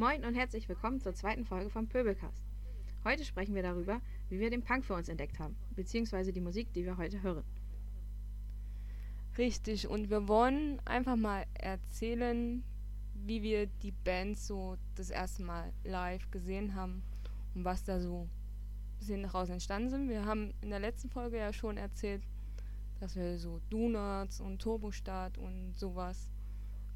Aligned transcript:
Moin 0.00 0.24
und 0.24 0.34
herzlich 0.34 0.66
willkommen 0.66 0.98
zur 0.98 1.12
zweiten 1.12 1.44
Folge 1.44 1.68
vom 1.68 1.86
Pöbelcast. 1.86 2.42
Heute 3.04 3.22
sprechen 3.22 3.54
wir 3.54 3.62
darüber, 3.62 4.00
wie 4.30 4.40
wir 4.40 4.48
den 4.48 4.62
Punk 4.62 4.86
für 4.86 4.94
uns 4.94 5.10
entdeckt 5.10 5.38
haben, 5.38 5.54
beziehungsweise 5.76 6.32
die 6.32 6.40
Musik, 6.40 6.72
die 6.72 6.86
wir 6.86 6.96
heute 6.96 7.22
hören. 7.22 7.44
Richtig, 9.36 9.88
und 9.88 10.08
wir 10.08 10.26
wollen 10.26 10.80
einfach 10.86 11.16
mal 11.16 11.44
erzählen, 11.52 12.64
wie 13.12 13.42
wir 13.42 13.66
die 13.66 13.92
Band 13.92 14.38
so 14.38 14.78
das 14.94 15.10
erste 15.10 15.42
Mal 15.42 15.70
live 15.84 16.30
gesehen 16.30 16.74
haben 16.74 17.02
und 17.54 17.66
was 17.66 17.84
da 17.84 18.00
so 18.00 18.26
bisschen 19.00 19.24
daraus 19.24 19.50
entstanden 19.50 19.90
sind. 19.90 20.08
Wir 20.08 20.24
haben 20.24 20.54
in 20.62 20.70
der 20.70 20.80
letzten 20.80 21.10
Folge 21.10 21.36
ja 21.36 21.52
schon 21.52 21.76
erzählt, 21.76 22.22
dass 23.00 23.16
wir 23.16 23.38
so 23.38 23.60
Donuts 23.68 24.40
und 24.40 24.62
Turbostart 24.62 25.36
und 25.36 25.74
sowas 25.76 26.30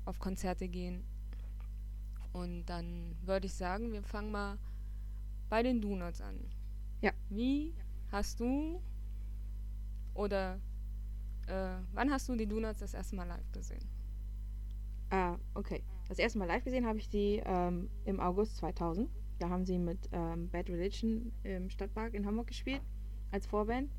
auf 0.07 0.19
Konzerte 0.19 0.69
gehen. 0.69 1.05
Und 2.35 2.67
dann 2.67 3.15
würde 3.23 3.47
ich 3.47 3.55
sagen, 3.55 3.93
wir 3.93 4.03
fangen 4.03 4.33
mal 4.33 4.59
bei 5.49 5.63
den 5.63 5.81
Donuts 5.81 6.21
an. 6.21 6.39
Ja. 7.01 7.13
Wie 7.31 7.73
hast 8.11 8.41
du 8.41 8.83
oder 10.15 10.61
äh, 11.47 11.77
wann 11.93 12.11
hast 12.11 12.29
du 12.29 12.35
die 12.35 12.47
Donuts 12.47 12.81
das 12.81 12.93
erste 12.93 13.15
Mal 13.15 13.29
live 13.29 13.53
gesehen? 13.53 13.89
Ah, 15.11 15.37
okay. 15.55 15.85
Das 16.09 16.19
erste 16.19 16.39
Mal 16.41 16.47
live 16.47 16.65
gesehen 16.65 16.87
habe 16.87 16.99
ich 16.99 17.09
die 17.09 17.41
ähm, 17.45 17.89
im 18.05 18.19
August 18.19 18.57
2000. 18.57 19.09
Da 19.39 19.49
haben 19.49 19.65
sie 19.65 19.79
mit 19.79 20.09
ähm, 20.11 20.49
Bad 20.51 20.69
Religion 20.69 21.33
im 21.45 21.71
Stadtpark 21.71 22.15
in 22.15 22.27
Hamburg 22.27 22.49
gespielt, 22.49 22.83
als 23.31 23.47
Vorband. 23.47 23.93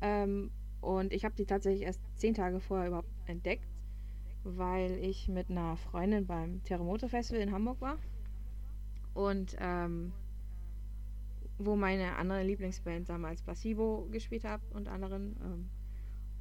Ähm, 0.00 0.50
und 0.80 1.12
ich 1.12 1.24
habe 1.24 1.36
die 1.36 1.46
tatsächlich 1.46 1.82
erst 1.82 2.00
zehn 2.16 2.34
Tage 2.34 2.58
vorher 2.58 2.88
überhaupt 2.88 3.12
entdeckt, 3.26 3.68
weil 4.44 4.92
ich 5.02 5.28
mit 5.28 5.50
einer 5.50 5.76
Freundin 5.76 6.26
beim 6.26 6.62
Terremoto 6.64 7.08
Festival 7.08 7.42
in 7.42 7.52
Hamburg 7.52 7.80
war. 7.80 7.98
Und 9.14 9.56
ähm, 9.60 10.12
wo 11.58 11.76
meine 11.76 12.16
andere 12.16 12.42
Lieblingsband 12.42 13.08
damals 13.08 13.42
Placebo 13.42 14.08
gespielt 14.10 14.44
hat 14.44 14.60
und 14.72 14.88
anderen. 14.88 15.36
Ähm, 15.42 15.68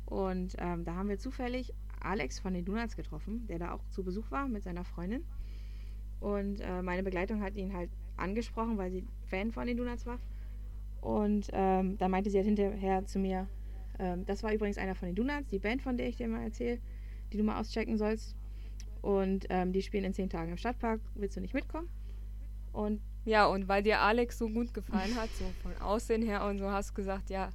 und 0.05 0.55
ähm, 0.57 0.83
da 0.83 0.95
haben 0.95 1.09
wir 1.09 1.17
zufällig 1.17 1.73
Alex 1.99 2.39
von 2.39 2.53
den 2.53 2.65
Donuts 2.65 2.95
getroffen, 2.95 3.47
der 3.47 3.59
da 3.59 3.71
auch 3.71 3.87
zu 3.89 4.03
Besuch 4.03 4.29
war 4.31 4.47
mit 4.47 4.63
seiner 4.63 4.83
Freundin. 4.83 5.23
Und 6.19 6.59
äh, 6.61 6.81
meine 6.81 7.03
Begleitung 7.03 7.41
hat 7.41 7.55
ihn 7.55 7.73
halt 7.73 7.89
angesprochen, 8.17 8.77
weil 8.77 8.91
sie 8.91 9.05
Fan 9.25 9.51
von 9.51 9.67
den 9.67 9.77
Donuts 9.77 10.05
war. 10.05 10.19
Und 11.01 11.49
ähm, 11.51 11.97
da 11.97 12.07
meinte 12.07 12.29
sie 12.29 12.37
halt 12.37 12.45
hinterher 12.45 13.05
zu 13.05 13.19
mir, 13.19 13.47
ähm, 13.99 14.25
das 14.25 14.41
war 14.43 14.53
übrigens 14.53 14.77
einer 14.77 14.95
von 14.95 15.07
den 15.07 15.15
Donuts, 15.15 15.49
die 15.49 15.59
Band, 15.59 15.81
von 15.81 15.97
der 15.97 16.07
ich 16.07 16.15
dir 16.15 16.27
mal 16.27 16.43
erzähle, 16.43 16.79
die 17.33 17.37
du 17.37 17.43
mal 17.43 17.59
auschecken 17.59 17.97
sollst. 17.97 18.35
Und 19.01 19.47
ähm, 19.49 19.73
die 19.73 19.81
spielen 19.81 20.05
in 20.05 20.13
zehn 20.13 20.29
Tagen 20.29 20.51
im 20.51 20.57
Stadtpark. 20.57 21.01
Willst 21.15 21.35
du 21.35 21.41
nicht 21.41 21.53
mitkommen? 21.53 21.89
Und 22.71 23.01
ja, 23.25 23.45
und 23.47 23.67
weil 23.67 23.83
dir 23.83 23.99
Alex 23.99 24.37
so 24.37 24.49
gut 24.49 24.73
gefallen 24.73 25.15
hat, 25.15 25.29
so 25.31 25.45
von 25.61 25.75
Aussehen 25.81 26.21
her 26.21 26.45
und 26.45 26.59
so, 26.59 26.69
hast 26.69 26.91
du 26.91 26.93
gesagt, 26.95 27.29
ja, 27.29 27.49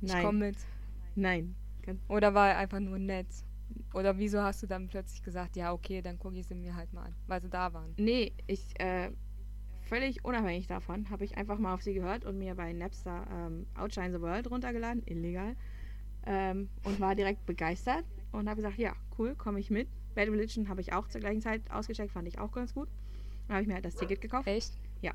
ich 0.00 0.12
komme 0.12 0.46
mit. 0.46 0.56
Nein. 1.14 1.54
Oder 2.08 2.34
war 2.34 2.50
er 2.50 2.58
einfach 2.58 2.80
nur 2.80 2.98
nett? 2.98 3.26
Oder 3.92 4.18
wieso 4.18 4.42
hast 4.42 4.62
du 4.62 4.66
dann 4.66 4.88
plötzlich 4.88 5.22
gesagt, 5.22 5.56
ja, 5.56 5.72
okay, 5.72 6.02
dann 6.02 6.18
gucke 6.18 6.36
ich 6.36 6.46
sie 6.46 6.54
mir 6.54 6.74
halt 6.74 6.92
mal 6.92 7.04
an, 7.04 7.14
weil 7.26 7.40
sie 7.40 7.48
da 7.48 7.72
waren? 7.72 7.94
Nee, 7.96 8.32
ich, 8.46 8.78
äh, 8.80 9.10
völlig 9.82 10.24
unabhängig 10.24 10.66
davon, 10.66 11.10
habe 11.10 11.24
ich 11.24 11.36
einfach 11.36 11.58
mal 11.58 11.74
auf 11.74 11.82
sie 11.82 11.94
gehört 11.94 12.24
und 12.24 12.38
mir 12.38 12.54
bei 12.54 12.72
Napster 12.72 13.26
ähm, 13.30 13.66
Outshine 13.76 14.12
the 14.12 14.20
World 14.20 14.50
runtergeladen, 14.50 15.02
illegal, 15.06 15.54
ähm, 16.26 16.68
und 16.84 17.00
war 17.00 17.14
direkt 17.14 17.46
begeistert 17.46 18.04
und 18.34 18.48
habe 18.48 18.56
gesagt, 18.56 18.78
ja, 18.78 18.94
cool, 19.18 19.34
komme 19.34 19.60
ich 19.60 19.70
mit. 19.70 19.88
Bad 20.14 20.28
Religion 20.28 20.68
habe 20.68 20.80
ich 20.80 20.92
auch 20.92 21.08
zur 21.08 21.20
gleichen 21.20 21.40
Zeit 21.40 21.70
ausgecheckt, 21.70 22.12
fand 22.12 22.28
ich 22.28 22.38
auch 22.38 22.52
ganz 22.52 22.74
gut. 22.74 22.88
Dann 23.46 23.56
habe 23.56 23.62
ich 23.62 23.68
mir 23.68 23.74
halt 23.74 23.84
das 23.84 23.96
Ticket 23.96 24.20
gekauft. 24.20 24.46
Echt? 24.46 24.72
Ja. 25.02 25.12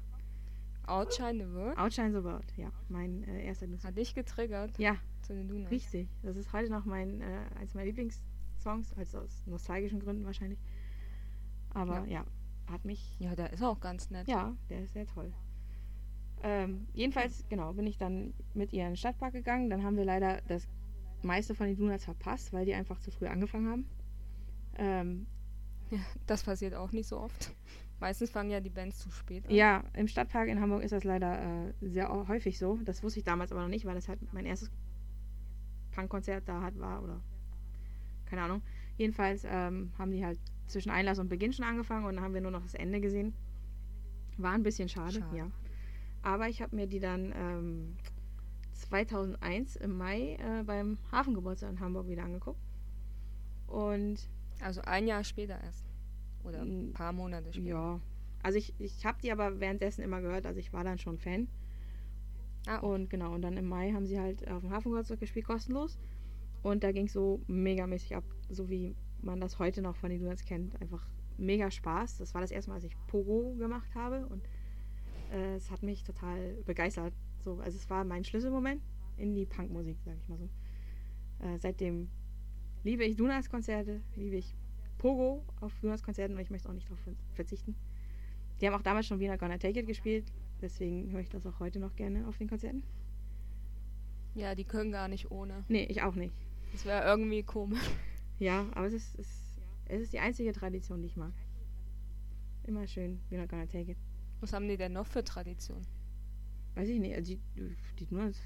Outshine 0.88 1.46
the 1.46 1.54
World? 1.54 1.78
Outshine 1.78 2.12
the 2.18 2.24
World, 2.24 2.46
ja. 2.58 2.72
Mein 2.90 3.24
äh, 3.24 3.46
erster 3.46 3.68
Nuss. 3.68 3.84
Hat 3.84 3.98
dich 3.98 4.16
getriggert? 4.16 4.78
Ja. 4.78 4.96
Zu 5.22 5.34
den 5.34 5.48
Donuts? 5.48 5.72
Richtig. 5.72 6.08
Das 6.24 6.36
ist 6.36 6.52
heute 6.54 6.72
noch 6.72 6.86
mein, 6.86 7.22
äh, 7.22 7.42
eins 7.60 7.74
meiner 7.74 7.86
Lieblingssongs, 7.86 8.94
also 8.98 9.20
aus 9.20 9.44
nostalgischen 9.46 10.00
Gründen 10.00 10.26
wahrscheinlich. 10.26 10.60
Aber 11.74 12.06
ja. 12.08 12.22
ja, 12.22 12.26
hat 12.72 12.86
mich... 12.86 13.18
Ja, 13.20 13.36
der 13.36 13.52
ist 13.54 13.64
auch 13.64 13.80
ganz 13.80 14.10
nett. 14.10 14.28
Ja, 14.28 14.56
der 14.70 14.84
ist 14.84 14.94
sehr 14.94 15.06
toll. 15.06 15.32
Ähm, 16.42 16.88
jedenfalls, 16.94 17.46
genau, 17.50 17.74
bin 17.74 17.86
ich 17.86 17.98
dann 17.98 18.34
mit 18.54 18.72
ihr 18.72 18.84
in 18.84 18.92
den 18.92 18.96
Stadtpark 18.96 19.34
gegangen. 19.34 19.70
Dann 19.70 19.84
haben 19.84 19.98
wir 19.98 20.06
leider 20.06 20.42
das 20.48 20.68
meiste 21.24 21.56
von 21.56 21.68
den 21.68 21.78
Donuts 21.78 22.06
verpasst, 22.06 22.54
weil 22.54 22.66
die 22.66 22.74
einfach 22.74 23.00
zu 23.00 23.12
früh 23.12 23.28
angefangen 23.28 23.70
haben. 23.70 23.86
Ähm, 24.78 25.28
ja, 25.90 26.00
das 26.28 26.44
passiert 26.44 26.74
auch 26.76 26.92
nicht 26.92 27.08
so 27.08 27.20
oft. 27.20 27.52
Meistens 28.00 28.30
fangen 28.30 28.50
ja 28.50 28.62
die 28.62 28.70
Bands 28.70 29.00
zu 29.00 29.12
spät 29.12 29.46
an. 29.46 29.54
Ja, 29.54 29.84
im 29.94 30.08
Stadtpark 30.08 30.48
in 30.48 30.62
Hamburg 30.62 30.84
ist 30.84 30.92
das 30.92 31.04
leider 31.04 31.68
äh, 31.68 31.74
sehr 31.82 32.10
häufig 32.28 32.58
so. 32.58 32.80
Das 32.86 33.04
wusste 33.04 33.20
ich 33.20 33.26
damals 33.26 33.52
aber 33.52 33.62
noch 33.62 33.68
nicht, 33.68 33.86
weil 33.86 33.96
das 33.96 34.08
halt 34.08 34.20
mein 34.34 34.46
erstes 34.46 34.72
Punkkonzert 35.92 36.48
da 36.48 36.62
hat 36.62 36.80
war 36.80 37.04
oder 37.04 37.22
keine 38.26 38.44
Ahnung. 38.44 38.62
Jedenfalls 38.98 39.44
ähm, 39.46 39.92
haben 39.98 40.12
die 40.12 40.24
halt 40.24 40.40
zwischen 40.68 40.92
Einlass 40.92 41.20
und 41.20 41.30
Beginn 41.30 41.52
schon 41.52 41.66
angefangen 41.66 42.06
und 42.06 42.16
dann 42.16 42.24
haben 42.24 42.34
wir 42.34 42.42
nur 42.42 42.52
noch 42.52 42.62
das 42.62 42.74
Ende 42.74 43.02
gesehen. 43.02 43.34
War 44.38 44.54
ein 44.54 44.64
bisschen 44.64 44.88
schade, 44.88 45.20
schade. 45.20 45.36
ja. 45.36 45.52
Aber 46.22 46.48
ich 46.48 46.62
habe 46.62 46.76
mir 46.76 46.88
die 46.88 47.00
dann 47.00 47.34
ähm, 47.36 47.96
2001 48.80 49.76
im 49.78 49.98
Mai 49.98 50.36
äh, 50.36 50.64
beim 50.64 50.98
Hafengeburtstag 51.12 51.72
in 51.72 51.80
Hamburg 51.80 52.08
wieder 52.08 52.24
angeguckt. 52.24 52.60
Und 53.68 54.30
also 54.62 54.82
ein 54.82 55.08
Jahr 55.08 55.24
später 55.24 55.60
erst. 55.64 55.86
Oder 56.44 56.62
ein 56.62 56.94
paar 56.94 57.14
Monate 57.14 57.54
später. 57.54 57.70
Ja. 57.70 58.02
Also 58.42 58.58
ich, 58.58 58.74
ich 58.80 59.06
habe 59.06 59.20
die 59.22 59.32
aber 59.32 59.60
währenddessen 59.60 60.02
immer 60.02 60.22
gehört, 60.22 60.46
also 60.46 60.60
ich 60.60 60.72
war 60.72 60.84
dann 60.84 60.98
schon 60.98 61.18
Fan. 61.18 61.48
Ah. 62.68 62.78
Und 62.80 63.10
genau, 63.10 63.34
und 63.34 63.42
dann 63.42 63.58
im 63.58 63.68
Mai 63.68 63.92
haben 63.92 64.06
sie 64.06 64.20
halt 64.20 64.48
auf 64.50 64.62
dem 64.62 64.72
Hafengeburtstag 64.72 65.20
gespielt, 65.20 65.46
kostenlos. 65.46 65.98
Und 66.62 66.84
da 66.84 66.92
ging 66.92 67.06
es 67.06 67.14
so 67.14 67.42
megamäßig 67.48 68.16
ab, 68.16 68.24
so 68.50 68.70
wie 68.70 68.96
man 69.22 69.40
das 69.40 69.60
heute 69.60 69.82
noch 69.82 69.96
von 69.96 70.10
den 70.10 70.22
Donuts 70.22 70.46
kennt. 70.46 70.80
Einfach 70.82 71.06
mega 71.38 71.72
Spaß. 71.72 72.18
Das 72.18 72.34
war 72.34 72.42
das 72.42 72.52
erste 72.52 72.70
Mal, 72.70 72.76
als 72.76 72.84
ich 72.84 72.96
Pogo 73.08 73.56
gemacht 73.56 73.94
habe 73.96 74.26
und 74.28 74.44
äh, 75.32 75.56
es 75.56 75.72
hat 75.72 75.84
mich 75.84 76.04
total 76.04 76.54
begeistert. 76.66 77.14
So, 77.44 77.60
also 77.60 77.78
es 77.78 77.90
war 77.90 78.04
mein 78.04 78.24
Schlüsselmoment 78.24 78.82
in 79.18 79.34
die 79.36 79.46
Punkmusik, 79.46 79.98
sag 80.04 80.16
ich 80.16 80.28
mal 80.28 80.38
so. 80.38 80.50
Äh, 81.46 81.58
seitdem 81.60 82.10
liebe 82.84 83.04
ich 83.04 83.16
Donuts-Konzerte, 83.16 84.02
liebe 84.16 84.38
ich 84.38 84.56
Pogo 84.98 85.44
auf 85.62 85.74
Donuts-Konzerten 85.82 86.36
und 86.36 86.42
ich 86.42 86.50
möchte 86.50 86.70
auch 86.70 86.74
nicht 86.74 86.88
darauf 86.88 87.00
verzichten. 87.34 87.76
Die 88.60 88.68
haben 88.68 88.74
auch 88.74 88.82
damals 88.82 89.08
schon 89.08 89.20
Wiener 89.20 89.38
Gonna 89.38 89.58
Take 89.58 89.80
It 89.80 89.88
gespielt, 89.88 90.32
deswegen 90.62 91.12
höre 91.12 91.22
ich 91.22 91.30
das 91.30 91.46
auch 91.46 91.60
heute 91.60 91.80
noch 91.80 91.96
gerne 91.96 92.28
auf 92.28 92.38
den 92.38 92.50
Konzerten. 92.50 92.84
Ja, 94.36 94.56
die 94.56 94.66
können 94.66 94.92
gar 94.92 95.08
nicht 95.08 95.32
ohne. 95.32 95.64
Nee, 95.70 95.86
ich 95.86 96.02
auch 96.02 96.16
nicht. 96.16 96.34
Das 96.72 96.86
wäre 96.86 97.04
irgendwie 97.04 97.44
komisch. 97.44 97.90
Ja, 98.38 98.68
aber 98.74 98.88
es 98.88 98.94
ist, 98.94 99.20
es, 99.20 99.28
es 99.86 100.02
ist 100.04 100.14
die 100.14 100.20
einzige 100.20 100.54
Tradition, 100.54 101.02
die 101.02 101.08
ich 101.08 101.18
mag. 101.18 101.34
Immer 102.64 102.88
schön, 102.88 103.20
Wiener 103.30 103.48
Gonna 103.48 103.66
Take 103.66 103.92
It. 103.92 103.98
Was 104.40 104.54
haben 104.54 104.68
die 104.68 104.78
denn 104.78 104.94
noch 104.94 105.08
für 105.08 105.24
Tradition? 105.24 105.82
Weiß 106.76 106.88
ich 106.88 107.00
nicht. 107.00 107.16
Also 107.16 107.34
die, 107.34 107.76
die 108.00 108.06
Donuts 108.06 108.40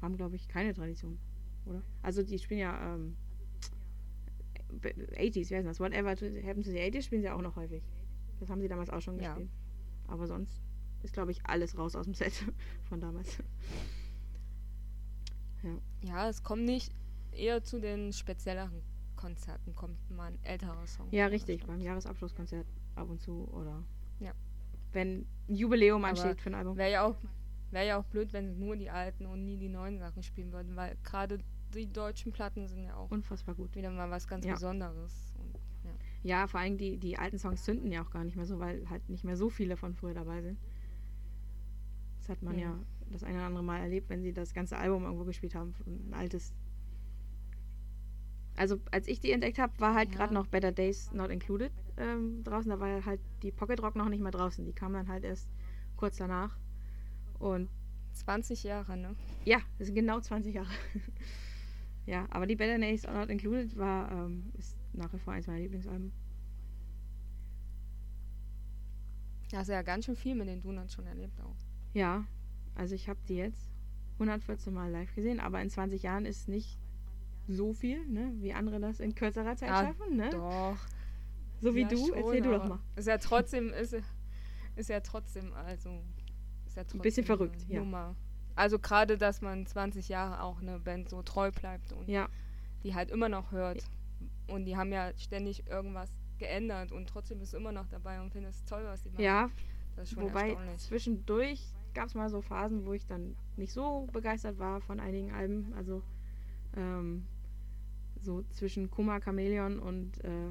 haben, 0.00 0.16
glaube 0.16 0.36
ich, 0.36 0.48
keine 0.48 0.74
Tradition, 0.74 1.18
oder? 1.66 1.82
Also 2.02 2.22
die 2.22 2.38
spielen 2.38 2.60
ja 2.60 2.94
ähm, 2.94 3.16
80s, 4.80 5.50
wie 5.50 5.56
heißt 5.56 5.66
das? 5.66 5.80
Whatever 5.80 6.10
Happens 6.10 6.66
to 6.66 6.72
the 6.72 6.78
80s 6.78 7.02
spielen 7.02 7.22
sie 7.22 7.30
auch 7.30 7.42
noch 7.42 7.56
häufig. 7.56 7.82
Das 8.40 8.50
haben 8.50 8.60
sie 8.60 8.68
damals 8.68 8.90
auch 8.90 9.00
schon 9.00 9.18
gespielt. 9.18 9.48
Ja. 9.48 10.12
Aber 10.12 10.26
sonst 10.26 10.60
ist, 11.02 11.12
glaube 11.12 11.30
ich, 11.30 11.44
alles 11.46 11.76
raus 11.76 11.94
aus 11.94 12.06
dem 12.06 12.14
Set 12.14 12.32
von 12.88 13.00
damals. 13.00 13.38
ja. 15.62 15.78
ja, 16.02 16.28
es 16.28 16.42
kommt 16.42 16.64
nicht 16.64 16.92
eher 17.32 17.62
zu 17.62 17.80
den 17.80 18.12
spezielleren 18.12 18.82
Konzerten, 19.16 19.74
kommt 19.74 20.10
mal 20.10 20.32
ein 20.32 20.38
älterer 20.42 20.86
Song. 20.86 21.08
Ja, 21.12 21.26
richtig, 21.26 21.64
beim 21.64 21.80
Jahresabschlusskonzert 21.80 22.66
ab 22.96 23.08
und 23.08 23.20
zu 23.20 23.48
oder 23.52 23.84
ja. 24.18 24.32
Wenn 24.94 25.26
ein 25.48 25.54
Jubiläum 25.54 26.04
ansteht 26.04 26.40
für 26.40 26.50
ein 26.50 26.54
Album. 26.54 26.76
Wäre 26.76 26.90
ja, 26.90 27.04
auch, 27.04 27.16
wär 27.70 27.82
ja 27.84 27.98
auch 27.98 28.04
blöd, 28.04 28.32
wenn 28.32 28.48
sie 28.48 28.56
nur 28.56 28.76
die 28.76 28.90
alten 28.90 29.26
und 29.26 29.44
nie 29.44 29.56
die 29.56 29.68
neuen 29.68 29.98
Sachen 29.98 30.22
spielen 30.22 30.52
würden, 30.52 30.76
weil 30.76 30.96
gerade 31.04 31.38
die 31.74 31.90
deutschen 31.90 32.32
Platten 32.32 32.68
sind 32.68 32.84
ja 32.84 32.96
auch 32.96 33.10
unfassbar 33.10 33.54
gut. 33.54 33.74
Wieder 33.74 33.90
mal 33.90 34.10
was 34.10 34.28
ganz 34.28 34.44
ja. 34.44 34.54
Besonderes. 34.54 35.34
Und, 35.38 35.58
ja. 35.84 36.38
ja. 36.38 36.46
vor 36.46 36.60
allem 36.60 36.76
die, 36.76 36.98
die 36.98 37.18
alten 37.18 37.38
Songs 37.38 37.64
zünden 37.64 37.90
ja 37.90 38.02
auch 38.02 38.10
gar 38.10 38.24
nicht 38.24 38.36
mehr 38.36 38.46
so, 38.46 38.58
weil 38.58 38.88
halt 38.90 39.08
nicht 39.08 39.24
mehr 39.24 39.36
so 39.36 39.48
viele 39.48 39.76
von 39.76 39.94
früher 39.94 40.14
dabei 40.14 40.42
sind. 40.42 40.58
Das 42.18 42.28
hat 42.28 42.42
man 42.42 42.58
ja, 42.58 42.66
ja 42.66 42.78
das 43.10 43.24
eine 43.24 43.38
oder 43.38 43.46
andere 43.46 43.64
Mal 43.64 43.80
erlebt, 43.80 44.08
wenn 44.08 44.22
sie 44.22 44.32
das 44.32 44.54
ganze 44.54 44.76
Album 44.76 45.04
irgendwo 45.04 45.24
gespielt 45.24 45.54
haben. 45.54 45.74
Ein 45.86 46.14
altes. 46.14 46.54
Also 48.56 48.78
als 48.90 49.08
ich 49.08 49.20
die 49.20 49.32
entdeckt 49.32 49.58
habe, 49.58 49.72
war 49.78 49.94
halt 49.94 50.10
ja. 50.10 50.16
gerade 50.16 50.34
noch 50.34 50.46
Better 50.46 50.72
Days 50.72 51.10
Not 51.12 51.30
Included 51.30 51.72
ähm, 51.96 52.44
draußen. 52.44 52.70
Da 52.70 52.80
war 52.80 53.04
halt 53.04 53.20
die 53.42 53.50
Pocket 53.50 53.82
Rock 53.82 53.96
noch 53.96 54.08
nicht 54.08 54.20
mehr 54.20 54.30
draußen. 54.30 54.64
Die 54.64 54.72
kam 54.72 54.92
dann 54.92 55.08
halt 55.08 55.24
erst 55.24 55.48
kurz 55.96 56.16
danach. 56.16 56.58
Und 57.38 57.70
20 58.12 58.62
Jahre, 58.62 58.96
ne? 58.96 59.16
Ja, 59.44 59.58
das 59.78 59.86
sind 59.86 59.94
genau 59.94 60.20
20 60.20 60.54
Jahre. 60.54 60.70
Ja, 62.04 62.26
aber 62.30 62.46
die 62.46 62.56
Better 62.56 62.78
Days 62.78 63.04
Not 63.04 63.30
Included 63.30 63.76
war, 63.76 64.10
ähm, 64.10 64.50
ist 64.58 64.76
nach 64.92 65.12
wie 65.12 65.18
vor 65.18 65.34
eins 65.34 65.46
meiner 65.46 65.60
Lieblingsalben. 65.60 66.12
Da 69.50 69.58
hast 69.58 69.68
du 69.68 69.72
ja 69.72 69.82
ganz 69.82 70.06
schön 70.06 70.16
viel 70.16 70.34
mit 70.34 70.48
den 70.48 70.60
Donuts 70.60 70.94
schon 70.94 71.06
erlebt 71.06 71.40
auch. 71.40 71.54
Ja, 71.94 72.24
also 72.74 72.94
ich 72.94 73.08
habe 73.08 73.20
die 73.28 73.36
jetzt 73.36 73.70
114 74.14 74.72
Mal 74.72 74.90
live 74.90 75.14
gesehen, 75.14 75.40
aber 75.40 75.60
in 75.60 75.70
20 75.70 76.02
Jahren 76.02 76.26
ist 76.26 76.48
nicht 76.48 76.78
so 77.48 77.72
viel, 77.72 78.06
ne, 78.06 78.32
wie 78.38 78.52
andere 78.52 78.80
das 78.80 79.00
in 79.00 79.14
kürzerer 79.14 79.56
Zeit 79.56 79.68
Ja, 79.70 79.86
schaffen, 79.86 80.16
ne? 80.16 80.30
Doch. 80.30 80.76
So 81.60 81.74
wie 81.74 81.82
Ja, 81.82 81.88
du, 81.88 82.06
schon, 82.06 82.16
erzähl 82.16 82.40
du 82.42 82.50
doch 82.50 82.68
mal. 82.68 82.78
Ist 82.96 83.06
ja 83.08 83.18
trotzdem, 83.18 83.72
ist, 83.72 83.96
ist 84.76 84.88
ja 84.88 85.00
trotzdem, 85.00 85.52
also. 85.54 86.02
Ist 86.66 86.76
ja 86.76 86.84
trotzdem 86.84 87.00
bisschen 87.02 87.24
eine 87.26 87.36
verrückt, 87.36 87.64
ja. 87.68 87.80
Nummer. 87.80 88.16
Also 88.54 88.78
gerade, 88.78 89.16
dass 89.16 89.40
man 89.40 89.66
20 89.66 90.08
Jahre 90.08 90.42
auch 90.42 90.60
eine 90.60 90.78
Band 90.78 91.08
so 91.08 91.22
treu 91.22 91.50
bleibt 91.50 91.92
und 91.92 92.08
Ja, 92.08 92.28
die 92.82 92.94
halt 92.94 93.10
immer 93.10 93.28
noch 93.28 93.52
hört. 93.52 93.82
Und 94.48 94.64
die 94.66 94.76
haben 94.76 94.92
ja 94.92 95.12
ständig 95.16 95.66
irgendwas 95.68 96.10
geändert 96.38 96.92
und 96.92 97.08
trotzdem 97.08 97.40
ist 97.40 97.54
immer 97.54 97.72
noch 97.72 97.86
dabei 97.88 98.20
und 98.20 98.32
finde 98.32 98.48
es 98.48 98.64
toll, 98.64 98.82
was 98.84 99.02
die 99.02 99.10
machen. 99.10 99.22
ja, 99.22 99.50
Das 99.96 100.08
ist 100.08 100.14
schon 100.14 100.24
wobei 100.24 100.56
zwischendurch 100.76 101.62
gab 101.94 102.06
es 102.06 102.14
mal 102.14 102.28
so 102.28 102.40
Phasen, 102.40 102.84
wo 102.84 102.92
ich 102.92 103.06
dann 103.06 103.36
nicht 103.56 103.72
so 103.72 104.08
begeistert 104.12 104.58
war 104.58 104.80
von 104.80 104.98
einigen 105.00 105.32
Alben. 105.32 105.72
Also 105.76 106.02
ähm, 106.76 107.26
so 108.20 108.42
zwischen 108.50 108.90
Kuma 108.90 109.20
Chameleon 109.20 109.78
und 109.78 110.22
äh, 110.24 110.50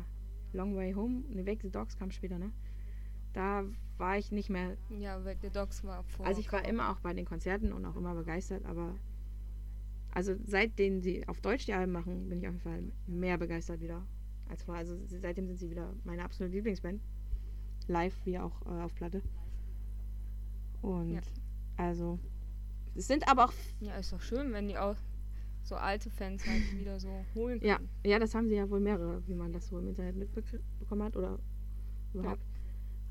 Long 0.54 0.76
Way 0.76 0.94
Home. 0.94 1.24
Ne, 1.30 1.46
Wake 1.46 1.62
the 1.62 1.70
Dogs 1.72 1.98
kam 1.98 2.12
später, 2.12 2.38
ne? 2.38 2.52
Da 3.34 3.64
war 3.98 4.18
ich 4.18 4.32
nicht 4.32 4.50
mehr. 4.50 4.76
Ja, 4.90 5.24
Wake 5.24 5.40
the 5.42 5.50
Dogs 5.50 5.84
war 5.84 6.04
vor. 6.04 6.26
Also 6.26 6.42
ich 6.42 6.52
war 6.52 6.66
immer 6.66 6.92
auch 6.92 7.00
bei 7.00 7.14
den 7.14 7.26
Konzerten 7.26 7.72
und 7.72 7.86
auch 7.86 7.96
immer 7.96 8.14
begeistert, 8.14 8.66
aber 8.66 8.96
also 10.14 10.36
seitdem 10.46 11.02
sie 11.02 11.26
auf 11.28 11.40
Deutsch 11.40 11.66
die 11.66 11.74
Alben 11.74 11.94
machen, 11.94 12.28
bin 12.28 12.40
ich 12.40 12.48
auf 12.48 12.54
jeden 12.54 12.64
Fall 12.64 12.84
mehr 13.08 13.38
begeistert 13.38 13.80
wieder 13.80 14.06
als 14.50 14.64
vorher. 14.64 14.82
Also 14.82 14.98
seitdem 15.08 15.48
sind 15.48 15.58
sie 15.58 15.70
wieder 15.70 15.94
meine 16.04 16.24
absolute 16.24 16.54
Lieblingsband. 16.54 17.02
Live 17.88 18.16
wie 18.26 18.38
auch 18.38 18.62
äh, 18.66 18.82
auf 18.82 18.94
Platte. 18.96 19.22
Und 20.82 21.14
Ja. 21.14 21.22
also 21.78 22.20
es 22.96 23.08
sind 23.08 23.28
aber 23.30 23.46
auch 23.46 23.54
Ja, 23.80 23.96
ist 23.96 24.12
doch 24.12 24.22
schön, 24.22 24.52
wenn 24.52 24.68
die 24.68 24.78
auch 24.78 24.98
so 25.64 25.76
alte 25.76 26.10
Fans 26.10 26.46
halt 26.46 26.72
wieder 26.74 27.00
so 27.00 27.26
holen 27.36 27.60
können. 27.60 27.70
ja, 27.70 27.80
ja, 28.10 28.20
das 28.20 28.34
haben 28.36 28.48
sie 28.50 28.56
ja 28.56 28.70
wohl 28.70 28.80
mehrere, 28.80 29.26
wie 29.28 29.36
man 29.36 29.52
das 29.54 29.68
so 29.68 29.78
im 29.80 29.88
Internet 29.88 30.18
mitbekommen 30.18 31.04
hat 31.04 31.16
oder 31.16 31.40
überhaupt. 32.14 32.42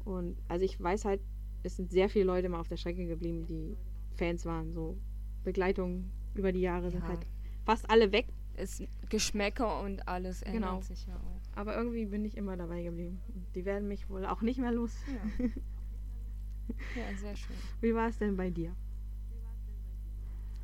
Und 0.05 0.37
also 0.49 0.65
ich 0.65 0.81
weiß 0.81 1.05
halt, 1.05 1.21
es 1.63 1.77
sind 1.77 1.91
sehr 1.91 2.09
viele 2.09 2.25
Leute 2.25 2.49
mal 2.49 2.61
auf 2.61 2.69
der 2.69 2.77
Strecke 2.77 3.07
geblieben, 3.07 3.47
die 3.47 3.77
Fans 4.17 4.45
waren. 4.45 4.73
So 4.73 4.97
Begleitung 5.45 6.11
über 6.35 6.53
die 6.53 6.61
Jahre 6.61 6.91
sind 6.91 7.03
Ja. 7.03 7.09
halt 7.09 7.27
fast 7.65 7.89
alle 7.91 8.13
weg. 8.13 8.27
Ist 8.57 8.83
Geschmäcker 9.09 9.81
und 9.83 10.07
alles 10.09 10.43
ändert 10.43 10.63
Genau. 10.63 10.81
sich 10.83 11.07
ja 11.07 11.15
auch. 11.17 11.41
Aber 11.57 11.77
irgendwie 11.77 12.05
bin 12.07 12.25
ich 12.25 12.37
immer 12.37 12.57
dabei 12.57 12.83
geblieben. 12.83 13.21
Und 13.35 13.47
Die 13.55 13.65
werden 13.65 13.89
mich 13.89 14.09
wohl 14.11 14.27
auch 14.27 14.43
nicht 14.43 14.59
mehr 14.59 14.73
los. 14.73 14.93
Ja. 15.07 15.47
ja, 16.95 17.15
sehr 17.15 17.37
schön. 17.37 17.57
Wie 17.81 17.95
war 17.95 18.09
es 18.09 18.19
denn 18.19 18.37
bei 18.37 18.51
dir? 18.51 18.75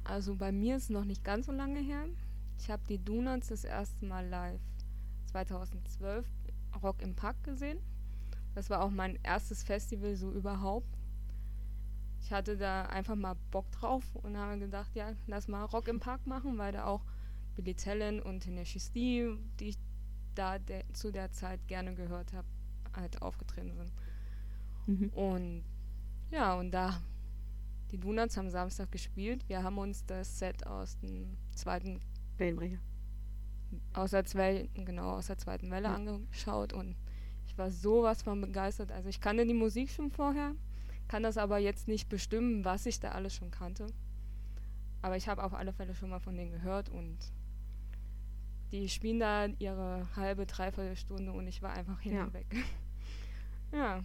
Also 0.08 0.36
bei 0.36 0.52
mir 0.52 0.76
ist 0.76 0.84
es 0.84 0.90
noch 0.90 1.04
nicht 1.04 1.24
ganz 1.24 1.46
so 1.46 1.52
lange 1.52 1.80
her. 1.80 2.04
Ich 2.58 2.70
habe 2.70 2.82
die 2.88 2.98
Donuts 2.98 3.48
das 3.48 3.64
erste 3.64 4.06
Mal 4.06 4.26
live 4.28 4.60
2012 5.26 6.26
Rock 6.82 7.02
im 7.02 7.14
Park 7.14 7.42
gesehen. 7.44 7.78
Das 8.54 8.70
war 8.70 8.82
auch 8.82 8.90
mein 8.90 9.18
erstes 9.22 9.62
Festival 9.62 10.16
so 10.16 10.30
überhaupt. 10.32 10.88
Ich 12.20 12.32
hatte 12.32 12.56
da 12.56 12.86
einfach 12.86 13.14
mal 13.14 13.36
Bock 13.50 13.70
drauf 13.72 14.04
und 14.16 14.36
habe 14.36 14.58
gedacht, 14.58 14.94
ja, 14.94 15.12
lass 15.26 15.48
mal 15.48 15.64
Rock 15.64 15.88
im 15.88 16.00
Park 16.00 16.26
machen, 16.26 16.56
weil 16.58 16.72
da 16.72 16.86
auch 16.86 17.02
Billy 17.54 17.74
Talent 17.74 18.24
und 18.24 18.40
Tenacious 18.40 18.92
D, 18.92 19.36
die 19.60 19.68
ich 19.68 19.78
da 20.34 20.58
de 20.58 20.82
zu 20.92 21.10
der 21.10 21.32
Zeit 21.32 21.66
gerne 21.68 21.94
gehört 21.94 22.32
habe, 22.32 22.46
halt 22.94 23.22
aufgetreten 23.22 23.74
sind. 23.74 23.92
Mhm. 24.86 25.08
Und 25.10 25.64
ja, 26.30 26.54
und 26.54 26.70
da 26.72 27.00
die 27.96 28.00
Donuts 28.00 28.36
haben 28.36 28.50
Samstag 28.50 28.92
gespielt. 28.92 29.48
Wir 29.48 29.62
haben 29.62 29.78
uns 29.78 30.04
das 30.04 30.38
Set 30.38 30.66
aus 30.66 30.98
dem 30.98 31.36
zweiten, 31.54 32.00
Wellenbrecher. 32.36 32.78
aus 33.94 34.10
der 34.10 34.24
zweiten, 34.26 34.84
genau, 34.84 35.12
aus 35.12 35.28
der 35.28 35.38
zweiten 35.38 35.70
Welle 35.70 35.88
Ja. 35.88 35.94
angeschaut 35.94 36.72
und 36.74 36.94
ich 37.46 37.56
war 37.56 37.70
sowas 37.70 38.22
von 38.22 38.40
begeistert. 38.40 38.92
Also 38.92 39.08
ich 39.08 39.20
kannte 39.20 39.46
die 39.46 39.54
Musik 39.54 39.90
schon 39.90 40.10
vorher, 40.10 40.52
kann 41.08 41.22
das 41.22 41.38
aber 41.38 41.56
jetzt 41.58 41.88
nicht 41.88 42.08
bestimmen, 42.10 42.64
was 42.66 42.84
ich 42.84 43.00
da 43.00 43.12
alles 43.12 43.34
schon 43.34 43.50
kannte. 43.50 43.86
Aber 45.00 45.16
ich 45.16 45.26
habe 45.28 45.42
auf 45.42 45.54
alle 45.54 45.72
Fälle 45.72 45.94
schon 45.94 46.10
mal 46.10 46.20
von 46.20 46.36
denen 46.36 46.50
gehört 46.52 46.88
und 46.90 47.16
die 48.72 48.88
spielen 48.90 49.20
da 49.20 49.46
ihre 49.58 50.06
halbe, 50.16 50.44
dreiviertel 50.44 50.96
Stunde 50.96 51.32
und 51.32 51.46
ich 51.46 51.62
war 51.62 51.72
einfach 51.72 52.00
hin 52.00 52.14
Ja. 52.16 52.24
und 52.24 52.34
weg. 52.34 52.46
ja, 53.72 54.02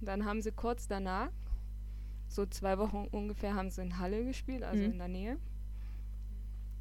dann 0.00 0.24
haben 0.24 0.42
sie 0.42 0.52
kurz 0.52 0.86
danach, 0.86 1.30
so 2.34 2.46
zwei 2.46 2.78
Wochen 2.78 3.06
ungefähr, 3.10 3.54
haben 3.54 3.70
sie 3.70 3.82
in 3.82 3.98
Halle 3.98 4.24
gespielt, 4.24 4.62
also 4.62 4.82
Mhm. 4.82 4.92
in 4.92 4.98
der 4.98 5.08
Nähe. 5.08 5.38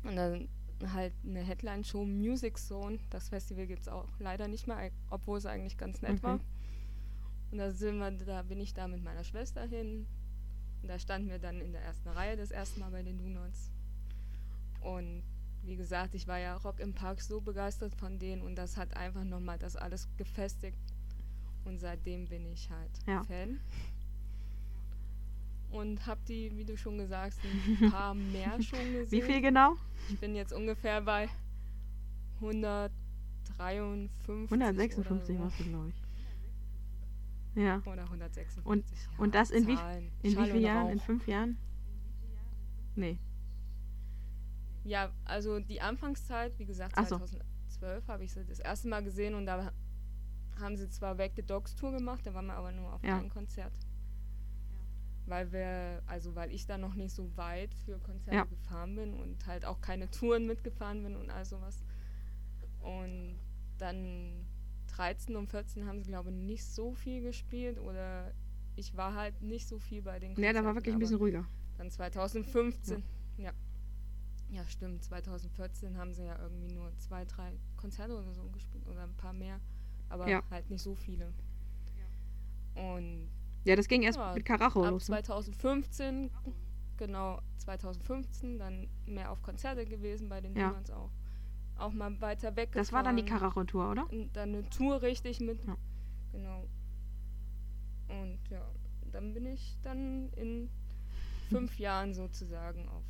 Und 0.04 0.16
dann 0.16 0.48
halt 0.94 1.14
eine 1.24 1.42
Headline-Show 1.42 2.06
Music 2.06 2.58
Zone. 2.58 2.98
Das 3.12 3.30
Festival 3.30 3.68
gibt 3.68 3.82
es 3.84 3.88
auch 3.88 4.08
leider 4.20 4.48
nicht 4.48 4.68
mehr, 4.68 4.90
obwohl 5.10 5.38
es 5.38 5.46
eigentlich 5.46 5.78
ganz 5.78 6.02
nett 6.02 6.14
Okay. 6.14 6.24
war. 6.24 6.40
Und 7.52 7.58
da 7.58 7.72
sind 7.72 7.98
wir, 8.00 8.12
da 8.12 8.42
bin 8.44 8.60
ich 8.60 8.74
da 8.74 8.88
mit 8.88 9.04
meiner 9.04 9.24
Schwester 9.24 9.64
hin. 9.68 10.08
Und 10.82 10.88
da 10.88 10.98
standen 10.98 11.30
wir 11.30 11.38
dann 11.38 11.62
in 11.62 11.74
der 11.74 11.82
ersten 11.84 12.10
Reihe 12.10 12.36
das 12.38 12.50
erste 12.50 12.80
Mal 12.80 12.90
bei 12.90 13.04
den 13.04 13.20
Donuts. 13.20 13.70
Und 14.82 15.22
wie 15.64 15.76
gesagt, 15.76 16.16
ich 16.16 16.28
war 16.28 16.40
ja 16.40 16.56
Rock 16.58 16.80
im 16.80 16.94
Park 16.96 17.22
so 17.22 17.40
begeistert 17.42 17.94
von 17.94 18.18
denen 18.18 18.42
und 18.42 18.56
das 18.56 18.78
hat 18.78 18.98
einfach 18.98 19.24
nochmal 19.24 19.60
das 19.60 19.76
alles 19.76 20.08
gefestigt. 20.18 20.80
Und 21.66 21.78
seitdem 21.80 22.26
bin 22.26 22.48
ich 22.48 22.68
halt 22.72 22.90
Ja. 23.06 23.24
Fan. 23.26 23.60
Und 25.72 26.06
hab 26.06 26.24
die, 26.26 26.56
wie 26.58 26.66
du 26.66 26.76
schon 26.78 26.98
gesagt 26.98 27.38
hast, 27.38 27.82
ein 27.82 27.92
paar 27.92 28.14
mehr 28.14 28.62
schon 28.62 28.80
gesehen. 28.92 29.12
Wie 29.12 29.22
viel 29.22 29.42
genau? 29.42 29.76
Ich 30.10 30.20
bin 30.20 30.36
jetzt 30.36 30.52
ungefähr 30.54 31.02
bei 31.02 31.30
153 32.42 34.52
156 34.52 35.36
oder, 35.36 35.44
warst 35.46 35.60
du, 35.60 35.64
glaube 35.64 35.90
ich. 35.90 36.02
Ja. 37.64 37.82
so. 37.84 37.92
oder 37.92 38.04
156. 38.04 38.66
Und- 38.66 38.86
ja, 38.90 38.96
und 39.18 39.36
das 39.36 39.52
in 39.52 39.68
wie-. 39.68 39.78
In 40.24 40.34
Schall 40.34 40.48
wie 40.48 40.52
vielen 40.52 40.64
Jahren? 40.64 40.90
In 40.90 40.98
Rauch. 41.00 41.06
fünf 41.06 41.28
Jahren? 41.28 41.58
Nee. 42.96 43.18
Ja, 44.84 45.12
also 45.26 45.60
die 45.60 45.80
Anfangszeit, 45.82 46.58
wie 46.60 46.66
gesagt, 46.66 46.94
Ach 46.98 47.06
so. 47.06 47.18
2012 47.18 48.08
habe 48.08 48.24
ich 48.24 48.32
sie 48.34 48.44
das 48.46 48.60
erste 48.60 48.88
Mal 48.90 49.04
gesehen 49.04 49.36
und 49.36 49.46
da 49.46 49.72
haben 50.60 50.76
sie 50.76 50.90
zwar 50.90 51.16
Back 51.16 51.34
the 51.36 51.44
Dogs 51.44 51.76
Tour 51.76 51.92
gemacht, 51.92 52.26
da 52.26 52.34
waren 52.34 52.48
wir 52.48 52.56
aber 52.56 52.72
nur 52.72 52.94
auf 52.94 53.04
Ja. 53.04 53.18
ein 53.20 53.30
Konzert. 53.30 53.72
Weil 55.32 55.54
wir, 55.54 56.04
also 56.08 56.36
weil 56.36 56.52
ich 56.52 56.66
da 56.66 56.78
noch 56.78 56.94
nicht 56.94 57.16
so 57.16 57.32
weit 57.38 57.74
für 57.74 57.98
Konzerte 58.00 58.36
Ja. 58.36 58.44
gefahren 58.44 58.96
bin 58.98 59.14
und 59.14 59.48
halt 59.48 59.64
auch 59.64 59.80
keine 59.80 60.12
Touren 60.12 60.46
mitgefahren 60.46 61.02
bin 61.04 61.16
und 61.16 61.30
all 61.30 61.46
sowas. 61.46 61.86
Und 62.82 63.40
dann 63.78 64.46
13 64.88 65.38
und 65.38 65.48
14 65.48 65.86
haben 65.88 66.04
sie, 66.04 66.10
glaube 66.10 66.32
ich, 66.32 66.36
nicht 66.36 66.66
so 66.66 66.94
viel 66.94 67.22
gespielt 67.22 67.80
oder 67.80 68.34
ich 68.76 68.98
war 68.98 69.16
halt 69.16 69.42
nicht 69.42 69.70
so 69.70 69.80
viel 69.80 70.02
bei 70.02 70.20
den 70.20 70.32
Ja, 70.36 70.52
da 70.52 70.66
war 70.66 70.74
Konzerten, 70.74 70.76
wirklich 70.76 70.96
ein 70.96 71.00
bisschen 71.00 71.16
ruhiger. 71.18 71.46
dann 71.78 71.90
2015. 71.90 73.02
Ja. 73.38 73.54
ja. 74.50 74.68
stimmt. 74.68 75.02
2014 75.06 75.96
haben 75.98 76.14
sie 76.14 76.26
ja 76.26 76.38
irgendwie 76.42 76.74
nur 76.74 76.92
zwei, 76.98 77.24
drei 77.24 77.54
Konzerte 77.78 78.18
oder 78.18 78.34
so 78.34 78.50
gespielt 78.50 78.86
oder 78.88 79.04
ein 79.04 79.16
paar 79.16 79.32
mehr. 79.34 79.62
Aber 80.10 80.28
Ja. 80.28 80.44
halt 80.50 80.70
nicht 80.70 80.82
so 80.82 80.94
viele. 80.94 81.34
Und 82.76 83.30
Ja, 83.64 83.76
das 83.76 83.88
ging 83.88 84.02
erst 84.04 84.18
Ja, 84.18 84.34
mit 84.34 84.46
Karacho 84.46 84.84
ab 84.84 84.92
los. 84.92 85.08
Ne? 85.10 85.22
2015, 85.22 86.32
genau, 86.98 87.40
2015 87.58 88.58
dann 88.58 88.88
mehr 89.06 89.32
auf 89.32 89.42
Konzerte 89.42 89.86
gewesen 89.86 90.30
bei 90.30 90.42
den 90.42 90.56
Ja. 90.56 90.70
Demons 90.70 90.90
auch. 90.92 91.12
Auch 91.78 91.94
mal 91.94 92.20
weiter 92.22 92.56
weg. 92.56 92.72
Das 92.74 92.92
war 92.92 93.02
dann 93.04 93.18
die. 93.18 93.26
Karacho-Tour, 93.26 93.92
oder? 93.92 94.08
Dann 94.34 94.50
eine 94.50 94.70
Tour 94.70 95.02
richtig 95.02 95.40
mit. 95.40 95.64
Ja. 95.66 95.76
Genau. 96.32 96.68
Und 98.08 98.40
ja, 98.50 98.68
dann 99.12 99.34
bin 99.34 99.46
ich 99.46 99.78
dann 99.82 100.30
in 100.34 100.70
fünf 101.50 101.80
Jahren 101.80 102.14
sozusagen 102.14 102.88
auf 102.90 103.04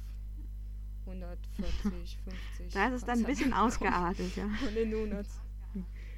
140, 1.06 2.18
50. 2.24 2.74
Da 2.74 2.88
ist 2.88 2.94
es 2.94 3.06
dann 3.06 3.20
ein 3.20 3.26
bisschen 3.26 3.54
ausgeartet, 3.54 4.36
ja. 4.36 4.48
Von 4.64 4.74
den 4.74 4.92
Donuts. 4.92 5.40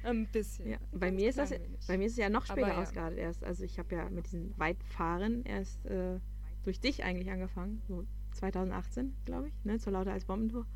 Ein 0.04 0.26
bisschen. 0.26 0.68
ja. 0.70 0.78
Bei 0.92 1.10
mir 1.10 1.28
ist 1.30 1.38
das 1.38 1.50
wenig. 1.50 1.86
bei 1.88 1.98
mir 1.98 2.06
ist 2.06 2.12
es 2.12 2.18
ja 2.18 2.28
noch 2.28 2.46
später 2.46 2.68
ja. 2.68 2.80
ausgeartet 2.82 3.18
erst. 3.18 3.42
Also 3.44 3.64
ich 3.64 3.78
habe 3.78 3.94
ja 3.94 4.08
mit 4.10 4.26
diesem 4.26 4.56
Weitfahren 4.58 5.44
erst 5.44 5.84
äh, 5.86 6.20
durch 6.62 6.80
dich 6.80 7.04
eigentlich 7.04 7.30
angefangen, 7.30 7.82
so 7.88 8.04
2018, 8.32 9.14
glaube 9.24 9.48
ich, 9.48 9.54
ne, 9.64 9.78
zur 9.78 9.92
Lauter 9.92 10.12
als 10.12 10.24
Bombentour. 10.24 10.66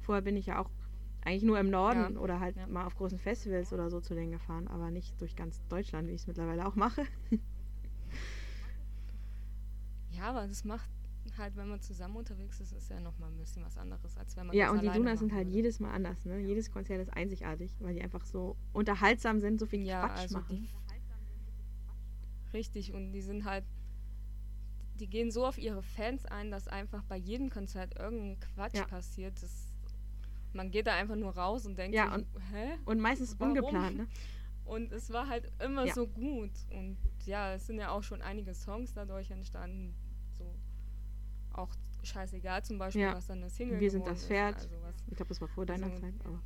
Vorher 0.00 0.22
bin 0.22 0.36
ich 0.36 0.46
ja 0.46 0.58
auch 0.60 0.70
eigentlich 1.24 1.42
nur 1.42 1.58
im 1.58 1.68
Norden 1.70 2.14
Ja. 2.14 2.20
oder 2.20 2.40
halt 2.40 2.56
Ja. 2.56 2.66
mal 2.66 2.86
auf 2.86 2.94
großen 2.96 3.18
Festivals 3.18 3.72
oder 3.72 3.90
so 3.90 4.00
zu 4.00 4.14
denen 4.14 4.30
gefahren, 4.32 4.68
aber 4.68 4.90
nicht 4.90 5.20
durch 5.20 5.36
ganz 5.36 5.60
Deutschland, 5.68 6.08
wie 6.08 6.12
ich 6.12 6.22
es 6.22 6.26
mittlerweile 6.26 6.66
auch 6.66 6.76
mache. 6.76 7.02
Ja, 10.10 10.24
aber 10.30 10.46
das 10.46 10.64
macht 10.64 10.88
halt, 11.38 11.56
wenn 11.56 11.68
man 11.68 11.80
zusammen 11.80 12.16
unterwegs 12.16 12.60
ist, 12.60 12.72
ist 12.72 12.90
ja 12.90 13.00
nochmal 13.00 13.30
ein 13.30 13.36
bisschen 13.36 13.64
was 13.64 13.76
anderes, 13.78 14.16
als 14.16 14.36
wenn 14.36 14.46
man 14.46 14.56
Ja, 14.56 14.70
und 14.70 14.82
die 14.82 14.90
Donuts 14.90 15.20
sind 15.20 15.32
halt 15.32 15.46
würde. 15.46 15.56
jedes 15.56 15.80
Mal 15.80 15.90
anders, 15.92 16.24
ne? 16.24 16.38
Jedes 16.40 16.70
Konzert 16.70 17.00
ist 17.00 17.12
einzigartig, 17.12 17.74
weil 17.80 17.94
die 17.94 18.02
einfach 18.02 18.24
so 18.24 18.56
unterhaltsam 18.72 19.40
sind, 19.40 19.58
so 19.60 19.66
viel 19.66 19.84
Ja, 19.84 20.06
Quatsch 20.06 20.18
also 20.18 20.38
machen. 20.38 20.68
Richtig, 22.52 22.92
und 22.94 23.12
die 23.12 23.20
sind 23.22 23.44
halt, 23.44 23.64
die 24.98 25.06
gehen 25.06 25.30
so 25.30 25.46
auf 25.46 25.58
ihre 25.58 25.82
Fans 25.82 26.24
ein, 26.26 26.50
dass 26.50 26.66
einfach 26.66 27.02
bei 27.04 27.16
jedem 27.16 27.50
Konzert 27.50 27.98
irgendein 27.98 28.40
Quatsch 28.40 28.76
Ja. 28.76 28.84
passiert. 28.86 29.34
Das, 29.42 29.72
man 30.54 30.70
geht 30.70 30.86
da 30.86 30.94
einfach 30.94 31.16
nur 31.16 31.36
raus 31.36 31.66
und 31.66 31.76
denkt 31.78 31.94
Ja, 31.94 32.16
sich, 32.16 32.26
hä? 32.50 32.70
Und 32.84 33.00
meistens 33.00 33.36
Warum? 33.38 33.50
ungeplant, 33.50 33.96
ne? 33.96 34.06
Und 34.64 34.92
es 34.92 35.10
war 35.10 35.28
halt 35.28 35.50
immer 35.64 35.86
Ja. 35.86 35.94
so 35.94 36.06
gut. 36.06 36.50
Und 36.70 36.98
ja, 37.24 37.54
es 37.54 37.66
sind 37.66 37.78
ja 37.78 37.88
auch 37.90 38.02
schon 38.02 38.20
einige 38.20 38.52
Songs 38.52 38.92
dadurch 38.92 39.30
entstanden. 39.30 39.94
Scheißegal 42.08 42.64
zum 42.64 42.78
Beispiel, 42.78 43.02
Ja. 43.02 43.14
was 43.14 43.26
dann 43.26 43.38
eine 43.38 43.50
Single 43.50 43.80
Wir 43.80 43.90
sind 43.90 44.06
das 44.06 44.18
ist. 44.22 44.26
Pferd. 44.28 44.56
Also 44.56 44.68
Ich 45.10 45.16
glaube, 45.16 45.28
das 45.28 45.40
war 45.40 45.48
vor 45.48 45.66
deiner 45.66 45.86
Also- 45.86 46.00
Zeit, 46.00 46.14
aber 46.24 46.40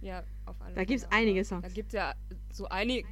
ja, 0.00 0.22
auf 0.46 0.56
alle 0.62 0.74
Da 0.74 0.84
gibt's 0.84 1.04
Fälle, 1.04 1.16
einige 1.16 1.44
Songs. 1.44 1.62
Da 1.62 1.68
gibt 1.68 1.88
es 1.88 1.92
ja 1.94 2.14
so 2.52 2.66
einige, 2.68 3.06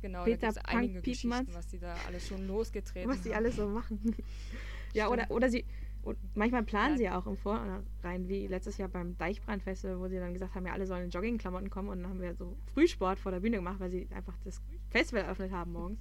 genau, 0.00 0.24
Peter 0.24 0.38
da 0.38 0.46
gibt's 0.48 0.62
Punk, 0.62 0.74
einige 0.78 0.94
Piep 0.94 1.04
Geschichten, 1.04 1.28
Matz. 1.28 1.48
was 1.52 1.66
die 1.68 1.78
da 1.78 1.94
alles 2.06 2.26
schon 2.26 2.46
losgetreten 2.46 3.10
was 3.10 3.20
die 3.20 3.30
haben. 3.30 3.36
alles 3.38 3.56
so 3.56 3.68
machen. 3.68 4.00
ja, 4.94 5.08
oder, 5.08 5.24
Stimmt. 5.24 5.36
oder 5.36 5.50
sie. 5.50 5.64
Und 6.02 6.18
manchmal 6.36 6.62
planen 6.62 6.92
Ja. 6.92 6.96
sie 6.98 7.04
ja 7.04 7.18
auch 7.18 7.26
im 7.26 7.36
Vorrein, 7.38 8.28
wie 8.28 8.46
letztes 8.46 8.76
Jahr 8.76 8.90
beim 8.90 9.16
Deichbrandfestival, 9.16 9.98
wo 9.98 10.06
sie 10.08 10.18
dann 10.18 10.34
gesagt 10.34 10.54
haben, 10.54 10.66
ja, 10.66 10.72
alle 10.74 10.86
sollen 10.86 11.04
in 11.04 11.10
Joggingklamotten 11.10 11.70
kommen 11.70 11.88
und 11.88 12.02
dann 12.02 12.10
haben 12.10 12.20
wir 12.20 12.34
so 12.34 12.56
Frühsport 12.74 13.18
vor 13.18 13.32
der 13.32 13.40
Bühne 13.40 13.56
gemacht, 13.56 13.80
weil 13.80 13.88
sie 13.90 14.06
einfach 14.14 14.34
das 14.44 14.60
Festival 14.90 15.24
eröffnet 15.24 15.50
haben 15.50 15.72
morgens. 15.72 15.98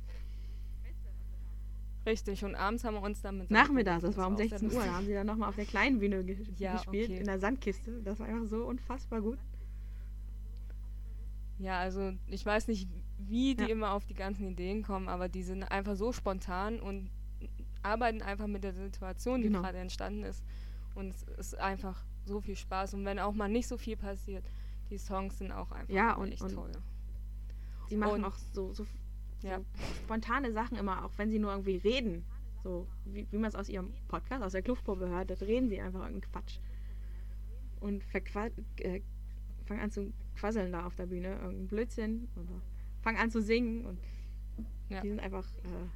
Richtig, 2.05 2.43
und 2.43 2.55
abends 2.55 2.83
haben 2.83 2.95
wir 2.95 3.01
uns 3.01 3.21
dann 3.21 3.37
mit 3.37 3.49
Nachmittags, 3.49 4.01
das 4.03 4.17
war 4.17 4.27
um 4.27 4.33
auch 4.33 4.37
sehr 4.37 4.49
16 4.49 4.73
Uhr, 4.73 4.83
da 4.83 4.93
haben 4.93 5.05
sie 5.05 5.13
dann 5.13 5.25
nochmal 5.25 5.47
auf 5.49 5.55
der 5.55 5.65
kleinen 5.65 5.99
Bühne 5.99 6.23
ge 6.23 6.37
Ja, 6.57 6.73
gespielt, 6.73 7.09
okay. 7.11 7.19
in 7.19 7.25
der 7.25 7.39
Sandkiste. 7.39 8.01
Das 8.03 8.19
war 8.19 8.27
einfach 8.27 8.47
so 8.47 8.65
unfassbar 8.65 9.21
gut. 9.21 9.39
Ja, 11.59 11.79
also 11.79 12.11
ich 12.27 12.45
weiß 12.45 12.67
nicht, 12.67 12.89
wie 13.19 13.55
die 13.55 13.63
Ja. 13.63 13.69
immer 13.69 13.91
auf 13.93 14.05
die 14.05 14.15
ganzen 14.15 14.47
Ideen 14.51 14.83
kommen, 14.83 15.07
aber 15.07 15.29
die 15.29 15.43
sind 15.43 15.63
einfach 15.63 15.95
so 15.95 16.11
spontan 16.11 16.79
und 16.79 17.09
arbeiten 17.83 18.21
einfach 18.21 18.47
mit 18.47 18.63
der 18.63 18.73
Situation, 18.73 19.41
die 19.41 19.47
Genau. 19.47 19.61
gerade 19.61 19.77
entstanden 19.77 20.23
ist. 20.23 20.43
Und 20.95 21.09
es 21.09 21.23
ist 21.23 21.55
einfach 21.59 22.03
so 22.25 22.41
viel 22.41 22.55
Spaß. 22.55 22.93
Und 22.95 23.05
wenn 23.05 23.19
auch 23.19 23.33
mal 23.33 23.49
nicht 23.49 23.67
so 23.67 23.77
viel 23.77 23.95
passiert, 23.97 24.43
die 24.89 24.97
Songs 24.97 25.37
sind 25.37 25.51
auch 25.51 25.71
einfach 25.71 25.93
Ja, 25.93 26.13
und- 26.15 26.31
echt 26.33 26.41
und- 26.41 26.53
toll. 26.53 26.71
Sie 27.87 27.97
machen 27.97 28.15
Und- 28.15 28.25
auch 28.25 28.35
so, 28.53 28.73
so, 28.73 28.85
Ja. 29.43 29.61
spontane 30.05 30.51
Sachen 30.53 30.77
immer, 30.77 31.05
auch 31.05 31.11
wenn 31.17 31.29
sie 31.29 31.39
nur 31.39 31.51
irgendwie 31.51 31.77
reden. 31.77 32.23
So, 32.63 32.87
wie, 33.05 33.27
wie 33.29 33.37
man 33.37 33.49
es 33.49 33.55
aus 33.55 33.67
ihrem 33.69 33.91
Podcast, 34.07 34.41
aus 34.41 34.53
der 34.53 34.61
Kluftprobe 34.61 35.09
hört, 35.09 35.29
da 35.29 35.33
reden 35.35 35.67
sie 35.69 35.81
einfach 35.81 35.99
irgendeinen 36.01 36.31
Quatsch. 36.31 36.59
Und 37.81 38.01
äh, 38.13 39.01
fangen 39.65 39.81
an 39.81 39.91
zu 39.91 40.13
quasseln 40.35 40.71
da 40.71 40.85
auf 40.85 40.95
der 40.95 41.05
Bühne, 41.07 41.33
irgendein 41.41 41.67
Blödsinn. 41.67 42.29
Oder 42.35 42.61
fangen 43.01 43.17
an 43.17 43.29
zu 43.29 43.41
singen 43.41 43.85
und 43.85 43.99
Ja. 44.89 45.01
die 45.01 45.09
sind 45.09 45.19
einfach, 45.19 45.45
äh, 45.63 45.87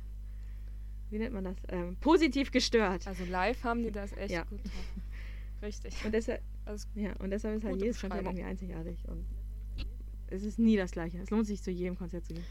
wie 1.09 1.19
nennt 1.19 1.33
man 1.33 1.45
das, 1.45 1.55
ähm, 1.69 1.95
positiv 2.01 2.51
gestört. 2.51 3.07
Also 3.07 3.23
live 3.25 3.63
haben 3.63 3.83
die 3.83 3.91
das 3.91 4.11
echt 4.17 4.31
Ja. 4.33 4.43
gut 4.43 4.59
drauf. 4.65 4.93
Richtig. 5.61 6.03
Und 6.05 6.11
deshalb, 6.13 6.41
Also, 6.65 6.85
ja, 6.95 7.13
und 7.19 7.29
deshalb 7.29 7.55
ist 7.57 7.63
halt 7.63 7.79
jedes 7.79 8.01
Konzert 8.01 8.25
irgendwie 8.25 8.43
einzigartig. 8.43 8.99
Und 9.07 9.25
es 10.29 10.43
ist 10.43 10.59
nie 10.59 10.75
das 10.75 10.91
Gleiche. 10.91 11.17
Es 11.19 11.29
lohnt 11.29 11.47
sich 11.47 11.63
zu 11.63 11.71
jedem 11.71 11.97
Konzert 11.97 12.25
zu 12.25 12.33
gehen. 12.33 12.45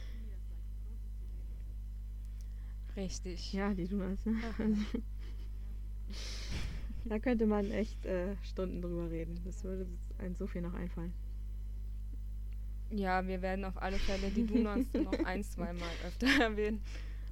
Richtig. 2.97 3.53
Ja, 3.53 3.73
die 3.75 3.87
tun 3.87 4.01
das, 4.01 4.25
ne? 4.27 4.35
Also, 4.59 4.65
da 7.05 7.19
könnte 7.19 7.47
man 7.47 7.71
echt 7.71 8.05
äh, 8.07 8.37
Stunden 8.43 8.83
drüber 8.83 9.11
reden. 9.11 9.41
Das 9.45 9.63
würde 9.65 9.87
einem 10.19 10.35
so 10.35 10.47
viel 10.47 10.63
noch 10.63 10.75
einfallen. 10.75 11.13
Ja, 12.91 13.27
wir 13.27 13.43
werden 13.43 13.65
auf 13.65 13.81
alle 13.83 13.99
Fälle 13.99 14.31
die 14.31 14.47
Donuts 14.47 14.93
noch 15.05 15.13
ein, 15.25 15.43
zweimal 15.43 15.89
öfter 16.07 16.27
erwähnen. 16.43 16.81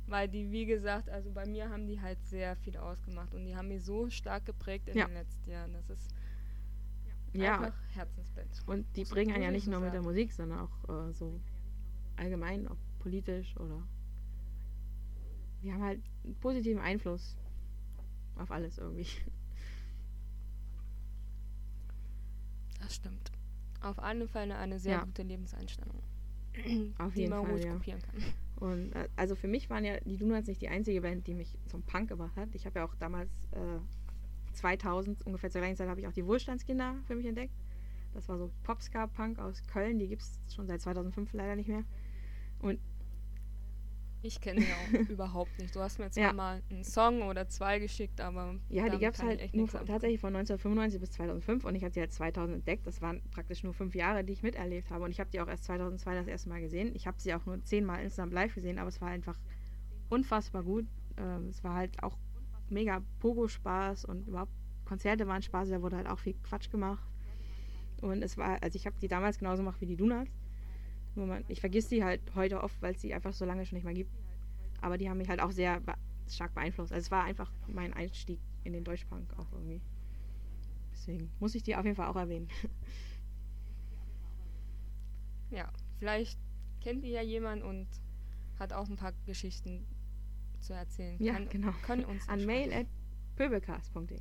Weil 0.07 0.29
die, 0.29 0.51
wie 0.51 0.67
gesagt, 0.67 1.09
also 1.09 1.31
bei 1.31 1.47
mir 1.47 1.71
haben 1.71 1.87
die 1.87 2.01
halt 2.01 2.19
sehr 2.27 2.57
viel 2.57 2.77
ausgemacht 2.77 3.33
und 3.35 3.47
die 3.47 3.57
haben 3.57 3.69
mich 3.69 3.83
so 3.83 4.11
stark 4.11 4.45
geprägt 4.45 4.89
in 4.89 4.97
Ja. 4.99 5.07
den 5.07 5.15
letzten 5.15 5.51
Jahren. 5.51 5.73
Das 5.73 5.89
ist 5.89 6.11
Ja, 7.33 7.57
einfach 7.57 7.75
Herzensbett. 7.95 8.49
und 8.67 8.85
die 8.97 9.05
bringen 9.05 9.33
einen 9.33 9.43
ja 9.45 9.49
ich 9.49 9.55
nicht 9.55 9.69
nur 9.69 9.81
mit 9.81 9.95
der. 9.95 10.03
Musik, 10.03 10.33
sondern 10.33 10.59
auch 10.61 11.09
äh, 11.09 11.13
so 11.15 11.41
allgemein, 12.17 12.69
auch 12.69 12.77
politisch 12.99 13.57
oder. 13.57 13.83
Die 15.65 15.73
haben 15.73 15.83
halt 15.83 16.01
einen 16.25 16.35
positiven 16.37 16.81
Einfluss 16.81 17.37
auf 18.37 18.51
alles 18.51 18.79
irgendwie. 18.79 19.07
Das 22.81 22.95
stimmt. 22.97 23.33
Auf 23.81 23.99
alle 23.99 24.29
Fälle 24.29 24.57
eine 24.57 24.79
sehr 24.79 24.93
Ja. 24.99 25.05
gute 25.05 25.23
Lebenseinstellung, 25.23 26.03
Auf 26.99 27.15
die 27.15 27.29
man 27.29 27.43
Fall, 27.43 27.51
ruhig 27.53 27.65
ja. 27.65 27.73
kopieren 27.73 28.01
kann. 28.03 28.23
Und 28.57 28.93
äh, 28.93 29.09
also 29.17 29.35
für 29.35 29.49
mich 29.49 29.69
waren 29.71 29.85
ja 29.85 29.99
die 30.01 30.17
Donuts 30.17 30.47
nicht 30.49 30.63
die 30.63 30.69
einzige 30.69 31.01
Band, 31.01 31.27
die 31.27 31.35
mich 31.35 31.57
zum 31.67 31.83
Punk 31.83 32.09
gebracht 32.09 32.37
hat. 32.37 32.55
Ich 32.55 32.65
habe 32.67 32.79
ja 32.79 32.85
auch 32.85 32.95
damals 32.97 33.31
äh, 33.53 33.79
2000, 34.53 35.27
ungefähr 35.27 35.51
zur 35.51 35.61
gleichen 35.61 35.77
Zeit, 35.77 35.89
habe 35.89 36.01
ich 36.01 36.07
auch 36.07 36.13
die 36.13 36.25
Wohlstandskinder 36.27 36.95
für 37.07 37.15
mich 37.17 37.27
entdeckt. 37.27 37.55
Das 38.15 38.29
war 38.29 38.39
so 38.39 38.51
Popska-Punk 38.63 39.39
aus 39.41 39.63
Köln, 39.67 39.99
die 39.99 40.07
gibt 40.09 40.23
es 40.23 40.39
schon 40.55 40.67
seit 40.67 40.81
2005 40.81 41.33
leider 41.33 41.57
nicht 41.57 41.69
mehr. 41.69 41.85
Und 42.61 42.79
Ich 44.25 44.41
kenne 44.41 44.61
die 44.61 44.73
auch 44.73 44.89
überhaupt 45.11 45.59
nicht. 45.59 45.77
Du 45.77 45.81
hast 45.81 45.99
mir 45.99 46.11
zwar 46.11 46.25
Ja. 46.25 46.33
mal 46.33 46.63
einen 46.71 46.83
Song 46.83 47.23
oder 47.23 47.47
zwei 47.47 47.79
geschickt, 47.79 48.23
aber 48.23 48.57
ja, 48.71 48.89
die 48.89 48.99
gab 48.99 49.13
es 49.15 49.23
halt 49.23 49.39
echt 49.39 49.55
nur 49.55 49.65
nichts 49.65 49.77
von, 49.77 49.87
tatsächlich 49.87 50.19
von 50.19 50.35
1995 50.35 50.99
bis 50.99 51.11
2005 51.13 51.65
und 51.65 51.75
ich 51.75 51.85
habe 51.85 51.93
die 51.93 52.01
halt 52.01 52.11
2000 52.13 52.57
entdeckt. 52.57 52.87
Das 52.87 53.03
waren 53.03 53.21
praktisch 53.31 53.63
nur 53.63 53.75
fünf 53.75 53.95
Jahre, 53.95 54.25
die 54.25 54.33
ich 54.33 54.43
miterlebt 54.43 54.91
habe 54.91 55.05
und 55.05 55.11
ich 55.11 55.21
habe 55.21 55.29
die 55.31 55.41
auch 55.43 55.49
erst 55.49 55.65
2002 55.65 56.15
das 56.15 56.27
erste 56.27 56.49
Mal 56.49 56.63
gesehen. 56.63 56.93
Ich 56.95 57.07
habe 57.07 57.21
sie 57.21 57.35
auch 57.35 57.45
nur 57.45 57.63
zehnmal 57.65 58.03
insgesamt 58.03 58.33
live 58.33 58.55
gesehen, 58.55 58.79
aber 58.79 58.89
es 58.89 59.01
war 59.03 59.09
einfach 59.09 59.39
unfassbar 60.09 60.63
gut. 60.63 60.87
Ähm, 61.19 61.49
es 61.49 61.63
war 61.63 61.75
halt 61.75 62.03
auch 62.03 62.17
mega 62.71 63.03
Pogo-Spaß 63.21 64.07
und 64.07 64.27
überhaupt 64.27 64.53
Konzerte 64.87 65.27
waren 65.27 65.43
Spaß, 65.43 65.69
da 65.69 65.83
wurde 65.83 65.97
halt 65.97 66.09
auch 66.09 66.19
viel 66.19 66.35
Quatsch 66.43 66.71
gemacht. 66.71 67.07
Und 68.01 68.23
es 68.23 68.39
war, 68.39 68.63
also 68.63 68.77
ich 68.77 68.87
habe 68.87 68.97
die 69.01 69.09
damals 69.09 69.39
genauso 69.39 69.63
gemacht 69.63 69.81
wie 69.83 69.87
die 69.87 69.97
Donuts. 69.97 70.31
Nur 71.15 71.27
man, 71.27 71.45
ich 71.49 71.61
vergiss 71.61 71.89
die 71.89 72.03
halt 72.03 72.21
heute 72.35 72.63
oft, 72.63 72.81
weil 72.83 72.95
es 72.95 73.01
sie 73.01 73.15
einfach 73.15 73.33
so 73.33 73.45
lange 73.45 73.65
schon 73.67 73.77
nicht 73.77 73.85
mehr 73.85 73.95
gibt. 73.95 74.11
Aber 74.81 74.99
die 74.99 75.09
haben 75.09 75.19
mich 75.19 75.29
halt 75.29 75.41
auch 75.41 75.51
sehr 75.53 75.81
be 75.81 75.95
stark 76.29 76.55
beeinflusst. 76.55 76.93
Also 76.93 77.05
es 77.05 77.11
war 77.11 77.25
einfach 77.25 77.53
mein 77.69 77.93
Einstieg 77.93 78.41
in 78.65 78.73
den 78.73 78.83
Deutschpunk 78.83 79.33
auch 79.39 79.53
irgendwie. 79.53 79.81
Deswegen 80.93 81.31
muss 81.39 81.55
ich 81.55 81.63
die 81.63 81.77
auf 81.77 81.85
jeden 81.85 81.97
Fall 81.97 82.09
auch 82.09 82.17
erwähnen. 82.17 82.49
Ja, 85.51 85.71
vielleicht 86.01 86.39
kennt 86.81 87.05
ihr 87.05 87.11
ja 87.11 87.23
jemand 87.23 87.63
und 87.63 87.87
hat 88.59 88.73
auch 88.73 88.89
ein 88.89 88.97
paar 88.97 89.13
Geschichten 89.25 89.87
zu 90.61 90.73
erzählen. 90.73 91.17
Ja, 91.23 91.35
Kann- 91.35 91.49
genau. 91.49 91.73
Können 91.83 92.05
uns 92.07 92.29
An 92.29 92.41
ja 92.41 92.47
mail 92.47 92.71
schreiben. 92.73 92.89
at 92.89 93.37
pöbelcast.de. 93.37 94.21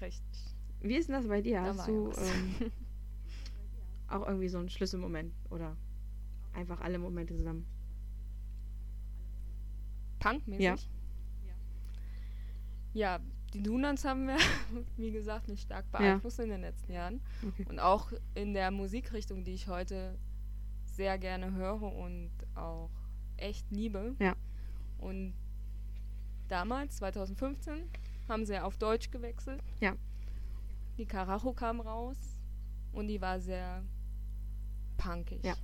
Richtig. 0.00 0.54
Wie 0.80 0.96
ist 0.96 1.08
denn 1.08 1.14
das 1.14 1.26
bei 1.28 1.40
dir? 1.40 1.62
Da 1.62 1.74
Hast 1.76 1.86
du 1.88 2.10
ja 2.10 2.22
ähm, 2.22 2.54
auch 4.08 4.26
irgendwie 4.26 4.48
so 4.48 4.58
einen 4.58 4.68
Schlüsselmoment 4.68 5.32
oder 5.50 5.76
einfach 6.52 6.80
alle 6.80 6.98
Momente 6.98 7.36
zusammen? 7.36 7.66
Punkmäßig? 10.18 10.60
Ja. 10.60 10.76
Ja, 12.94 13.20
die 13.52 13.62
Donuts 13.62 14.04
haben 14.04 14.26
wir, 14.26 14.38
wie 14.96 15.10
gesagt, 15.10 15.48
mich 15.48 15.60
stark 15.60 15.90
beeinflusst 15.92 16.40
in 16.40 16.48
den 16.48 16.62
letzten 16.62 16.92
Jahren. 16.92 17.20
Okay. 17.46 17.66
Und 17.68 17.78
auch 17.78 18.12
in 18.34 18.54
der 18.54 18.70
Musikrichtung, 18.70 19.44
die 19.44 19.52
ich 19.52 19.68
heute 19.68 20.18
sehr 20.84 21.18
gerne 21.18 21.52
höre 21.52 21.82
und 21.82 22.30
auch 22.54 22.90
echt 23.36 23.70
liebe. 23.70 24.14
Ja. 24.18 24.34
Und 24.98 25.34
damals, 26.48 26.96
2015, 26.96 27.88
haben 28.28 28.46
sie 28.46 28.58
auf 28.58 28.78
Deutsch 28.78 29.10
gewechselt. 29.10 29.62
Ja. 29.80 29.94
Die 30.96 31.06
Karacho 31.06 31.52
kam 31.52 31.80
raus 31.80 32.16
und 32.92 33.08
die 33.08 33.20
war 33.20 33.40
sehr 33.40 33.84
punkig. 34.96 35.44
Ja. 35.44 35.54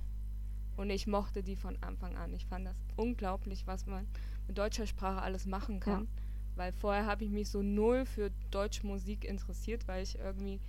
Und 0.75 0.89
ich 0.89 1.05
mochte 1.07 1.43
die 1.43 1.55
von 1.55 1.77
Anfang 1.81 2.15
an. 2.15 2.33
Ich 2.33 2.45
fand 2.47 2.65
das 2.65 2.75
unglaublich, 2.95 3.67
was 3.67 3.85
man 3.85 4.07
mit 4.47 4.57
deutscher 4.57 4.87
Sprache 4.87 5.21
alles 5.21 5.45
machen 5.45 5.79
kann. 5.79 6.07
Weil 6.55 6.71
vorher 6.71 7.05
habe 7.05 7.23
ich 7.23 7.31
mich 7.31 7.49
so 7.49 7.61
null 7.61 8.05
für 8.05 8.31
deutsche 8.51 8.85
Musik 8.85 9.25
interessiert, 9.25 9.87
weil 9.87 10.03
ich 10.03 10.17
irgendwie 10.19 10.59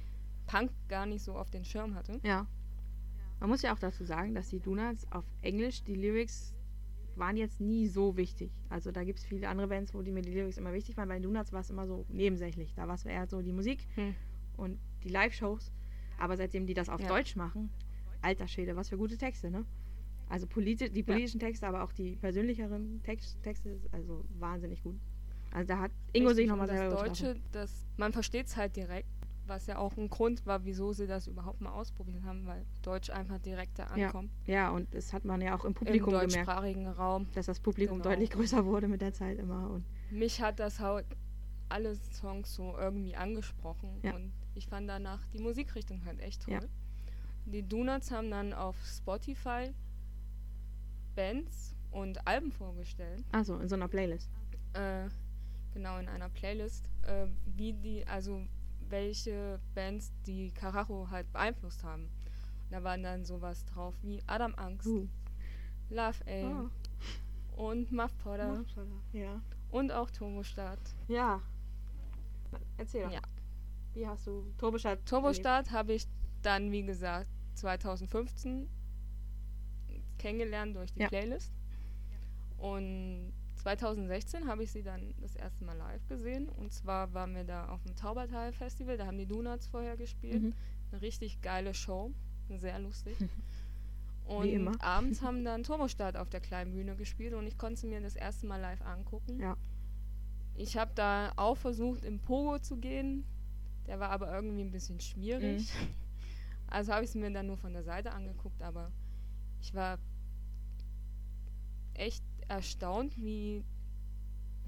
Punk 0.47 0.71
gar 0.89 1.07
nicht 1.07 1.23
so 1.23 1.37
auf 1.37 1.51
den 1.51 1.65
Schirm 1.65 1.95
hatte. 1.95 2.21
Ja. 2.23 2.47
Man 3.41 3.51
muss 3.51 3.63
ja 3.63 3.75
auch 3.75 3.79
dazu 3.79 4.05
sagen, 4.05 4.35
dass 4.35 4.49
die 4.51 4.61
Donuts 4.61 5.07
auf 5.11 5.25
Englisch, 5.43 5.83
die 5.85 5.95
Lyrics 5.95 6.55
waren 7.17 7.37
jetzt 7.37 7.61
nie 7.61 7.87
so 7.89 8.17
wichtig. 8.17 8.51
Also 8.71 8.91
da 8.93 9.05
gibt 9.05 9.19
es 9.21 9.25
viele 9.25 9.49
andere 9.49 9.69
Bands, 9.69 9.95
wo 9.95 10.03
die 10.03 10.11
mir 10.11 10.23
die 10.23 10.33
Lyrics 10.33 10.57
immer 10.57 10.73
wichtig 10.73 10.97
waren. 10.97 11.09
Bei 11.09 11.15
den 11.15 11.23
Donuts 11.23 11.53
war 11.53 11.61
es 11.61 11.71
immer 11.71 11.87
so 11.87 12.05
nebensächlich. 12.09 12.75
Da 12.75 12.89
war 12.89 12.95
es 12.95 13.05
eher 13.05 13.27
so 13.27 13.41
die 13.43 13.53
Musik 13.53 13.87
Hm. 13.95 14.15
und 14.57 14.79
die 15.03 15.09
Live-Shows. 15.11 15.71
Aber 16.19 16.37
seitdem 16.37 16.67
die 16.67 16.75
das 16.75 16.89
auf 16.89 17.01
Ja. 17.01 17.09
Deutsch 17.09 17.37
machen, 17.37 17.71
alter 18.25 18.49
Schwede, 18.49 18.75
was 18.77 18.89
für 18.89 18.97
gute 18.97 19.17
Texte, 19.17 19.51
ne? 19.51 19.65
Also 20.29 20.47
politi 20.47 20.91
die 20.91 21.03
politischen 21.03 21.39
Texte, 21.39 21.67
aber 21.67 21.85
auch 21.85 21.93
die 21.93 22.17
persönlicheren 22.17 23.03
Text 23.03 23.43
Texte, 23.43 23.79
also 23.93 24.25
wahnsinnig 24.39 24.83
gut. 24.83 24.97
Also 25.53 25.69
da 25.69 25.79
hat 25.79 25.93
Ingo 26.13 26.31
sich 26.31 26.39
Richtig, 26.39 26.49
nochmal 26.49 26.69
und 26.71 26.77
selber 26.77 26.97
Das. 26.97 27.03
Deutsche, 27.21 27.37
das, 27.53 27.87
man 27.97 28.13
versteht 28.13 28.47
es 28.47 28.57
halt 28.57 28.75
direkt. 28.77 29.09
was 29.47 29.67
ja 29.67 29.77
auch 29.77 29.95
ein 29.99 30.09
Grund 30.09 30.47
war, 30.47 30.65
wieso 30.65 30.95
sie 30.95 31.07
das 31.07 31.27
überhaupt 31.27 31.61
mal 31.61 31.71
ausprobiert 31.71 32.23
haben, 32.25 32.47
weil 32.47 32.65
Deutsch 32.81 33.11
einfach 33.11 33.39
direkter 33.39 33.87
Ja. 33.95 34.07
ankommt. 34.07 34.31
Ja, 34.47 34.71
und 34.71 34.93
das 34.95 35.13
hat 35.13 35.27
man 35.27 35.43
ja 35.43 35.55
auch 35.55 35.65
im 35.67 35.73
Im 35.73 35.75
Publikum 35.75 36.13
gemerkt, 36.13 36.33
deutschsprachigen 36.33 36.87
Raum. 36.89 37.27
dass 37.35 37.45
das 37.45 37.61
Publikum 37.61 37.99
Genau. 37.99 38.09
deutlich 38.09 38.31
größer 38.31 38.65
wurde 38.65 38.89
mit 38.89 39.03
der 39.03 39.13
Zeit 39.13 39.39
immer. 39.39 39.69
Und 39.69 39.85
Mich 40.11 40.41
hat 40.41 40.61
das 40.61 40.81
halt 40.81 41.05
alle 41.69 41.95
Songs 41.95 42.55
so 42.55 42.75
irgendwie 42.79 43.17
angesprochen 43.17 43.91
Ja. 44.03 44.15
und 44.15 44.33
ich 44.55 44.67
fand 44.67 44.89
danach 44.89 45.21
die 45.35 45.41
Musikrichtung 45.41 46.03
halt 46.07 46.21
echt 46.21 46.45
toll. 46.45 46.55
Ja. 46.55 46.61
Die 47.47 47.63
Donuts 47.63 48.11
haben 48.11 48.31
dann 48.31 48.53
auf 48.53 48.77
Spotify 48.85 49.73
Bands 51.15 51.75
und 51.91 52.27
Alben 52.27 52.51
vorgestellt. 52.53 53.23
also 53.33 53.57
in 53.59 53.69
so 53.69 53.75
einer 53.77 53.89
Playlist. 53.89 54.29
äh, 54.75 55.09
genau 55.73 55.99
in 55.99 56.09
einer 56.09 56.29
Playlist, 56.29 56.89
äh, 57.03 57.27
wie 57.47 57.73
die, 57.73 58.07
also 58.07 58.43
welche 58.89 59.61
Bands 59.75 60.13
die 60.27 60.51
Carajo 60.53 61.09
halt 61.11 61.31
beeinflusst 61.33 61.85
haben. 61.85 62.09
Da 62.71 62.83
waren 62.83 63.03
dann 63.03 63.25
sowas 63.25 63.65
drauf 63.67 63.95
wie 64.03 64.21
Adam 64.27 64.55
Angst, 64.57 64.87
Uh. 64.89 65.07
Love 65.91 66.25
Aim 66.27 66.71
und 67.57 67.93
Muff 67.93 68.17
Potter 68.19 68.65
Ja. 69.13 69.41
und 69.71 69.93
auch 69.93 70.11
Turbostart. 70.11 70.81
Ja. 71.09 71.41
Erzähl 72.79 73.05
doch. 73.05 73.13
Ja. 73.13 73.21
Wie 73.93 74.07
hast 74.09 74.27
du 74.27 74.45
Turbostart? 74.59 75.07
Turbostart 75.07 75.71
habe 75.71 75.93
ich 75.93 76.07
dann, 76.47 76.71
wie 76.73 76.83
gesagt, 76.83 77.29
2015 77.55 78.69
kennengelernt 80.19 80.77
durch 80.77 80.93
die 80.93 81.01
Ja. 81.01 81.09
Playlist. 81.09 81.53
Und 82.59 83.33
2016 83.57 84.47
habe 84.47 84.63
ich 84.63 84.73
sie 84.73 84.83
dann 84.83 85.15
das 85.21 85.35
erste 85.37 85.65
Mal 85.65 85.77
live 85.77 86.07
gesehen. 86.09 86.49
Und 86.49 86.73
zwar 86.73 87.13
waren 87.15 87.35
wir 87.35 87.45
da 87.45 87.69
auf 87.69 87.83
dem 87.83 87.95
Taubertal-Festival. 87.97 88.97
Da 88.97 89.07
haben 89.07 89.19
die 89.19 89.27
Donuts 89.27 89.67
vorher 89.67 89.97
gespielt. 89.97 90.43
Mhm. 90.43 90.55
Eine 90.93 91.03
richtig 91.03 91.41
geile 91.41 91.75
Show. 91.75 92.13
Sehr 92.59 92.79
lustig. 92.79 93.17
Und 94.27 94.45
Wie 94.45 94.53
immer. 94.55 94.73
abends 94.81 95.23
haben 95.23 95.45
dann 95.45 95.63
Turbostart 95.63 96.17
auf 96.17 96.29
der 96.31 96.41
kleinen 96.41 96.73
Bühne 96.73 96.95
gespielt 96.97 97.35
und 97.35 97.47
ich 97.47 97.59
konnte 97.59 97.81
sie 97.81 97.87
mir 97.87 98.01
das 98.01 98.17
erste 98.17 98.47
Mal 98.47 98.61
live 98.61 98.83
angucken. 98.83 99.41
Ja. 99.41 99.57
Ich 100.57 100.77
habe 100.77 100.93
da 100.95 101.33
auch 101.37 101.57
versucht, 101.57 102.05
im 102.05 102.21
Pogo 102.21 102.59
zu 102.59 102.77
gehen. 102.77 103.25
Der 103.87 104.01
war 104.01 104.11
aber 104.11 104.33
irgendwie 104.33 104.63
ein 104.63 104.71
bisschen 104.71 105.01
schwierig. 105.01 105.73
Mhm. 105.75 106.04
Also 106.69 106.93
habe 106.93 107.05
ich 107.05 107.11
es 107.11 107.15
mir 107.15 107.31
dann 107.31 107.47
nur 107.47 107.57
von 107.57 107.73
der 107.73 107.85
Seite 107.85 108.13
angeguckt, 108.13 108.63
aber 108.63 108.91
ich 109.61 109.75
war 109.75 109.99
echt 111.95 112.25
erstaunt, 112.49 113.17
wie 113.17 113.65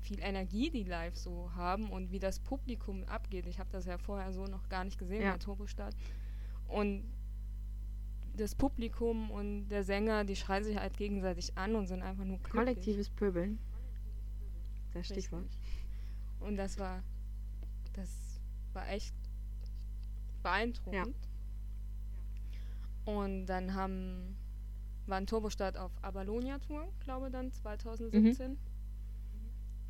viel 0.00 0.20
Energie 0.20 0.70
die 0.70 0.84
live 0.84 1.16
so 1.16 1.50
haben 1.54 1.90
und 1.90 2.12
wie 2.12 2.20
das 2.20 2.38
Publikum 2.38 3.04
abgeht. 3.04 3.46
Ich 3.46 3.58
habe 3.58 3.70
das 3.72 3.86
ja 3.86 3.98
vorher 3.98 4.32
so 4.32 4.46
noch 4.46 4.68
gar 4.68 4.84
nicht 4.84 4.98
gesehen 4.98 5.22
Ja. 5.22 5.32
bei 5.32 5.38
Turbostart. 5.38 5.96
Und 6.68 7.04
das 8.36 8.54
Publikum 8.54 9.30
und 9.30 9.68
der 9.68 9.82
Sänger, 9.82 10.24
die 10.24 10.36
schreien 10.36 10.62
sich 10.62 10.76
halt 10.76 10.96
gegenseitig 10.96 11.56
an 11.56 11.74
und 11.74 11.86
sind 11.86 12.02
einfach 12.02 12.24
nur 12.24 12.38
glücklich. 12.38 12.52
Kollektives 12.52 13.10
Pöbeln. 13.10 13.58
Das 14.92 15.06
Stichwort. 15.06 15.44
Richtig. 15.44 15.60
Und 16.40 16.56
das 16.56 16.78
war, 16.78 17.02
das 17.94 18.10
war 18.72 18.88
echt 18.90 19.14
beeindruckend. 20.42 21.16
Und 23.06 23.46
dann 23.46 23.72
haben, 23.74 24.36
war 25.06 25.16
ein 25.16 25.26
Turbostart 25.26 25.78
auf 25.78 25.92
Abalonia 26.02 26.58
Tour, 26.58 26.86
glaube 27.00 27.30
dann 27.30 27.50
2017. 27.52 28.50
Mhm. 28.50 28.56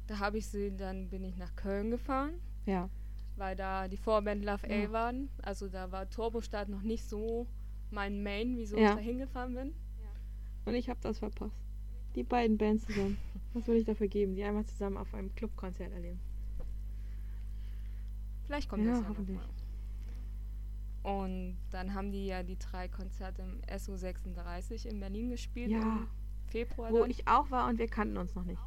Da 0.06 0.18
habe 0.20 0.38
ich 0.38 0.46
sie, 0.46 0.76
dann 0.76 1.08
bin 1.08 1.24
ich 1.24 1.36
nach 1.36 1.56
Köln 1.56 1.90
gefahren, 1.90 2.34
Ja. 2.66 2.88
weil 3.36 3.56
da 3.56 3.88
die 3.88 3.96
Vorband 3.96 4.44
Love 4.44 4.68
A 4.70 4.72
Ja. 4.84 4.92
waren. 4.92 5.30
Also 5.42 5.68
da 5.68 5.90
war 5.90 6.08
Turbostart 6.08 6.68
noch 6.68 6.82
nicht 6.82 7.04
so 7.08 7.46
mein 7.90 8.22
Main, 8.22 8.56
wieso 8.56 8.76
Ja. 8.76 8.90
ich 8.90 8.94
da 8.96 9.00
hingefahren 9.00 9.54
bin. 9.54 9.74
Und 10.66 10.74
ich 10.74 10.88
habe 10.88 11.00
das 11.02 11.18
verpasst. 11.20 11.56
Die 12.16 12.22
beiden 12.24 12.58
Bands 12.58 12.84
zusammen. 12.86 13.18
Was 13.54 13.66
würde 13.66 13.78
ich 13.80 13.86
dafür 13.86 14.08
geben? 14.08 14.34
Die 14.34 14.42
einmal 14.44 14.64
zusammen 14.66 14.96
auf 14.96 15.12
einem 15.14 15.34
Clubkonzert 15.36 15.92
erleben. 15.92 16.18
Vielleicht 18.46 18.68
kommt 18.68 18.84
Ja, 18.84 18.90
das 18.92 19.00
ja 19.02 19.08
hoffentlich. 19.08 19.36
nochmal. 19.38 19.54
Und 21.06 21.56
dann 21.70 21.94
haben 21.94 22.10
die 22.10 22.26
ja 22.26 22.42
die 22.42 22.58
drei 22.58 22.88
Konzerte 22.88 23.40
im 23.42 23.60
SO36 23.72 24.86
in 24.86 24.98
Berlin 24.98 25.30
gespielt. 25.30 25.70
Ja. 25.70 25.78
Im 25.80 26.08
Februar. 26.48 26.90
Wo 26.90 27.02
dann. 27.02 27.10
ich 27.10 27.28
auch 27.28 27.48
war 27.52 27.68
und 27.68 27.78
wir 27.78 27.86
kannten 27.86 28.16
uns 28.16 28.34
noch 28.34 28.42
nicht. 28.44 28.60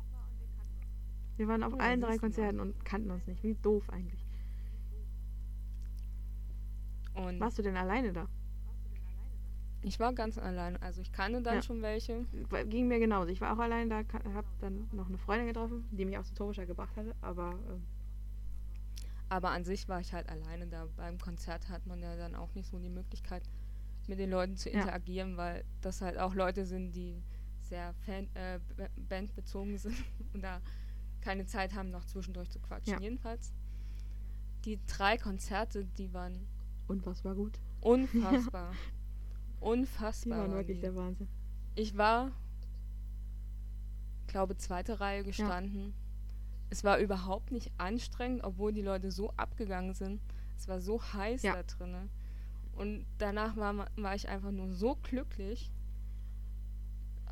Wir 1.35 1.49
waren 1.49 1.63
auf 1.63 1.73
Oh, 1.73 1.79
allen 1.79 1.99
drei 1.99 2.11
mal. 2.11 2.19
Konzerten 2.19 2.61
und 2.61 2.85
kannten 2.85 3.11
uns 3.11 3.27
nicht. 3.27 3.43
Wie 3.43 3.55
doof 3.55 3.89
eigentlich. 3.89 4.25
Und 7.13 7.41
Warst 7.41 7.57
du 7.57 7.61
denn 7.61 7.75
alleine 7.75 8.13
da? 8.13 8.27
ich 9.81 9.99
war 9.99 10.13
ganz 10.13 10.37
allein. 10.37 10.75
Also 10.81 11.01
ich 11.01 11.11
kannte 11.11 11.41
dann 11.41 11.55
Ja. 11.55 11.61
schon 11.61 11.81
welche. 11.81 12.25
Ging 12.69 12.87
mir 12.87 12.99
genauso. 12.99 13.29
Ich 13.31 13.41
war 13.41 13.53
auch 13.53 13.59
allein 13.61 13.89
da, 13.89 13.97
habe 14.33 14.47
dann 14.61 14.87
noch 14.93 15.07
eine 15.09 15.17
Freundin 15.17 15.47
getroffen, 15.47 15.85
die 15.91 16.05
mich 16.05 16.17
aus 16.17 16.33
Turboschau 16.33 16.65
gebracht 16.65 16.95
hatte. 16.95 17.13
Aber 17.21 17.51
ähm, 17.69 17.83
Aber 19.29 19.51
an 19.51 19.63
sich 19.63 19.87
war 19.87 19.99
ich 19.99 20.13
halt 20.13 20.27
alleine 20.27 20.67
da. 20.67 20.87
Beim 20.97 21.19
Konzert 21.19 21.69
hat 21.69 21.85
man 21.85 22.01
ja 22.01 22.15
dann 22.15 22.35
auch 22.35 22.53
nicht 22.55 22.67
so 22.69 22.79
die 22.79 22.89
Möglichkeit, 22.89 23.43
mit 24.07 24.17
den 24.19 24.31
Leuten 24.31 24.57
zu 24.57 24.69
Ja. 24.69 24.79
interagieren, 24.81 25.37
weil 25.37 25.63
das 25.81 26.01
halt 26.01 26.17
auch 26.17 26.33
Leute 26.33 26.65
sind, 26.65 26.93
die 26.93 27.21
sehr 27.59 27.93
Fan, 28.05 28.27
äh, 28.35 28.59
bandbezogen 29.07 29.77
sind 29.77 29.95
und 30.33 30.41
da 30.43 30.61
keine 31.21 31.45
Zeit 31.45 31.75
haben, 31.75 31.91
noch 31.91 32.05
zwischendurch 32.05 32.49
zu 32.49 32.59
quatschen. 32.59 32.93
Ja. 32.93 32.99
Jedenfalls, 32.99 33.53
die 34.65 34.79
drei 34.87 35.17
Konzerte, 35.17 35.85
die 35.97 36.11
waren 36.13 36.47
war 37.23 37.35
gut? 37.35 37.59
unfassbar. 37.81 38.71
Die 39.61 39.65
Unfassbar. 39.65 40.39
waren 40.39 40.51
waren 40.51 40.57
wirklich 40.59 40.77
die. 40.77 40.81
der 40.81 40.95
Wahnsinn. 40.95 41.27
Ich 41.75 41.97
war, 41.97 42.31
glaube 44.27 44.55
zweite 44.57 44.99
Reihe 45.01 45.23
gestanden. 45.25 45.93
Es 46.69 46.83
war 46.83 46.97
überhaupt 46.99 47.51
nicht 47.51 47.71
anstrengend, 47.77 48.43
obwohl 48.43 48.71
die 48.73 48.81
Leute 48.81 49.11
so 49.11 49.31
abgegangen 49.37 49.93
sind. 49.93 50.21
Es 50.57 50.67
war 50.67 50.79
so 50.81 51.01
heiß 51.01 51.41
Ja. 51.43 51.53
da 51.53 51.63
drinnen. 51.63 52.09
Und 52.73 53.05
danach 53.17 53.57
war, 53.57 53.87
war 53.97 54.15
ich 54.15 54.29
einfach 54.29 54.51
nur 54.51 54.71
so 54.71 54.95
glücklich. 55.03 55.71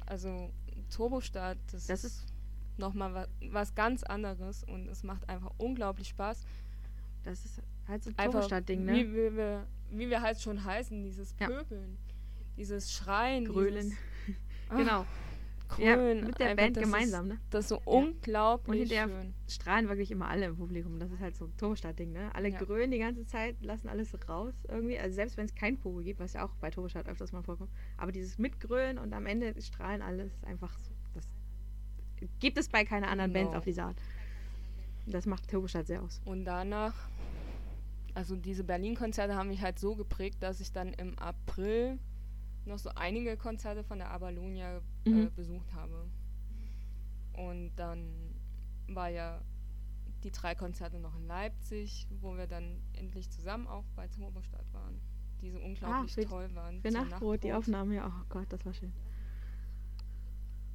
Also 0.06 0.52
Turbostart, 0.90 1.58
das, 1.72 1.88
Das 1.88 2.04
ist 2.04 2.26
nochmal 2.78 3.14
was, 3.14 3.28
was 3.52 3.76
ganz 3.76 4.04
anderes 4.04 4.64
und 4.64 4.88
es 4.88 5.04
macht 5.04 5.28
einfach 5.30 5.52
unglaublich 5.58 6.08
Spaß. 6.10 6.46
Das 7.24 7.44
ist 7.46 7.62
halt 7.88 8.04
so 8.04 8.10
ein 8.12 8.18
Einfach 8.18 8.34
Turbostadt-Ding, 8.34 8.86
ne? 8.86 8.94
wie, 8.94 9.12
wie, 9.14 9.36
wir, 9.36 9.66
wie 9.92 10.10
wir 10.10 10.22
halt 10.22 10.40
schon 10.42 10.64
heißen, 10.64 11.04
dieses 11.04 11.36
Ja. 11.40 11.48
Pöbeln, 11.48 11.98
dieses 12.58 12.92
Schreien, 12.94 13.46
Grölen. 13.46 13.90
dieses 13.90 13.98
Ah, 14.70 15.06
Genau. 15.76 15.90
Ja, 15.90 16.14
mit 16.26 16.40
der 16.40 16.48
einfach, 16.50 16.64
Band 16.64 16.78
gemeinsam, 16.80 17.28
ne? 17.28 17.34
Ist, 17.36 17.42
das 17.50 17.66
ist 17.66 17.70
so 17.70 17.82
unglaublich 17.86 18.90
Und 18.92 19.10
schön. 19.10 19.34
strahlen 19.50 19.88
wirklich 19.90 20.12
immer 20.12 20.30
alle 20.30 20.46
im 20.46 20.56
Publikum. 20.56 20.98
Das 21.00 21.12
ist 21.12 21.20
halt 21.20 21.36
so 21.36 21.46
ein 21.46 21.58
Turbostadt-Ding, 21.58 22.14
ne? 22.14 22.34
Alle 22.34 22.50
Ja. 22.50 22.58
grölen 22.60 22.90
die 22.92 23.00
ganze 23.00 23.26
Zeit, 23.26 23.56
lassen 23.62 23.90
alles 23.90 24.16
raus 24.30 24.54
irgendwie. 24.70 24.98
Also 24.98 25.16
selbst 25.16 25.36
wenn 25.38 25.46
es 25.46 25.56
kein 25.56 25.78
Pogo 25.78 26.00
gibt, 26.00 26.20
was 26.20 26.34
ja 26.34 26.46
auch 26.46 26.56
bei 26.62 26.70
Turbostadt 26.70 27.08
öfters 27.10 27.32
mal 27.32 27.44
vorkommt. 27.44 27.70
Aber 27.98 28.12
dieses 28.12 28.38
Mitgrölen 28.38 28.98
und 28.98 29.14
am 29.14 29.26
Ende 29.26 29.54
strahlen 29.62 30.02
alles 30.02 30.32
einfach 30.44 30.78
so. 30.80 30.92
Das 31.14 31.28
gibt 32.40 32.58
es 32.58 32.70
bei 32.70 32.84
keiner 32.86 33.10
anderen 33.10 33.34
Genau. 33.34 33.58
auf 33.58 33.64
dieser 33.66 33.86
Art. 33.86 33.98
Das 35.06 35.26
macht 35.26 35.48
Turbostadt 35.50 35.88
sehr 35.88 36.02
aus. 36.02 36.20
Und 36.26 36.46
danach, 36.46 36.96
also 38.14 38.36
diese 38.36 38.64
Berlin-Konzerte 38.64 39.36
haben 39.36 39.50
mich 39.50 39.62
halt 39.62 39.80
so 39.80 39.96
geprägt, 39.96 40.38
dass 40.42 40.60
ich 40.60 40.72
dann 40.72 40.94
im 40.94 41.18
April 41.20 42.00
noch 42.68 42.80
so 42.80 42.90
einige 42.96 43.38
Konzerte 43.38 43.84
von 43.84 43.98
der 44.00 44.12
Abalonia 44.12 44.78
äh, 45.06 45.10
Mhm. 45.10 45.34
besucht 45.36 45.74
habe. 45.74 46.06
Und 47.34 47.72
dann 47.76 48.36
war 48.88 49.10
ja 49.10 49.42
die 50.24 50.32
drei 50.32 50.56
Konzerte 50.56 51.00
noch 51.00 51.16
in 51.16 51.28
Leipzig, 51.28 52.08
wo 52.22 52.36
wir 52.36 52.48
dann 52.48 52.82
endlich 52.94 53.30
zusammen 53.30 53.68
auch 53.68 53.86
bei 53.96 54.08
Turbostadt 54.08 54.66
waren. 54.74 55.00
Die 55.42 55.52
so 55.52 55.60
unglaublich 55.60 56.14
für- 56.14 56.26
toll 56.26 56.50
waren. 56.56 56.82
Für 56.82 56.90
zur 56.90 57.06
Nachtbrot, 57.06 57.44
die 57.44 57.54
Aufnahmen, 57.54 57.92
ja, 57.94 58.08
oh 58.08 58.26
Gott, 58.30 58.48
das 58.50 58.66
war 58.66 58.74
schön. 58.74 58.92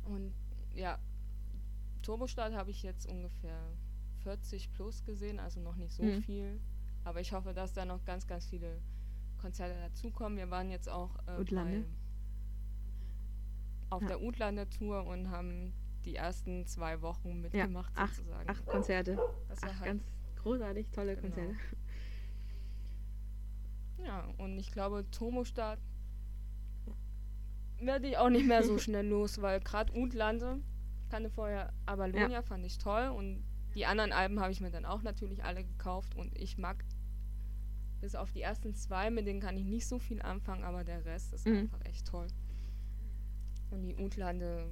Und 0.04 0.32
ja, 0.74 0.98
Turbostart 2.02 2.54
habe 2.54 2.70
ich 2.70 2.82
jetzt 2.82 3.06
ungefähr 3.06 3.58
40 4.22 4.72
plus 4.72 5.04
gesehen, 5.04 5.38
also 5.40 5.60
noch 5.60 5.76
nicht 5.76 5.92
so 5.94 6.02
Mhm. 6.04 6.22
viel. 6.22 6.60
Aber 7.04 7.20
ich 7.20 7.32
hoffe, 7.32 7.52
dass 7.52 7.72
da 7.72 7.84
noch 7.84 8.04
ganz, 8.04 8.26
ganz 8.26 8.46
viele 8.46 8.80
Konzerte 9.42 9.74
dazukommen. 9.80 10.38
Wir 10.38 10.50
waren 10.50 10.70
jetzt 10.70 10.88
auch 10.88 11.16
äh, 11.26 11.44
bei, 11.52 11.84
auf 13.90 14.02
Ja. 14.02 14.08
der 14.08 14.22
Utlander 14.22 14.70
Tour 14.70 15.04
und 15.06 15.30
haben 15.30 15.72
die 16.04 16.14
ersten 16.16 16.64
zwei 16.66 17.02
Wochen 17.02 17.40
mitgemacht 17.42 17.92
acht- 17.96 18.14
sozusagen. 18.16 18.48
Acht 18.48 18.64
Konzerte. 18.66 19.18
das 19.48 19.60
war 19.62 19.68
Acht 19.70 19.80
halt, 19.80 19.86
ganz 19.86 20.02
großartig, 20.42 20.88
tolle 20.90 21.16
Genau. 21.16 21.22
Konzerte. 21.34 21.56
ja, 24.04 24.28
und 24.38 24.58
ich 24.58 24.70
glaube, 24.72 25.04
Turbostart 25.10 25.78
werde 27.80 28.08
ich 28.08 28.16
auch 28.18 28.30
nicht 28.30 28.46
mehr 28.46 28.62
so 28.62 28.78
schnell 28.78 29.06
los, 29.06 29.40
weil 29.42 29.60
gerade 29.60 29.92
Utlande, 29.96 30.60
ich 31.04 31.10
kannte 31.10 31.30
vorher 31.30 31.72
Avalonia, 31.86 32.42
fand 32.42 32.64
ich 32.64 32.78
toll 32.78 33.08
und 33.08 33.44
die 33.74 33.86
anderen 33.86 34.12
Alben 34.12 34.40
habe 34.40 34.52
ich 34.52 34.60
mir 34.60 34.70
dann 34.70 34.84
auch 34.84 35.02
natürlich 35.02 35.44
alle 35.44 35.64
gekauft 35.64 36.14
und 36.14 36.36
ich 36.38 36.58
mag 36.58 36.84
Bis 38.02 38.14
auf 38.16 38.32
die 38.32 38.42
ersten 38.42 38.74
zwei, 38.74 39.10
mit 39.10 39.26
denen 39.28 39.40
kann 39.40 39.56
ich 39.56 39.64
nicht 39.64 39.86
so 39.86 39.98
viel 40.00 40.20
anfangen, 40.22 40.64
aber 40.64 40.82
der 40.84 41.04
Rest 41.04 41.32
ist 41.32 41.46
Mhm. 41.46 41.56
einfach 41.60 41.84
echt 41.86 42.06
toll. 42.06 42.26
Und 43.70 43.82
die 43.82 43.94
Utlande, 43.96 44.66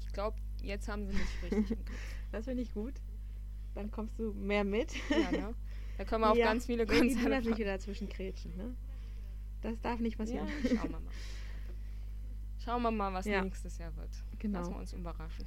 ich 0.00 0.12
glaube, 0.12 0.36
jetzt 0.60 0.88
haben 0.88 1.06
sie 1.06 1.12
mich 1.16 1.42
richtig 1.42 1.70
im 1.78 1.84
Griff. 1.84 2.16
Das 2.32 2.44
finde 2.44 2.62
ich 2.64 2.74
gut. 2.74 2.94
Dann 3.74 3.90
kommst 3.90 4.18
du 4.18 4.32
mehr 4.34 4.64
mit. 4.64 4.92
Ja, 5.08 5.30
ne? 5.32 5.54
Da 5.96 6.04
können 6.04 6.22
wir 6.22 6.34
Ja, 6.36 6.46
ganz 6.46 6.66
viele 6.66 6.86
Konzerte 6.86 7.20
Jonas 7.22 7.38
nicht 7.44 7.48
fahren. 7.50 7.58
wieder 7.60 7.70
dazwischen 7.70 8.08
kretschen, 8.08 8.56
ne? 8.56 8.74
Das 9.62 9.80
darf 9.80 10.00
nicht 10.00 10.18
passieren. 10.18 10.48
Ja, 10.64 10.68
schauen 10.76 10.90
wir 10.90 10.98
mal. 11.00 11.12
Schauen 12.58 12.82
wir 12.82 12.90
mal, 12.90 13.12
was 13.12 13.26
Ja. 13.26 13.42
nächstes 13.42 13.78
Jahr 13.78 13.94
wird. 13.96 14.08
Lassen 14.10 14.24
wir 14.32 14.38
genau. 14.38 14.78
uns 14.80 14.92
überraschen. 14.92 15.44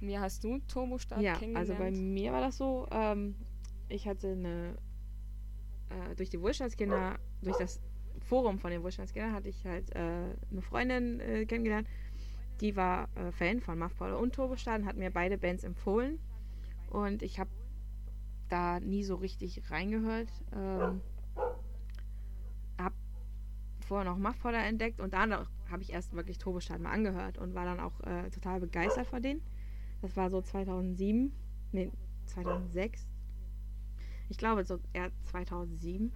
Wie 0.00 0.18
hast 0.18 0.42
du 0.42 0.58
Turbostart 0.66 1.22
Ja, 1.22 1.34
kennengelernt? 1.34 1.70
also 1.70 1.74
bei 1.80 1.92
mir 1.92 2.32
war 2.32 2.40
das 2.40 2.56
so, 2.56 2.88
ähm, 2.90 3.36
ich 3.88 4.08
hatte 4.08 4.32
eine, 4.32 4.76
äh, 5.92 6.14
durch 6.16 6.30
die 6.30 6.40
Wohlstandskinder, 6.40 7.18
durch 7.42 7.56
das 7.56 7.80
Forum 8.20 8.58
von 8.58 8.70
den 8.70 8.82
Wohlstandskindern 8.82 9.32
hatte 9.32 9.48
ich 9.48 9.64
halt 9.64 9.94
äh, 9.94 10.34
eine 10.50 10.62
Freundin 10.62 11.20
äh, 11.20 11.46
kennengelernt, 11.46 11.88
die 12.60 12.76
war 12.76 13.08
äh, 13.16 13.32
Fan 13.32 13.60
von 13.60 13.78
Muff 13.78 13.96
Power 13.96 14.18
und 14.18 14.34
Turbostart 14.34 14.80
und 14.80 14.86
hat 14.86 14.96
mir 14.96 15.10
beide 15.10 15.38
Bands 15.38 15.64
empfohlen 15.64 16.18
und 16.90 17.22
ich 17.22 17.38
habe 17.38 17.50
da 18.48 18.80
nie 18.80 19.02
so 19.02 19.16
richtig 19.16 19.70
reingehört. 19.70 20.28
Ähm, 20.54 21.00
hab 22.78 22.92
vorher 23.80 24.10
noch 24.10 24.18
Muff 24.18 24.38
Powder 24.40 24.64
entdeckt 24.64 25.00
und 25.00 25.14
danach 25.14 25.50
habe 25.70 25.82
ich 25.82 25.92
erst 25.92 26.12
wirklich 26.12 26.38
Turbostart 26.38 26.80
mal 26.80 26.92
angehört 26.92 27.38
und 27.38 27.54
war 27.54 27.64
dann 27.64 27.80
auch 27.80 27.98
äh, 28.00 28.30
total 28.30 28.60
begeistert 28.60 29.06
von 29.06 29.22
denen. 29.22 29.42
Das 30.02 30.16
war 30.16 30.30
so 30.30 30.42
2007, 30.42 31.32
nee, 31.72 31.90
2006. 32.26 33.11
Ich 34.32 34.38
glaube 34.38 34.64
so 34.64 34.80
eher 34.94 35.10
2007. 35.24 36.10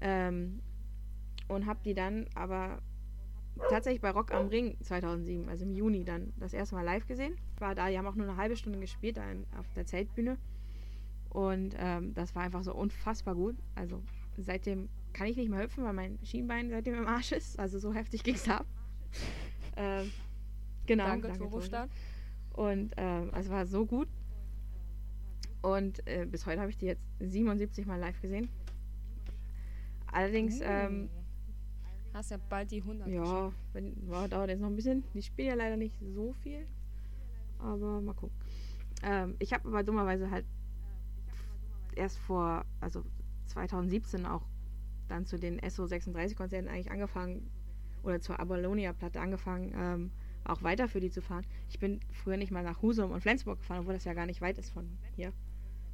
Ähm, 0.00 0.60
und 1.48 1.66
habe 1.66 1.78
die 1.84 1.94
dann 1.94 2.26
aber 2.34 2.82
tatsächlich 3.68 4.00
bei 4.00 4.10
Rock 4.10 4.34
am 4.34 4.48
Ring 4.48 4.76
2007, 4.82 5.48
also 5.48 5.64
im 5.64 5.72
Juni 5.72 6.04
dann 6.04 6.32
das 6.38 6.52
erste 6.52 6.74
Mal 6.74 6.82
live 6.82 7.06
gesehen. 7.06 7.36
War 7.58 7.76
da, 7.76 7.88
die 7.88 7.96
haben 7.96 8.06
auch 8.06 8.16
nur 8.16 8.28
eine 8.28 8.36
halbe 8.36 8.56
Stunde 8.56 8.80
gespielt 8.80 9.16
da 9.16 9.30
in, 9.30 9.46
auf 9.56 9.66
der 9.74 9.86
Zeltbühne. 9.86 10.38
Und 11.30 11.76
ähm, 11.78 12.14
das 12.14 12.34
war 12.34 12.42
einfach 12.42 12.64
so 12.64 12.74
unfassbar 12.74 13.36
gut. 13.36 13.56
Also 13.76 14.02
seitdem 14.36 14.88
kann 15.12 15.28
ich 15.28 15.36
nicht 15.36 15.50
mehr 15.50 15.62
hüpfen, 15.62 15.84
weil 15.84 15.92
mein 15.92 16.18
Schienbein 16.24 16.68
seitdem 16.68 16.94
im 16.94 17.06
Arsch 17.06 17.30
ist. 17.30 17.58
Also 17.60 17.78
so 17.78 17.94
heftig 17.94 18.24
ging 18.24 18.34
es 18.34 18.48
ab. 18.48 18.66
ähm, 19.76 20.10
genau. 20.86 21.04
Danke, 21.04 21.28
danke, 21.28 21.44
Turbostart. 21.44 21.90
und 22.54 22.92
ähm, 22.96 23.30
es 23.34 23.48
war 23.48 23.66
so 23.66 23.86
gut. 23.86 24.08
Und 25.62 26.06
äh, 26.06 26.26
bis 26.26 26.46
heute 26.46 26.60
habe 26.60 26.70
ich 26.70 26.78
die 26.78 26.86
jetzt 26.86 27.02
77 27.20 27.86
Mal 27.86 27.98
live 27.98 28.20
gesehen. 28.20 28.48
Allerdings, 30.12 30.60
ähm, 30.62 31.08
Oh. 31.12 31.22
Hast 32.14 32.30
ja 32.30 32.38
bald 32.48 32.70
die 32.70 32.80
100. 32.80 33.08
ja, 33.08 33.52
wenn, 33.74 33.94
ja, 34.10 34.26
dauert 34.26 34.48
jetzt 34.48 34.60
noch 34.60 34.68
ein 34.70 34.76
bisschen. 34.76 35.04
Die 35.12 35.20
spielen 35.20 35.48
ja 35.48 35.54
leider 35.54 35.76
nicht 35.76 35.94
so 36.14 36.32
viel. 36.32 36.66
Aber 37.58 38.00
mal 38.00 38.14
gucken. 38.14 38.34
Ähm, 39.02 39.36
ich 39.38 39.52
habe 39.52 39.68
aber 39.68 39.82
dummerweise 39.82 40.30
halt 40.30 40.46
erst 41.94 42.18
vor, 42.18 42.64
also 42.80 43.04
2017 43.48 44.24
auch 44.24 44.46
dann 45.08 45.26
zu 45.26 45.38
den 45.38 45.60
SO36-Konzerten 45.60 46.68
eigentlich 46.68 46.90
angefangen, 46.90 47.50
oder 48.02 48.20
zur 48.20 48.40
Abalonia-Platte 48.40 49.20
angefangen, 49.20 49.74
ähm, 49.76 50.10
auch 50.44 50.62
weiter 50.62 50.88
für 50.88 51.00
die 51.00 51.10
zu 51.10 51.20
fahren. 51.20 51.44
Ich 51.68 51.78
bin 51.78 52.00
früher 52.12 52.36
nicht 52.36 52.52
mal 52.52 52.62
nach 52.62 52.80
Husum 52.80 53.10
und 53.10 53.20
Flensburg 53.20 53.58
gefahren, 53.58 53.80
obwohl 53.80 53.94
das 53.94 54.04
ja 54.04 54.14
gar 54.14 54.26
nicht 54.26 54.40
weit 54.40 54.58
ist 54.58 54.70
von 54.70 54.88
hier, 55.16 55.32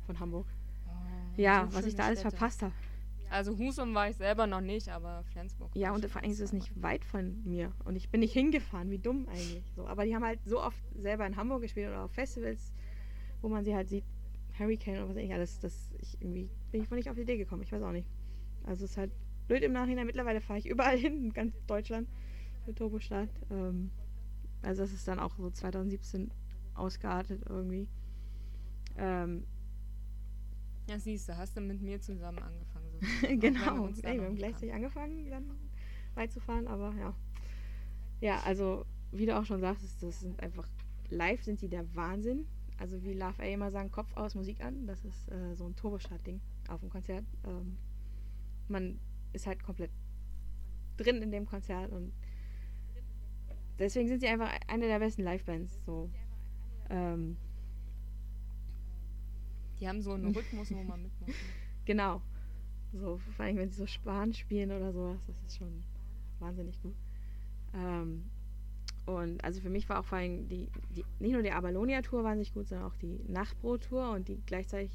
von 0.07 0.19
Hamburg. 0.21 0.47
Oh, 0.87 1.41
Ja, 1.41 1.67
so 1.71 1.77
was 1.77 1.87
ich 1.87 1.95
da 1.95 2.05
alles 2.05 2.21
Städte. 2.21 2.37
verpasst 2.37 2.63
habe. 2.63 2.73
Also 3.31 3.57
Husum 3.57 3.95
war 3.95 4.11
ich 4.11 4.17
selber 4.17 4.47
noch 4.47 4.61
nicht, 4.61 4.91
aber 4.91 5.25
Flensburg. 5.33 5.71
Ja, 5.75 5.93
und 5.95 6.05
vor 6.05 6.21
allem 6.23 6.31
ist 6.31 6.41
es 6.41 6.53
nicht 6.53 6.71
weit 6.83 7.03
von 7.05 7.43
mir. 7.45 7.73
Und 7.87 7.97
ich 7.97 8.11
bin 8.11 8.21
nicht 8.21 8.35
hingefahren, 8.35 8.91
wie 8.91 8.99
dumm 8.99 9.27
eigentlich. 9.29 9.65
So, 9.75 9.87
aber 9.87 10.05
die 10.05 10.15
haben 10.15 10.25
halt 10.25 10.41
so 10.45 10.61
oft 10.63 10.79
selber 10.95 11.27
in 11.27 11.37
Hamburg 11.37 11.63
gespielt 11.63 11.89
oder 11.89 12.05
auf 12.05 12.13
Festivals, 12.13 12.75
wo 13.41 13.49
man 13.49 13.65
sie 13.65 13.75
halt 13.75 13.89
sieht, 13.89 14.05
Hurricane 14.59 14.99
und 15.03 15.09
was 15.09 15.17
weiß 15.17 15.25
ich 15.25 15.33
alles, 15.33 15.61
dass 15.61 15.91
ich 15.99 16.21
irgendwie 16.21 16.51
bin 16.71 16.83
ich 16.83 16.91
wohl 16.91 16.99
nicht 16.99 17.09
auf 17.09 17.17
die 17.17 17.23
Idee 17.23 17.39
gekommen. 17.39 17.63
Ich 17.63 17.73
weiß 17.73 17.83
auch 17.83 17.93
nicht. 17.93 18.07
Also 18.65 18.85
es 18.85 18.91
ist 18.93 18.97
halt 18.99 19.11
blöd 19.49 19.63
im 19.63 19.73
Nachhinein. 19.73 20.05
Mittlerweile 20.07 20.43
fahre 20.43 20.59
ich 20.59 20.67
überall 20.69 20.99
hin, 20.99 21.25
in 21.25 21.33
ganz 21.33 21.55
Deutschland 21.67 22.09
für 22.67 22.75
Turbostart. 22.75 23.31
Ähm, 23.51 23.91
also 24.61 24.83
das 24.83 24.93
ist 24.93 25.09
dann 25.09 25.19
auch 25.19 25.35
so 25.37 25.49
2017 25.49 26.31
ausgeartet 26.75 27.43
irgendwie. 27.49 27.89
Ähm, 28.99 29.45
Ja, 30.89 30.99
siehst 30.99 31.29
du, 31.29 31.37
hast 31.37 31.57
du 31.57 31.61
mit 31.61 31.81
mir 31.81 32.01
zusammen 32.01 32.39
angefangen. 32.39 33.41
genau. 33.41 33.89
da 33.89 34.09
Ey, 34.09 34.19
wir 34.19 34.27
haben 34.27 34.37
gleichzeitig 34.37 34.75
angefangen, 34.75 35.31
dann 35.31 35.45
weit 36.15 36.33
zu 36.33 36.41
fahren, 36.41 36.67
aber 36.67 36.95
ja. 36.99 37.15
Ja, 38.21 38.41
also, 38.45 38.85
wie 39.11 39.27
du 39.27 39.37
auch 39.37 39.45
schon 39.45 39.61
sagst, 39.61 40.03
das 40.03 40.21
sind 40.21 40.41
einfach, 40.41 40.69
live 41.11 41.43
sind 41.43 41.61
die 41.61 41.69
der 41.69 41.95
Wahnsinn. 41.95 42.47
Also, 42.79 43.03
wie 43.05 43.15
Love 43.15 43.41
A 43.43 43.47
immer 43.47 43.71
sagen, 43.71 43.91
Kopf 43.91 44.17
aus, 44.17 44.35
Musik 44.35 44.63
an. 44.65 44.87
Das 44.87 45.05
ist 45.05 45.31
äh, 45.31 45.55
so 45.55 45.67
ein 45.67 45.77
Turbostart-Ding 45.77 46.41
auf 46.69 46.81
dem 46.81 46.91
Konzert. 46.91 47.25
Ähm, 47.45 47.77
man 48.69 48.99
ist 49.33 49.47
halt 49.47 49.63
komplett 49.63 49.91
drin 50.97 51.23
in 51.23 51.31
dem 51.31 51.47
Konzert 51.47 51.91
und 51.93 52.13
deswegen 53.79 54.09
sind 54.09 54.21
sie 54.21 54.29
einfach 54.29 54.51
eine 54.69 54.87
der 54.87 54.99
besten 54.99 55.23
Live-Bands. 55.23 55.81
So. 55.85 56.11
Ähm, 56.91 57.37
Die 59.83 59.89
haben 59.89 60.01
so 60.01 60.13
einen 60.13 60.27
Rhythmus, 60.37 60.71
wo 60.71 60.83
man 60.85 61.03
mitmacht. 61.03 61.29
ne? 61.29 61.35
Genau. 61.85 62.23
So, 62.93 63.21
vor 63.37 63.45
allem, 63.45 63.57
wenn 63.57 63.69
sie 63.69 63.79
so 63.79 63.87
Spahn 63.87 64.33
spielen 64.33 64.71
oder 64.71 64.93
sowas, 64.93 65.19
das 65.27 65.37
ist 65.45 65.59
schon 65.59 65.83
wahnsinnig 66.39 66.81
gut. 66.83 66.95
Ähm, 67.75 68.25
und 69.07 69.43
also 69.43 69.61
für 69.61 69.71
mich 69.71 69.89
war 69.89 69.99
auch 69.99 70.05
vor 70.05 70.19
allem 70.19 70.49
die, 70.49 70.69
die 70.95 71.05
nicht 71.19 71.33
nur 71.33 71.43
die 71.43 71.51
Abalonia-Tour 71.51 72.23
wahnsinnig 72.23 72.55
gut, 72.55 72.69
sondern 72.69 72.87
auch 72.87 72.97
die 72.97 73.19
Nachtbrot-Tour 73.27 74.13
und 74.13 74.29
die 74.29 74.41
gleichzeitig 74.47 74.93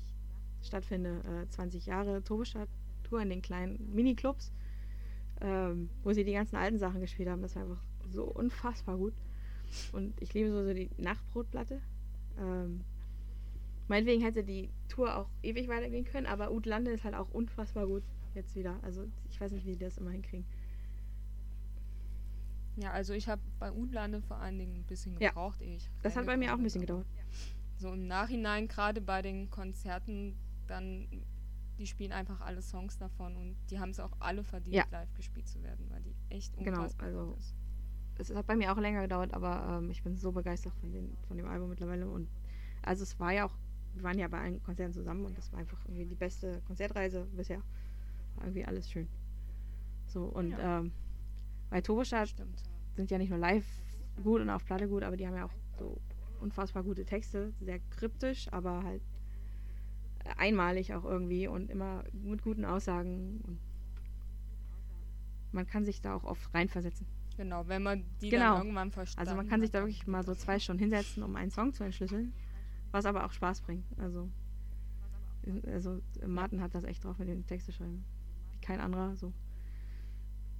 stattfindende 0.64 1.44
äh, 1.44 1.50
20 1.50 1.86
Jahre 1.86 2.24
Turbostart-Tour 2.24 3.22
in 3.22 3.30
den 3.30 3.42
kleinen 3.42 3.94
Miniclubs, 3.94 4.54
ähm, 5.42 5.90
wo 6.04 6.14
sie 6.14 6.24
die 6.24 6.34
ganzen 6.34 6.56
alten 6.56 6.80
Sachen 6.80 7.02
gespielt 7.02 7.28
haben. 7.28 7.42
Das 7.42 7.56
war 7.56 7.64
einfach 7.64 7.84
so 8.10 8.24
unfassbar 8.24 8.96
gut. 8.96 9.14
Und 9.92 10.14
ich 10.22 10.34
liebe 10.34 10.50
so, 10.50 10.64
so 10.64 10.74
die 10.74 10.90
Nachtbrotplatte. 10.98 11.82
Ähm, 12.40 12.86
Meinetwegen 13.88 14.22
hätte 14.22 14.44
die 14.44 14.70
Tour 14.90 15.16
auch 15.16 15.30
ewig 15.44 15.68
weitergehen 15.70 16.04
können, 16.06 16.26
aber 16.28 16.52
Utlande 16.52 16.92
ist 16.92 17.04
halt 17.04 17.16
auch 17.16 17.30
unfassbar 17.32 17.88
gut 17.88 18.04
jetzt 18.34 18.56
wieder. 18.56 18.80
Also 18.84 19.06
ich 19.30 19.40
weiß 19.40 19.52
nicht, 19.54 19.66
wie 19.66 19.72
die 19.74 19.86
das 19.86 19.98
immer 19.98 20.12
hinkriegen. 20.12 20.46
Ja, 22.76 22.92
also 22.92 23.14
ich 23.14 23.28
habe 23.28 23.42
bei 23.60 23.72
Udlande 23.72 24.22
vor 24.22 24.38
allen 24.38 24.58
Dingen 24.60 24.76
ein 24.82 24.84
bisschen 24.84 25.18
Ja. 25.20 25.30
gebraucht, 25.30 25.62
ehe 25.62 25.78
ich 25.78 25.90
Das 26.04 26.16
hat 26.16 26.26
bei 26.26 26.38
mir 26.38 26.54
auch 26.54 26.58
ein 26.58 26.64
bisschen 26.64 26.82
gedauert. 26.82 27.08
So 27.78 27.92
im 27.94 28.08
Nachhinein, 28.08 28.68
gerade 28.68 29.02
bei 29.02 29.22
den 29.22 29.50
Konzerten, 29.50 30.36
dann, 30.68 31.08
die 31.80 31.88
spielen 31.88 32.12
einfach 32.12 32.42
alle 32.42 32.62
Songs 32.62 32.98
davon 32.98 33.36
und 33.36 33.56
die 33.70 33.80
haben 33.80 33.90
es 33.90 34.00
auch 34.00 34.12
alle 34.20 34.44
verdient, 34.44 34.76
Ja. 34.76 34.86
live 34.92 35.12
gespielt 35.16 35.48
zu 35.48 35.62
werden, 35.64 35.88
weil 35.90 36.02
die 36.04 36.16
echt 36.30 36.56
Genau, 36.58 36.82
unfassbar 36.82 37.08
also 37.08 37.26
gut 37.28 37.38
ist. 37.40 37.56
Es 38.20 38.36
hat 38.36 38.48
bei 38.48 38.56
mir 38.56 38.72
auch 38.74 38.78
länger 38.80 39.02
gedauert, 39.04 39.34
aber 39.34 39.78
ähm, 39.80 39.90
ich 39.92 40.04
bin 40.04 40.16
so 40.16 40.32
begeistert 40.32 40.74
von, 40.76 40.92
den, 40.92 41.16
von 41.28 41.38
dem 41.38 41.48
Album 41.48 41.70
mittlerweile. 41.70 42.08
Und 42.10 42.28
also 42.84 43.04
es 43.04 43.20
war 43.20 43.32
ja 43.32 43.46
auch, 43.46 43.56
wir 43.98 44.04
waren 44.04 44.18
ja 44.20 44.28
bei 44.28 44.40
allen 44.40 44.62
Konzerten 44.64 44.94
zusammen 44.94 45.26
und 45.26 45.38
das 45.38 45.52
war 45.52 45.60
einfach 45.60 45.80
irgendwie 45.86 46.06
die 46.06 46.16
beste 46.16 46.62
Konzertreise 46.68 47.26
bisher. 47.36 47.62
War 48.36 48.46
irgendwie 48.46 48.66
alles 48.66 48.90
schön. 48.90 49.08
So, 50.08 50.24
und 50.26 50.52
Ja. 50.52 50.80
ähm, 50.80 50.92
bei 51.70 51.82
Turbostart 51.82 52.30
Stimmt. 52.30 52.64
sind 52.96 53.12
ja 53.12 53.18
nicht 53.18 53.30
nur 53.30 53.40
live 53.40 53.66
gut 54.24 54.42
und 54.42 54.50
auf 54.50 54.66
Platte 54.66 54.88
gut, 54.88 55.04
aber 55.04 55.18
die 55.18 55.28
haben 55.28 55.36
ja 55.36 55.46
auch 55.46 55.54
so 55.78 56.00
unfassbar 56.40 56.84
gute 56.84 57.06
Texte, 57.06 57.54
sehr 57.60 57.80
kryptisch, 57.90 58.52
aber 58.54 58.84
halt 58.84 59.02
einmalig 60.38 60.94
auch 60.94 61.04
irgendwie 61.06 61.48
und 61.48 61.70
immer 61.70 62.04
mit 62.12 62.42
guten 62.42 62.66
Aussagen. 62.66 63.42
Und 63.46 63.60
man 65.52 65.66
kann 65.66 65.86
sich 65.86 66.02
da 66.02 66.16
auch 66.16 66.24
oft 66.24 66.54
reinversetzen. 66.54 67.08
Genau, 67.38 67.68
wenn 67.68 67.84
man 67.84 68.04
die 68.22 68.30
Genau. 68.30 68.56
dann 68.56 68.58
irgendwann 68.58 68.92
verstanden 68.92 69.28
Also 69.30 69.36
man 69.38 69.48
kann 69.48 69.62
sich 69.62 69.72
da 69.72 69.80
wirklich 69.80 70.08
mal 70.08 70.24
so 70.24 70.34
zwei 70.34 70.60
Stunden 70.60 70.80
hinsetzen, 70.80 71.24
um 71.24 71.36
einen 71.36 71.52
Song 71.52 71.74
zu 71.74 71.84
entschlüsseln, 71.84 72.34
was 72.98 73.06
aber 73.06 73.26
auch 73.26 73.32
Spaß 73.32 73.62
bringt. 73.62 73.86
Also, 74.00 74.30
also 75.72 76.02
Martin 76.26 76.62
hat 76.62 76.74
das 76.76 76.84
echt 76.84 77.04
drauf 77.04 77.18
mit 77.20 77.28
dem 77.30 77.46
Texte 77.46 77.72
schreiben. 77.72 78.04
Wie 78.52 78.60
kein 78.60 78.80
anderer, 78.80 79.16
so 79.16 79.34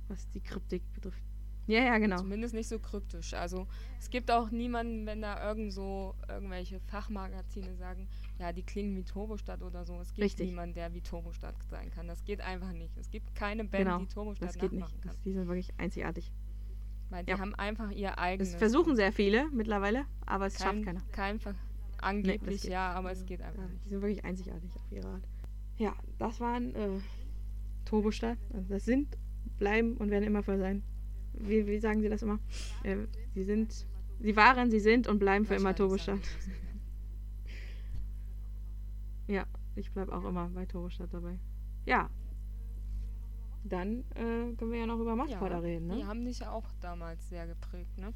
was 0.08 0.30
die 0.30 0.40
Kryptik 0.40 0.82
betrifft. 0.94 1.22
Ja, 1.66 1.82
ja, 1.82 1.98
genau. 1.98 2.16
Zumindest 2.16 2.54
nicht 2.54 2.70
so 2.70 2.80
kryptisch. 2.80 3.34
Also 3.34 3.68
es 4.00 4.10
gibt 4.10 4.32
auch 4.32 4.52
niemanden, 4.52 5.06
wenn 5.06 5.22
da 5.22 5.46
irgend 5.50 5.74
so 5.74 6.16
irgendwelche 6.30 6.80
Fachmagazine 6.80 7.76
sagen, 7.76 8.08
ja, 8.40 8.54
die 8.54 8.64
klingen 8.64 8.96
wie 8.96 9.04
Turbostadt 9.04 9.62
oder 9.62 9.84
so. 9.84 10.00
Es 10.00 10.14
gibt 10.14 10.24
Richtig. 10.24 10.48
niemanden, 10.48 10.76
der 10.76 10.94
wie 10.94 11.02
Turbostadt 11.02 11.56
sein 11.70 11.92
kann. 11.92 12.08
Das 12.08 12.24
geht 12.24 12.40
einfach 12.40 12.72
nicht. 12.72 12.96
Es 12.96 13.10
gibt 13.10 13.36
keine 13.36 13.66
Band, 13.66 13.84
Genau, 13.84 14.00
die 14.00 14.08
Turbostadt 14.08 14.48
Das 14.48 14.58
geht 14.58 14.72
nicht. 14.72 14.80
nachmachen 14.80 15.02
kann. 15.02 15.12
Das, 15.12 15.22
die 15.24 15.34
sind 15.34 15.46
wirklich 15.48 15.74
einzigartig. 15.78 16.32
Weil 17.10 17.26
die 17.26 17.32
ja. 17.32 17.40
haben 17.40 17.54
einfach 17.56 17.92
ihr 17.92 18.10
Das 18.12 18.18
eigenes. 18.18 18.56
versuchen 18.56 18.96
sehr 18.96 19.12
viele 19.12 19.50
mittlerweile, 19.52 20.06
aber 20.26 20.46
es 20.46 20.56
kein, 20.56 20.84
schafft 20.84 20.86
keiner. 20.86 21.02
kein 21.12 21.40
Ver 21.42 21.56
Angeblich 22.08 22.62
geht- 22.64 22.72
ja, 22.72 22.92
aber 22.94 23.12
es 23.12 23.26
geht 23.26 23.42
einfach 23.42 23.62
Ja, 23.64 23.68
nicht. 23.70 23.86
die 23.86 23.90
sind 23.90 24.02
wirklich 24.02 24.24
einzigartig 24.26 24.70
auf 24.76 24.92
ihre 24.92 25.08
Art. 25.08 25.28
Ja, 25.78 25.94
das 26.18 26.40
waren 26.40 26.74
äh, 26.76 27.00
Turbostadt. 27.86 28.38
Also 28.54 28.68
das 28.70 28.86
sind, 28.86 29.18
bleiben 29.58 29.98
und 29.98 30.10
werden 30.10 30.24
immer 30.24 30.44
voll 30.44 30.58
sein. 30.58 30.84
Wie, 31.34 31.68
wie 31.68 31.80
sagen 31.80 32.02
Sie 32.02 32.10
das 32.10 32.22
immer? 32.24 32.40
Äh, 32.84 32.98
sie 33.36 33.44
sind, 33.44 33.86
sie 34.20 34.36
waren, 34.36 34.72
sie 34.72 34.80
sind 34.80 35.08
und 35.08 35.20
bleiben 35.20 35.46
für 35.46 35.56
immer 35.56 35.76
Turbostadt. 35.76 36.20
ja, 39.28 39.46
ich 39.76 39.92
bleibe 39.92 40.16
auch 40.16 40.24
immer 40.26 40.50
bei 40.50 40.66
Turbostadt 40.66 41.14
dabei. 41.14 41.38
Ja. 41.86 42.10
Dann 43.64 44.00
äh, 44.16 44.54
können 44.56 44.72
wir 44.72 44.80
ja 44.80 44.86
noch 44.86 45.00
über 45.00 45.16
Machtporter 45.16 45.56
Ja, 45.56 45.60
reden, 45.62 45.88
ne? 45.88 45.96
Die 45.98 46.06
haben 46.06 46.24
dich 46.26 46.40
ja 46.40 46.52
auch 46.52 46.66
damals 46.80 47.28
sehr 47.30 47.46
geprägt, 47.48 47.98
ne? 47.98 48.14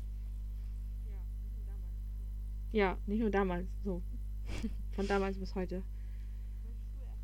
Ja, 2.71 2.97
nicht 3.05 3.19
nur 3.19 3.29
damals, 3.29 3.67
so. 3.84 4.01
Von 4.91 5.07
damals 5.07 5.38
bis 5.38 5.55
heute. 5.55 5.84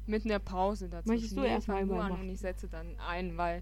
Mit 0.06 0.26
einer 0.26 0.40
Pause 0.40 0.90
dazu. 0.90 1.10
Möchtest 1.10 1.36
du 1.36 1.44
erst 1.44 1.68
mal 1.68 1.84
übermachen? 1.84 2.22
und 2.22 2.30
ich 2.30 2.40
setze 2.40 2.68
dann 2.68 2.96
ein, 3.00 3.38
weil. 3.38 3.62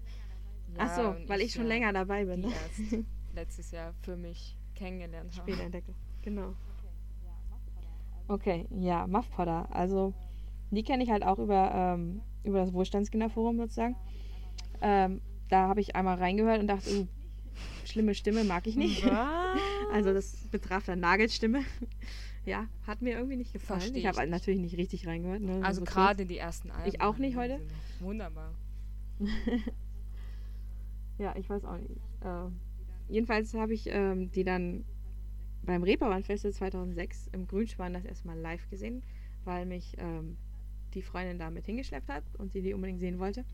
Ach 0.78 0.94
so, 0.94 1.16
weil 1.28 1.40
ich 1.40 1.52
schon 1.52 1.62
ja 1.62 1.68
länger 1.68 1.92
dabei 1.92 2.24
bin, 2.24 2.40
ne? 2.40 2.48
erst 2.48 3.04
letztes 3.34 3.70
Jahr 3.70 3.94
für 4.02 4.16
mich 4.16 4.56
kennengelernt 4.74 5.32
habe. 5.36 5.50
Später 5.50 5.64
entdecke. 5.64 5.94
Genau. 6.22 6.54
Okay, 8.28 8.66
ja, 8.70 9.06
Muff 9.06 9.30
Potter. 9.30 9.68
Also, 9.74 10.12
die 10.70 10.82
kenne 10.82 11.04
ich 11.04 11.10
halt 11.10 11.24
auch 11.24 11.38
über, 11.38 11.72
ähm, 11.72 12.20
über 12.42 12.58
das 12.58 12.72
Wohlstandskinderforum 12.72 13.58
sozusagen. 13.58 13.96
Ähm, 14.80 15.20
da 15.48 15.68
habe 15.68 15.80
ich 15.80 15.94
einmal 15.94 16.16
reingehört 16.18 16.60
und 16.60 16.66
dachte, 16.66 16.90
uh, 16.90 17.06
schlimme 17.84 18.14
Stimme 18.14 18.44
mag 18.44 18.66
ich 18.66 18.76
nicht. 18.76 19.04
Was? 19.04 19.60
Also, 19.92 20.12
das 20.12 20.36
betraf 20.50 20.84
dann 20.84 21.00
Nagelstimme. 21.00 21.62
ja, 22.44 22.66
hat 22.86 23.02
mir 23.02 23.14
irgendwie 23.14 23.36
nicht 23.36 23.52
gefallen. 23.52 23.80
Versteh 23.80 23.98
ich 23.98 24.06
habe 24.06 24.14
ich 24.14 24.20
halt 24.20 24.30
natürlich 24.30 24.60
nicht 24.60 24.76
richtig 24.76 25.06
reingehört. 25.06 25.42
Ne? 25.42 25.60
Also 25.62 25.80
so 25.80 25.84
kurz. 25.84 25.94
gerade 25.94 26.26
die 26.26 26.38
ersten 26.38 26.70
Alben. 26.70 26.88
Ich 26.88 27.00
auch 27.00 27.18
nicht 27.18 27.36
heute. 27.36 27.60
Wunderbar. 28.00 28.54
Ja, 31.18 31.34
ich 31.36 31.48
weiß 31.48 31.64
auch 31.64 31.78
nicht. 31.78 31.96
Äh, 32.22 32.50
jedenfalls 33.08 33.54
habe 33.54 33.74
ich 33.74 33.86
ähm, 33.90 34.30
die 34.32 34.44
dann 34.44 34.84
beim 35.62 35.82
Reeperbahn-Festival 35.82 36.52
2006 36.52 37.28
im 37.32 37.46
Grünspan 37.46 37.94
das 37.94 38.04
erstmal 38.04 38.38
live 38.38 38.68
gesehen, 38.68 39.02
weil 39.44 39.66
mich 39.66 39.96
ähm, 39.98 40.36
die 40.94 41.02
Freundin 41.02 41.38
da 41.38 41.50
mit 41.50 41.66
hingeschleppt 41.66 42.08
hat 42.08 42.24
und 42.38 42.52
sie 42.52 42.62
die 42.62 42.74
unbedingt 42.74 43.00
sehen 43.00 43.18
wollte. 43.18 43.44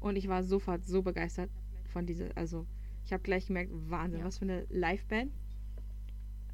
Und 0.00 0.16
ich 0.16 0.28
war 0.28 0.42
sofort 0.42 0.84
so 0.84 1.02
begeistert 1.02 1.50
von 1.92 2.06
dieser, 2.06 2.36
also 2.36 2.66
ich 3.08 3.12
habe 3.14 3.22
gleich 3.22 3.46
gemerkt, 3.46 3.70
Wahnsinn, 3.72 4.20
Ja. 4.20 4.26
was 4.26 4.36
für 4.36 4.44
eine 4.44 4.66
Liveband. 4.68 5.32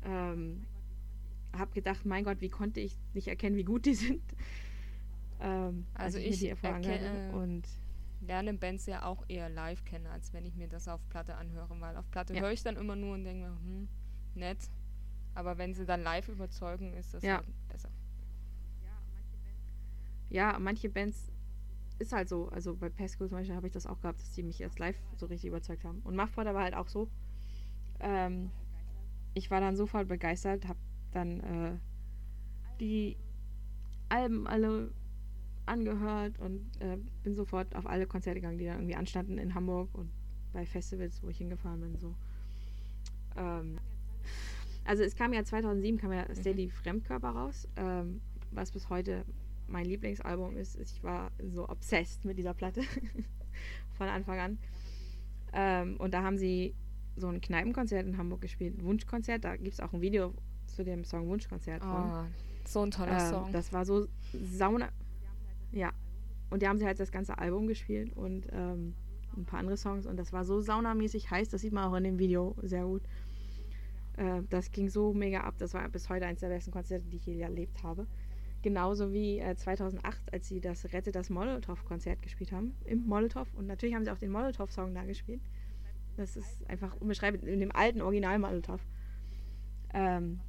Ähm, 0.05 0.65
habe 1.53 1.73
gedacht, 1.73 2.07
mein 2.07 2.23
Gott, 2.23 2.41
wie 2.41 2.49
konnte 2.49 2.79
ich 2.79 2.97
nicht 3.13 3.27
erkennen, 3.27 3.57
wie 3.57 3.65
gut 3.65 3.87
die 3.87 3.95
sind. 3.95 4.23
Ähm, 5.41 5.85
als 5.95 6.15
Also 6.15 6.19
ich 6.19 6.49
habe. 6.53 6.69
erkenne- 6.69 7.33
und 7.33 7.67
lerne 8.21 8.55
Bands 8.55 8.87
ja 8.87 9.05
auch 9.05 9.25
eher 9.27 9.49
live 9.49 9.85
kennen, 9.85 10.07
als 10.07 10.33
wenn 10.33 10.47
ich 10.47 10.55
mir 10.55 10.69
das 10.69 10.87
auf 10.87 11.01
Platte 11.09 11.35
anhöre, 11.35 11.75
weil 11.81 11.97
auf 11.97 12.09
Platte 12.13 12.35
Ja. 12.35 12.43
höre 12.43 12.53
ich 12.53 12.63
dann 12.63 12.77
immer 12.77 12.95
nur 12.95 13.15
und 13.15 13.25
denke 13.25 13.49
mir, 13.49 13.57
hm, 13.57 13.89
nett. 14.37 14.59
Aber 15.35 15.59
wenn 15.59 15.75
sie 15.75 15.85
dann 15.85 16.05
live 16.05 16.29
überzeugen, 16.29 16.95
ist 16.95 17.15
das 17.15 17.25
Ja. 17.25 17.39
halt 17.39 17.47
besser. 17.69 17.89
ja, 20.31 20.57
manche 20.61 20.89
Bands 20.89 21.33
ist 21.99 22.13
halt 22.13 22.29
so. 22.29 22.49
Also 22.49 22.77
bei 22.77 22.89
Pesco 22.89 23.27
zum 23.27 23.39
Beispiel 23.39 23.57
habe 23.57 23.67
ich 23.67 23.73
das 23.73 23.87
auch 23.87 24.01
gehabt, 24.01 24.21
dass 24.21 24.33
die 24.33 24.43
mich 24.43 24.61
erst 24.61 24.79
live 24.79 24.97
so 25.17 25.27
richtig 25.27 25.49
überzeugt 25.49 25.85
haben. 25.85 26.01
Und 26.05 26.17
Muffporter 26.17 26.55
war 26.55 26.63
halt 26.63 26.75
auch 26.75 26.89
so. 26.89 27.09
Ähm, 28.01 28.51
ich 29.35 29.51
war 29.51 29.61
dann 29.61 29.77
sofort 29.77 30.09
begeistert, 30.09 30.67
habe 30.67 30.79
dann 31.13 31.41
äh, 31.41 31.77
die 32.81 33.17
Alben 34.09 34.47
alle 34.47 34.91
angehört 35.67 36.39
und 36.39 36.61
äh, 36.81 36.99
bin 37.23 37.35
sofort 37.35 37.75
auf 37.75 37.87
alle 37.87 38.07
Konzerte 38.07 38.41
gegangen, 38.41 38.59
die 38.59 38.67
dann 38.67 38.77
irgendwie 38.77 38.97
anstanden 38.97 39.39
in 39.39 39.55
Hamburg 39.55 39.89
und 39.95 40.11
bei 40.53 40.67
Festivals, 40.67 41.23
wo 41.23 41.29
ich 41.29 41.39
hingefahren 41.39 41.81
bin. 41.81 41.99
So. 41.99 42.15
Ähm, 43.37 43.79
also 44.85 45.03
es 45.03 45.17
kam 45.17 45.33
ja 45.33 45.43
2007 45.43 45.99
kam 45.99 46.13
ja 46.13 46.27
Steady 46.35 46.69
Fremdkörper 46.69 47.31
raus, 47.31 47.67
ähm, 47.77 48.21
was 48.51 48.71
bis 48.71 48.89
heute 48.91 49.25
mein 49.67 49.87
Lieblingsalbum 49.87 50.57
ist. 50.57 50.77
Ich 50.77 51.03
war 51.03 51.31
so 51.53 51.69
obsessed 51.69 52.25
mit 52.25 52.39
dieser 52.39 52.55
Platte 52.55 52.83
von 53.99 54.09
Anfang 54.09 54.39
an. 54.39 54.59
Ähm, 55.53 55.97
und 55.99 56.15
da 56.15 56.23
haben 56.23 56.39
sie 56.39 56.75
so 57.17 57.29
ein 57.29 57.41
Kneipenkonzert 57.41 58.07
in 58.07 58.19
Hamburg 58.19 58.41
gespielt, 58.41 58.79
ein 58.79 58.85
Wunschkonzert. 58.85 59.45
Da 59.45 59.57
gibt 59.57 59.75
es 59.75 59.81
auch 59.81 59.93
ein 59.93 60.01
Video 60.01 60.35
zu 60.67 60.85
dem 60.85 61.05
Song 61.05 61.29
Wunschkonzert 61.29 61.83
von. 61.83 62.11
Oh, 62.13 62.25
so 62.67 62.83
ein 62.83 62.91
toller 62.91 63.21
Ähm, 63.21 63.31
Song. 63.31 63.53
Das 63.53 63.73
war 63.73 63.85
so 63.85 64.09
sauna. 64.33 64.89
Ja. 65.73 65.93
Und 66.51 66.63
die 66.63 66.69
haben 66.69 66.79
sie 66.79 66.87
halt 66.87 67.01
das 67.01 67.13
ganze 67.13 67.39
Album 67.39 67.67
gespielt 67.67 68.13
und 68.17 68.47
ähm, 68.53 68.95
ein 69.37 69.45
paar 69.45 69.61
andere 69.61 69.77
Songs. 69.77 70.07
Und 70.07 70.17
das 70.17 70.33
war 70.33 70.45
so 70.45 70.61
saunamäßig 70.61 71.31
heiß, 71.31 71.49
das 71.49 71.61
sieht 71.61 71.73
man 71.73 71.85
auch 71.85 71.97
in 71.97 72.05
dem 72.05 72.19
Video 72.19 72.55
sehr 72.63 72.85
gut. 72.85 73.03
Äh, 74.17 74.43
das 74.51 74.71
ging 74.71 74.89
so 74.89 75.13
mega 75.13 75.41
ab. 75.41 75.55
Das 75.59 75.75
war 75.75 75.89
bis 75.89 76.09
heute 76.09 76.27
eines 76.27 76.41
der 76.41 76.49
besten 76.49 76.71
Konzerte, 76.71 77.07
die 77.07 77.17
ich 77.17 77.27
je 77.27 77.41
erlebt 77.41 77.83
habe. 77.83 78.07
Genauso 78.65 79.13
wie 79.13 79.41
äh, 79.41 79.55
2008, 79.55 80.33
als 80.33 80.49
sie 80.49 80.59
das 80.59 80.91
Rette 80.95 81.13
das 81.13 81.29
Molotow-Konzert 81.29 82.23
gespielt 82.23 82.51
haben. 82.51 82.75
Im 82.87 83.07
Molotow. 83.07 83.47
Und 83.53 83.67
natürlich 83.67 83.95
haben 83.95 84.07
sie 84.07 84.11
auch 84.11 84.17
den 84.17 84.33
Molotow-Song 84.33 84.95
da 84.95 85.05
gespielt. 85.05 85.43
Das 86.17 86.35
ist 86.35 86.67
einfach 86.67 86.97
unbeschreiblich. 86.99 87.45
In 87.45 87.61
dem 87.61 87.73
alten 87.73 88.01
Original 88.01 88.39
Molotow. 88.39 88.81
Ähm, 89.93 90.41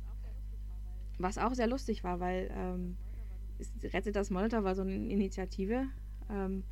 was 1.19 1.37
auch 1.37 1.53
sehr 1.55 1.67
lustig 1.67 2.05
war, 2.05 2.21
weil 2.21 2.49
ähm, 2.53 2.95
Rettet 3.83 4.15
das 4.15 4.29
Molotow 4.29 4.63
war 4.63 4.75
so 4.75 4.83
eine 4.83 4.93
Initiative, 4.93 5.85
ähm, 6.29 6.63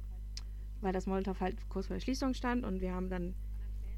weil 0.79 0.93
das 0.93 1.08
Molotow 1.08 1.38
halt 1.41 1.58
kurz 1.67 1.88
vor 1.88 1.97
der 1.97 2.01
Schließung 2.01 2.36
stand 2.36 2.63
und 2.63 2.79
wir 2.79 2.93
haben 2.93 3.10
dann, 3.10 3.36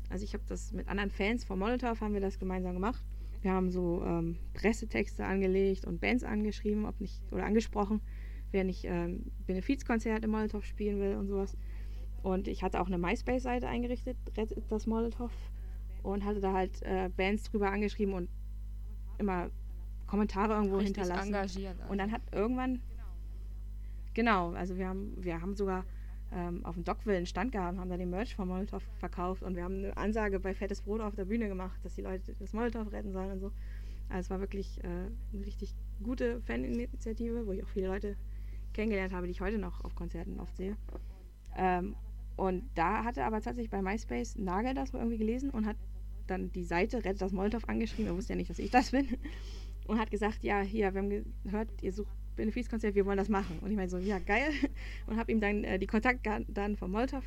also 0.10 0.26
ich 0.26 0.34
habe 0.34 0.44
das 0.48 0.72
mit 0.72 0.88
anderen 0.88 1.12
Fans 1.12 1.46
vom 1.46 1.60
Molotow 1.60 2.02
haben 2.02 2.16
wir 2.16 2.22
das 2.22 2.40
gemeinsam 2.40 2.74
gemacht. 2.74 3.06
Wir 3.46 3.54
haben 3.54 3.70
so 3.70 4.04
ähm, 4.04 4.40
Pressetexte 4.56 5.24
angelegt 5.24 5.86
und 5.86 6.02
Bands 6.02 6.24
angeschrieben, 6.24 6.88
ob 6.88 7.00
nicht, 7.00 7.22
oder 7.32 7.46
angesprochen, 7.46 8.02
wer 8.50 8.64
nicht 8.64 8.86
ähm, 8.86 9.32
Benefizkonzert 9.46 10.26
im 10.26 10.32
Molotow 10.32 10.66
spielen 10.66 11.00
will 11.00 11.16
und 11.16 11.28
sowas. 11.28 11.56
Und 12.24 12.48
ich 12.48 12.64
hatte 12.64 12.82
auch 12.82 12.88
eine 12.88 12.98
MySpace-Seite 12.98 13.68
eingerichtet, 13.68 14.18
Rettet 14.36 14.64
das 14.72 14.88
Molotow, 14.88 15.32
und 16.02 16.26
hatte 16.26 16.40
da 16.40 16.54
halt 16.54 16.82
äh, 16.82 17.12
Bands 17.16 17.44
drüber 17.44 17.70
angeschrieben 17.70 18.16
und 18.16 18.30
immer 19.20 19.52
Kommentare 20.08 20.54
irgendwo 20.56 20.78
Richtig 20.78 20.98
hinterlassen. 20.98 21.28
engagiert. 21.28 21.76
Und 21.88 22.00
dann 22.00 22.12
hat 22.12 22.24
irgendwann, 22.32 22.82
genau, 24.16 24.54
also 24.54 24.76
wir 24.76 24.88
haben, 24.88 25.14
wir 25.24 25.40
haben 25.40 25.56
sogar 25.56 25.86
ähm, 26.36 26.66
auf 26.66 26.76
dem 26.76 26.84
Dockville 26.84 27.18
einen 27.18 27.26
Stand 27.26 27.54
gehabt, 27.54 27.78
haben 27.78 27.90
da 27.90 27.98
den 27.98 28.10
Merch 28.10 28.36
von 28.36 28.48
Molotow 28.48 28.84
verkauft 29.00 29.42
und 29.42 29.56
wir 29.56 29.64
haben 29.64 29.78
eine 29.78 29.98
Ansage 29.98 30.40
bei 30.40 30.54
Fettes 30.54 30.82
Brot 30.82 31.02
auf 31.02 31.16
der 31.16 31.26
Bühne 31.26 31.48
gemacht, 31.48 31.80
dass 31.84 31.96
die 31.96 32.02
Leute 32.02 32.36
das 32.38 32.54
Molotow 32.54 32.92
retten 32.92 33.14
sollen 33.14 33.32
und 33.32 33.40
so. 33.40 33.52
Also 34.10 34.20
es 34.20 34.30
war 34.30 34.40
wirklich 34.42 34.84
äh, 34.84 34.88
eine 34.88 35.46
richtig 35.46 35.74
gute 36.04 36.42
Faninitiative, 36.42 37.48
wo 37.48 37.54
ich 37.54 37.64
auch 37.64 37.70
viele 37.70 37.88
Leute 37.88 38.16
kennengelernt 38.74 39.14
habe, 39.14 39.26
die 39.26 39.32
ich 39.32 39.42
heute 39.42 39.58
noch 39.58 39.84
auf 39.86 39.96
Konzerten 39.96 40.40
oft 40.40 40.56
sehe. 40.58 40.76
Ähm, 41.56 41.96
und 42.36 42.64
da 42.76 43.06
hatte 43.06 43.24
aber 43.24 43.38
tatsächlich 43.42 43.72
bei 43.72 43.82
MySpace 43.82 44.36
Nagel 44.38 44.74
das 44.74 44.94
wohl 44.94 45.00
irgendwie 45.00 45.18
gelesen 45.18 45.50
und 45.50 45.66
hat 45.66 45.78
dann 46.28 46.52
die 46.52 46.66
Seite 46.66 46.98
Rettet 46.98 47.22
das 47.22 47.32
Molotow 47.32 47.64
angeschrieben. 47.70 48.08
Er 48.08 48.16
wusste 48.16 48.34
ja 48.34 48.38
nicht, 48.38 48.50
dass 48.50 48.60
ich 48.60 48.72
das 48.72 48.92
bin. 48.92 49.08
Und 49.88 50.00
hat 50.00 50.12
gesagt, 50.12 50.44
ja, 50.44 50.62
hier, 50.62 50.94
wir 50.94 51.02
haben 51.02 51.36
gehört, 51.44 51.70
ihr 51.82 51.94
sucht 51.94 52.18
Benefizkonzert, 52.36 52.96
wir 52.96 53.06
wollen 53.06 53.18
das 53.18 53.30
machen. 53.30 53.60
Und 53.60 53.70
ich 53.72 53.76
meine 53.78 53.90
so, 53.90 53.98
ja, 53.98 54.20
geil. 54.20 54.50
Und 55.08 55.18
habe 55.18 55.32
ihm 55.32 55.40
dann 55.40 55.64
äh, 55.64 55.80
die 55.80 55.88
Kontaktdaten 55.88 56.76
von 56.78 56.92
Molotow 56.92 57.24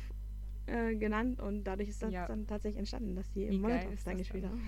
äh, 0.67 0.95
genannt 0.95 1.39
und 1.39 1.63
dadurch 1.63 1.89
ist 1.89 2.03
das 2.03 2.13
Ja. 2.13 2.27
dann 2.27 2.45
tatsächlich 2.45 2.77
entstanden, 2.77 3.15
dass 3.15 3.31
die 3.31 3.43
im 3.45 3.65
ist 3.65 4.05
dann 4.05 4.17
gespielt 4.17 4.45
haben. 4.45 4.61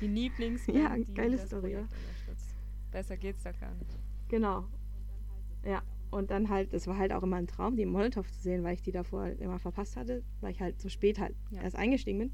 Die 0.00 0.06
Lieblingsband, 0.06 0.78
Ja, 0.82 0.96
die 0.96 1.12
geile 1.12 1.38
Story, 1.38 1.76
unterstützt. 1.76 2.54
Besser 2.90 3.16
geht's 3.16 3.42
da 3.42 3.52
gar 3.52 3.74
nicht. 3.74 3.98
Genau. 4.28 4.66
Ja. 5.64 5.82
Und 6.10 6.30
dann 6.30 6.48
halt, 6.48 6.72
es 6.72 6.86
war 6.86 6.96
halt 6.96 7.12
auch 7.12 7.22
immer 7.22 7.36
ein 7.36 7.46
Traum, 7.46 7.76
die 7.76 7.82
im 7.82 7.90
Molotow 7.90 8.26
zu 8.26 8.40
sehen, 8.40 8.64
weil 8.64 8.72
ich 8.74 8.82
die 8.82 8.92
davor 8.92 9.22
halt 9.24 9.40
immer 9.40 9.58
verpasst 9.58 9.96
hatte, 9.96 10.22
weil 10.40 10.52
ich 10.52 10.60
halt 10.62 10.80
so 10.80 10.88
spät 10.88 11.18
halt 11.18 11.34
Ja. 11.50 11.60
erst 11.60 11.76
eingestiegen 11.76 12.18
bin. 12.18 12.32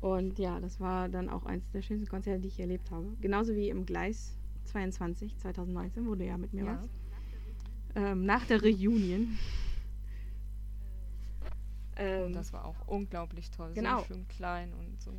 Und 0.00 0.40
ja, 0.40 0.58
das 0.58 0.80
war 0.80 1.08
dann 1.08 1.28
auch 1.28 1.46
eins 1.46 1.70
der 1.70 1.82
schönsten 1.82 2.08
Konzerte, 2.08 2.40
die 2.40 2.48
ich 2.48 2.58
erlebt 2.58 2.90
habe. 2.90 3.16
Genauso 3.20 3.54
wie 3.54 3.68
im 3.68 3.86
Gleis 3.86 4.36
22, 4.64 5.36
2019, 5.38 6.06
wo 6.06 6.14
du 6.14 6.24
ja 6.24 6.36
mit 6.38 6.52
mir 6.52 6.64
Ja. 6.64 6.76
warst. 6.78 6.94
Ähm, 7.94 8.24
nach 8.24 8.46
der 8.46 8.62
Reunion. 8.62 9.38
Ähm, 11.96 12.26
Und 12.26 12.32
das 12.32 12.52
war 12.52 12.64
auch 12.64 12.86
unglaublich 12.88 13.50
toll. 13.50 13.72
Genau. 13.74 14.00
So 14.00 14.06
schön 14.14 14.26
klein 14.28 14.72
und 14.72 15.00
so. 15.00 15.12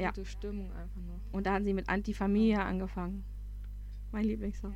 Ja. 0.00 0.08
Gute 0.08 0.24
Stimmung 0.26 0.72
einfach 0.72 1.00
nur. 1.00 1.20
Und 1.32 1.46
da 1.46 1.52
haben 1.54 1.64
sie 1.64 1.72
mit 1.72 1.88
Antifamilia 1.88 2.64
angefangen. 2.64 3.24
Mein 4.10 4.24
Lieblingssong. 4.24 4.74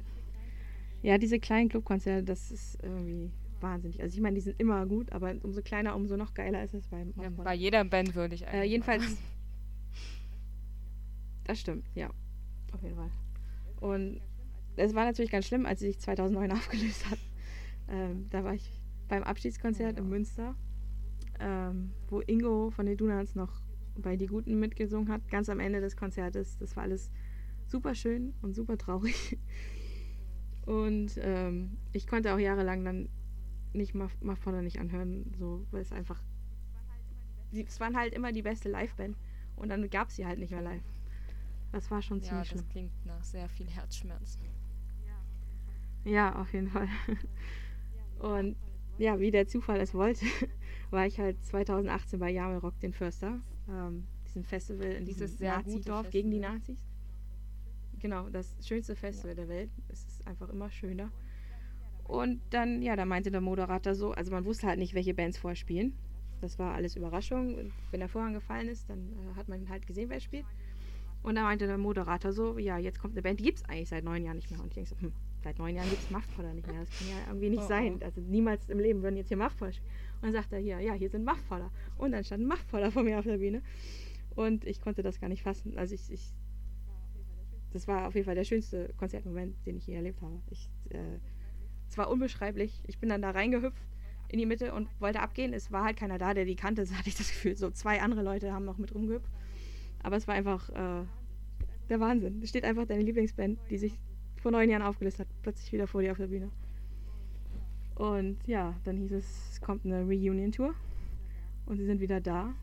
Ja, 1.03 1.18
diese 1.18 1.40
kleinen 1.40 1.68
Clubkonzerte, 1.68 2.25
das 2.25 2.51
ist 2.53 2.79
irgendwie 2.83 3.31
wahnsinnig. 3.61 4.01
Also 4.01 4.14
ich 4.16 4.21
meine, 4.21 4.35
die 4.35 4.40
sind 4.40 4.61
immer 4.61 4.87
gut, 4.87 5.11
aber 5.12 5.35
umso 5.42 5.61
kleiner, 5.62 5.97
umso 5.97 6.16
noch 6.16 6.35
geiler 6.35 6.62
ist 6.62 6.75
es 6.75 6.87
beim 6.87 7.12
Ja, 7.21 7.31
bei 7.31 7.55
jeder 7.55 7.85
Band 7.85 8.14
würde 8.14 8.35
ich 8.37 8.47
eigentlich. 8.47 8.61
Äh, 8.61 8.64
jedenfalls. 8.64 9.16
Das 11.44 11.59
stimmt, 11.61 11.85
ja. 11.94 12.11
Auf 12.72 12.83
jeden 12.83 12.96
Fall. 12.96 13.11
Und 13.81 14.20
das 14.76 14.94
war 14.94 15.04
natürlich 15.04 15.31
ganz 15.31 15.46
schlimm, 15.46 15.66
als 15.66 15.81
sie 15.81 15.87
sich 15.88 15.98
2009 16.00 16.52
aufgelöst 16.52 17.11
hat. 17.11 17.18
Ähm, 17.88 18.26
da 18.31 18.44
war 18.44 18.54
ich 18.54 18.81
beim 19.09 19.22
Abschiedskonzert 19.22 19.96
Ja. 19.96 20.02
in 20.02 20.09
Münster, 20.09 20.54
ähm, 21.40 21.92
wo 22.09 22.20
Ingo 22.20 22.70
von 22.70 22.87
den 22.87 22.96
Donuts 22.96 23.35
noch 23.35 23.61
bei 23.96 24.16
Die 24.16 24.26
Guten 24.26 24.59
mitgesungen 24.61 25.09
hat, 25.09 25.28
ganz 25.28 25.48
am 25.48 25.61
Ende 25.61 25.81
des 25.81 25.96
Konzertes. 25.96 26.57
Das 26.59 26.76
war 26.76 26.85
alles 26.85 27.11
super 27.66 27.94
schön 27.94 28.35
und 28.42 28.54
super 28.54 28.78
traurig. 28.78 29.38
Und 30.66 31.18
ähm, 31.22 31.78
ich 31.94 32.07
konnte 32.07 32.35
auch 32.35 32.38
jahrelang 32.38 32.85
dann 32.85 33.09
nicht 33.72 33.94
Muff 33.94 34.14
Potter 34.20 34.61
nicht 34.61 34.78
anhören, 34.78 35.33
so, 35.38 35.66
weil 35.70 35.81
es 35.81 35.92
einfach. 35.92 36.22
Es 37.52 37.81
waren 37.81 37.96
halt 37.96 38.12
immer 38.12 38.33
die 38.33 38.42
beste 38.42 38.70
Liveband 38.70 39.16
und 39.57 39.70
dann 39.70 39.88
gab 39.88 40.09
es 40.09 40.16
sie 40.16 40.26
halt 40.26 40.38
nicht 40.38 40.50
mehr 40.50 40.61
live. 40.61 40.83
Das 41.72 41.90
war 41.90 42.00
schon 42.02 42.18
Ja, 42.18 42.24
ziemlich 42.24 42.48
schlimm. 42.48 42.61
das 42.62 42.68
klingt 42.70 43.07
nach 43.07 43.22
sehr 43.22 43.48
viel 43.48 43.68
Herzschmerz. 43.68 44.38
Ja, 46.04 46.35
auf 46.40 46.52
jeden 46.52 46.68
Fall. 46.68 46.88
Und 48.18 48.57
ja, 48.98 49.18
wie 49.20 49.31
der 49.31 49.46
Zufall 49.46 49.81
es 49.81 49.94
wollte, 49.94 50.24
war 50.90 51.07
ich 51.07 51.18
halt 51.18 51.44
2018 51.44 52.18
bei 52.18 52.31
Jamel 52.31 52.59
Rock 52.59 52.78
den 52.81 52.92
Förster, 52.92 53.40
ähm, 53.68 54.07
diesem 54.26 54.44
Festival 54.44 54.87
in 54.92 55.04
diesem 55.04 55.28
Nazi-Dorf 55.38 56.11
gegen 56.11 56.31
die. 56.31 56.38
Nazis. 56.38 56.78
Genau, 58.00 58.28
das 58.31 58.54
schönste 58.66 58.96
Festival 58.96 59.35
der 59.35 59.48
Welt. 59.48 59.70
Es 59.88 60.07
ist 60.07 60.26
einfach 60.26 60.48
immer 60.48 60.70
schöner. 60.70 61.11
Und 62.04 62.40
dann, 62.50 62.81
ja, 62.81 62.96
da 62.96 63.04
meinte 63.04 63.31
der 63.31 63.40
Moderator 63.40 63.94
so, 63.94 64.12
also 64.12 64.33
man 64.33 64.44
wusste 64.44 64.66
halt 64.66 64.78
nicht, 64.78 64.94
welche 64.94 65.14
Bands 65.14 65.37
vorspielen. 65.37 65.92
Das 66.40 66.59
war 66.59 66.74
alles 66.74 66.96
Überraschung. 66.96 67.57
Und 67.57 67.72
wenn 67.90 68.00
der 68.00 68.09
Vorhang 68.09 68.33
gefallen 68.33 68.68
ist, 68.68 68.88
dann 68.88 69.12
äh, 69.12 69.37
hat 69.37 69.48
man 69.48 69.68
halt 69.68 69.87
gesehen, 69.87 70.09
wer 70.09 70.20
spielt. 70.20 70.46
Und 71.22 71.35
da 71.35 71.42
meinte 71.42 71.66
der 71.66 71.78
Moderator 71.78 72.33
so, 72.33 72.59
ja, 72.59 72.78
jetzt 72.78 72.98
kommt 73.00 73.14
eine 73.14 73.22
Band, 73.22 73.40
die 73.40 73.44
gibt 73.44 73.59
es 73.59 73.64
eigentlich 73.64 73.88
seit 73.88 74.04
neun 74.04 74.24
Jahren 74.24 74.37
nicht 74.37 74.50
mehr. 74.50 74.61
Und 74.61 74.68
ich 74.68 74.74
denke 74.74 74.90
so, 74.90 74.96
hm, 75.00 75.12
seit 75.42 75.59
neun 75.59 75.74
Jahren 75.74 75.90
gibt 75.90 76.02
es 76.02 76.11
Muffpotter 76.11 76.54
nicht 76.54 76.66
mehr. 76.66 76.81
Das 76.81 76.90
kann 76.98 77.09
ja 77.09 77.14
irgendwie 77.28 77.50
nicht 77.50 77.62
Oh, 77.64 77.68
sein. 77.68 77.98
oh. 78.00 78.04
Also 78.04 78.20
niemals 78.20 78.68
im 78.68 78.78
Leben 78.78 79.02
würden 79.02 79.16
jetzt 79.16 79.28
hier 79.28 79.37
Muffpotter 79.37 79.72
spielen. 79.72 79.90
Und 80.16 80.22
dann 80.24 80.33
sagt 80.33 80.52
er 80.52 80.59
hier, 80.59 80.81
ja, 80.81 80.94
hier 80.94 81.11
sind 81.11 81.24
Muffpotter. 81.24 81.70
Und 81.96 82.12
dann 82.12 82.24
stand 82.24 82.44
ein 82.44 82.48
Muffpotter 82.48 82.90
vor 82.92 83.02
mir 83.02 83.18
auf 83.18 83.24
der 83.24 83.38
Bühne. 83.38 83.62
Und 84.35 84.64
ich 84.64 84.81
konnte 84.81 85.02
das 85.02 85.20
gar 85.20 85.28
nicht 85.28 85.42
fassen. 85.42 85.76
Also 85.76 85.94
ich, 85.94 86.11
ich 86.12 86.33
das 87.72 87.87
war 87.87 88.07
auf 88.07 88.14
jeden 88.14 88.24
Fall 88.24 88.35
der 88.35 88.44
schönste 88.44 88.94
Konzertmoment, 88.96 89.54
den 89.66 89.76
ich 89.76 89.87
je 89.87 89.94
erlebt 89.94 90.22
habe. 90.22 90.40
Ich, 90.50 90.70
äh, 90.90 91.18
es 91.88 91.98
war 91.98 92.09
unbeschreiblich. 92.11 92.81
Ich 92.87 92.98
bin 92.98 93.09
dann 93.09 93.20
da 93.22 93.31
reingehüpft 93.31 93.83
in 94.28 94.38
die 94.38 94.46
Mitte 94.46 94.72
und 94.74 94.88
wollte 95.00 95.20
abgehen. 95.20 95.52
Es 95.52 95.70
war 95.72 95.85
halt 95.85 95.96
keiner 95.96 96.18
da, 96.18 96.35
der 96.35 96.44
die 96.44 96.57
kannte, 96.57 96.87
so 96.87 96.94
hatte 96.94 97.09
ich 97.09 97.14
das 97.16 97.28
Gefühl. 97.28 97.57
So 97.57 97.70
zwei 97.70 98.00
andere 98.00 98.22
Leute 98.22 98.52
haben 98.52 98.64
noch 98.64 98.78
mit 98.78 98.94
rumgehüpft. 98.94 99.31
Aber 100.09 100.16
es 100.16 100.27
war 100.27 100.35
einfach 100.35 100.71
äh, 100.71 101.05
der 101.90 102.01
Wahnsinn. 102.01 102.40
Es 102.42 102.49
steht 102.49 102.64
einfach 102.64 102.87
deine 102.87 103.03
Lieblingsband, 103.03 103.59
die 103.68 103.77
sich 103.77 104.01
vor 104.37 104.51
neun 104.51 104.71
Jahren 104.71 104.81
aufgelöst 104.81 105.18
hat, 105.18 105.29
plötzlich 105.42 105.71
wieder 105.71 105.87
vor 105.87 106.01
dir 106.01 106.12
auf 106.12 106.16
der 106.16 106.29
Bühne. 106.29 106.51
Und 107.94 108.38
ja, 108.47 108.75
dann 108.85 108.97
hieß 108.97 109.12
es, 109.12 109.51
es 109.53 109.61
kommt 109.61 109.85
eine 109.85 110.07
Reunion-Tour 110.07 110.73
und 111.66 111.77
sie 111.77 111.85
sind 111.85 112.01
wieder 112.01 112.23
da. 112.23 112.55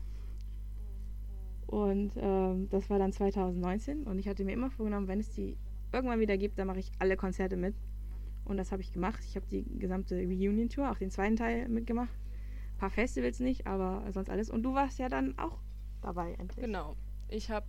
Und 1.68 2.10
ähm, 2.16 2.68
das 2.68 2.90
war 2.90 2.98
dann 2.98 3.12
2019 3.12 4.02
und 4.02 4.18
ich 4.18 4.26
hatte 4.26 4.44
mir 4.44 4.52
immer 4.52 4.72
vorgenommen, 4.72 5.06
wenn 5.06 5.20
es 5.20 5.30
die 5.30 5.56
irgendwann 5.92 6.18
wieder 6.18 6.36
gibt, 6.36 6.58
dann 6.58 6.66
mache 6.66 6.80
ich 6.80 6.90
alle 6.98 7.16
Konzerte 7.16 7.56
mit. 7.56 7.76
Und 8.44 8.56
das 8.56 8.72
habe 8.72 8.82
ich 8.82 8.92
gemacht. 8.92 9.22
Ich 9.24 9.36
habe 9.36 9.46
die 9.46 9.62
gesamte 9.78 10.16
Reunion-Tour, 10.16 10.90
auch 10.90 10.98
den 10.98 11.12
zweiten 11.12 11.36
Teil 11.36 11.68
mitgemacht. 11.68 12.10
Ein 12.74 12.78
paar 12.78 12.90
Festivals 12.90 13.38
nicht, 13.38 13.68
aber 13.68 14.02
sonst 14.10 14.30
alles. 14.30 14.50
Und 14.50 14.64
du 14.64 14.74
warst 14.74 14.98
ja 14.98 15.08
dann 15.08 15.38
auch 15.38 15.60
dabei 16.02 16.32
endlich. 16.32 16.66
Genau. 16.66 16.96
Ich 17.28 17.50
habe 17.50 17.66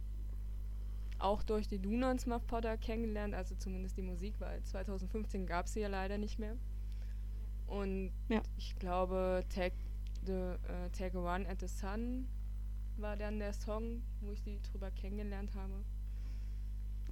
auch 1.20 1.41
durch 1.43 1.67
die 1.67 1.80
Donuts 1.80 2.26
Muff 2.28 2.46
Potter 2.46 2.78
kennengelernt, 2.78 3.34
also 3.34 3.56
zumindest 3.56 3.98
die 3.98 4.04
Musik, 4.04 4.36
weil 4.39 4.62
2015 4.63 5.46
gab 5.48 5.65
es 5.65 5.74
sie 5.74 5.80
ja 5.82 5.88
leider 5.88 6.17
nicht 6.17 6.38
mehr. 6.38 6.56
Und 7.65 8.12
Ja. 8.30 8.41
ich 8.58 8.76
glaube, 8.78 9.43
Take, 9.50 9.76
the, 10.26 10.32
äh, 10.34 10.89
Take 10.91 11.17
a 11.17 11.22
Run 11.36 11.46
at 11.48 11.60
the 11.60 11.67
Sun 11.67 12.28
war 12.98 13.17
dann 13.17 13.39
der 13.39 13.54
Song, 13.54 14.04
wo 14.22 14.32
ich 14.32 14.41
sie 14.41 14.60
drüber 14.62 14.91
kennengelernt 14.91 15.54
habe. 15.56 15.84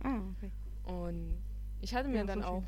Ah, 0.04 0.22
okay. 0.38 0.52
Und 0.84 1.38
ich 1.82 1.94
hatte 1.96 2.08
mir 2.10 2.18
Ja, 2.18 2.24
dann 2.26 2.42
schön. 2.42 2.48
auch 2.50 2.64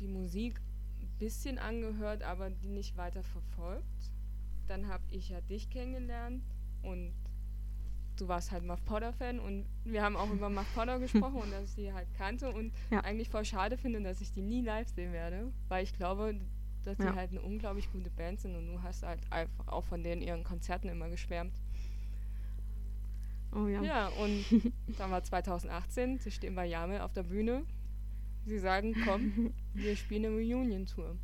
die 0.00 0.08
Musik 0.08 0.60
ein 1.00 1.08
bisschen 1.18 1.58
angehört, 1.58 2.22
aber 2.22 2.50
die 2.50 2.68
nicht 2.68 2.96
weiter 2.96 3.22
verfolgt. 3.22 4.10
Dann 4.66 4.88
habe 4.88 5.04
ich 5.10 5.28
ja 5.28 5.40
dich 5.42 5.70
kennengelernt 5.70 6.42
und 6.82 7.12
du 8.16 8.28
warst 8.28 8.52
halt 8.52 8.64
Muff 8.64 8.84
Potter-Fan 8.84 9.40
und 9.40 9.66
wir 9.84 10.02
haben 10.02 10.16
auch 10.16 10.30
über 10.30 10.48
Muff 10.48 10.72
Potter 10.74 10.98
gesprochen 10.98 11.36
und 11.36 11.50
dass 11.52 11.70
ich 11.70 11.74
die 11.76 11.92
halt 11.92 12.08
kannte 12.16 12.50
und 12.50 12.72
Ja. 12.90 13.00
eigentlich 13.00 13.28
voll 13.28 13.44
schade 13.44 13.76
finde, 13.76 14.00
dass 14.02 14.20
ich 14.20 14.32
die 14.32 14.42
nie 14.42 14.60
live 14.62 14.88
sehen 14.88 15.12
werde, 15.12 15.52
weil 15.68 15.84
ich 15.84 15.92
glaube, 15.94 16.34
dass 16.84 16.96
die 16.98 17.04
Ja. 17.04 17.14
halt 17.14 17.30
eine 17.30 17.40
unglaublich 17.42 17.90
gute 17.92 18.10
Band 18.10 18.40
sind 18.40 18.54
und 18.56 18.66
du 18.66 18.82
hast 18.82 19.02
halt 19.02 19.20
einfach 19.30 19.68
auch 19.68 19.84
von 19.84 20.02
denen 20.02 20.22
ihren 20.22 20.44
Konzerten 20.44 20.88
immer 20.88 21.08
geschwärmt. 21.08 21.54
Oh 23.52 23.66
ja. 23.68 23.82
Ja, 23.82 24.08
und 24.08 24.44
dann 24.98 25.10
war 25.10 25.22
2018, 25.22 26.18
sie 26.18 26.30
stehen 26.30 26.54
bei 26.54 26.66
Jamel 26.66 27.00
auf 27.00 27.12
der 27.12 27.22
Bühne. 27.22 27.62
Sie 28.46 28.58
sagen, 28.58 28.94
komm, 29.04 29.54
wir 29.74 29.96
spielen 29.96 30.26
eine 30.26 30.34
Reunion-Tour. 30.34 31.16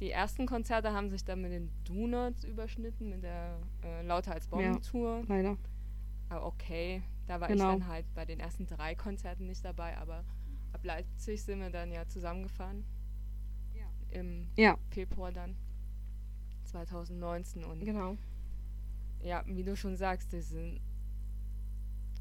Die 0.00 0.10
ersten 0.10 0.46
Konzerte 0.46 0.92
haben 0.92 1.08
sich 1.08 1.24
dann 1.24 1.40
mit 1.40 1.52
den 1.52 1.70
Donuts 1.84 2.44
überschnitten, 2.44 3.08
mit 3.08 3.22
der 3.22 3.58
äh, 3.82 4.02
Lauter 4.02 4.32
als 4.32 4.46
Bomben-Tour. 4.46 5.24
Leider. 5.26 5.56
Aber 6.28 6.46
okay, 6.46 7.02
da 7.26 7.40
war 7.40 7.48
Genau. 7.48 7.64
ich 7.74 7.80
dann 7.80 7.86
halt 7.88 8.06
bei 8.14 8.24
den 8.24 8.40
ersten 8.40 8.66
drei 8.66 8.94
Konzerten 8.94 9.46
nicht 9.46 9.64
dabei, 9.64 9.96
aber 9.98 10.24
ab 10.72 10.84
Leipzig 10.84 11.42
sind 11.42 11.60
wir 11.60 11.70
dann 11.70 11.90
ja 11.92 12.06
zusammengefahren. 12.08 12.84
Im 14.10 14.48
Ja, 14.56 14.78
Februar 14.90 15.32
dann. 15.32 15.56
2019 16.64 17.64
und 17.64 17.80
genau. 17.84 18.16
ja, 19.22 19.42
wie 19.46 19.62
du 19.64 19.76
schon 19.76 19.96
sagst, 19.96 20.32
die 20.32 20.40
sind, 20.40 20.80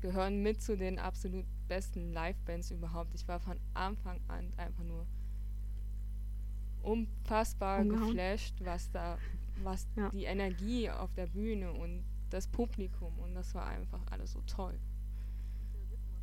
gehören 0.01 0.41
mit 0.41 0.61
zu 0.61 0.77
den 0.77 0.99
absolut 0.99 1.45
besten 1.67 2.11
Live-Bands 2.11 2.71
überhaupt. 2.71 3.13
Ich 3.15 3.27
war 3.27 3.39
von 3.39 3.59
Anfang 3.73 4.19
an 4.27 4.51
einfach 4.57 4.83
nur 4.83 5.05
unfassbar 6.81 7.81
Umgehauen. 7.81 8.07
geflasht, 8.07 8.55
was 8.63 8.91
da, 8.91 9.17
was 9.63 9.87
Ja. 9.95 10.09
die 10.09 10.25
Energie 10.25 10.89
auf 10.89 11.13
der 11.13 11.27
Bühne 11.27 11.71
und 11.73 12.03
das 12.29 12.47
Publikum 12.47 13.17
und 13.19 13.33
das 13.35 13.53
war 13.55 13.67
einfach 13.67 14.01
alles 14.11 14.31
so 14.33 14.41
toll. 14.47 14.77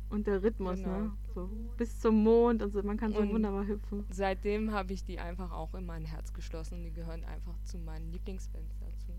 Und 0.09 0.27
der 0.27 0.43
Rhythmus, 0.43 0.79
Genau. 0.83 0.99
ne? 0.99 1.11
So 1.33 1.47
bis 1.77 1.99
zum 1.99 2.23
Mond 2.23 2.61
und 2.61 2.71
so. 2.71 2.83
Man 2.83 2.97
kann 2.97 3.13
so 3.13 3.19
Und- 3.19 3.31
wunderbar 3.31 3.65
hüpfen. 3.65 4.05
Seitdem 4.11 4.71
habe 4.71 4.93
ich 4.93 5.03
die 5.03 5.19
einfach 5.19 5.51
auch 5.51 5.73
in 5.73 5.85
mein 5.87 6.05
Herz 6.05 6.33
geschlossen 6.33 6.75
und 6.75 6.83
die 6.83 6.91
gehören 6.93 7.23
einfach 7.23 7.59
zu 7.63 7.79
meinen 7.79 8.11
Lieblingsbands 8.11 8.77
dazu. 8.79 9.11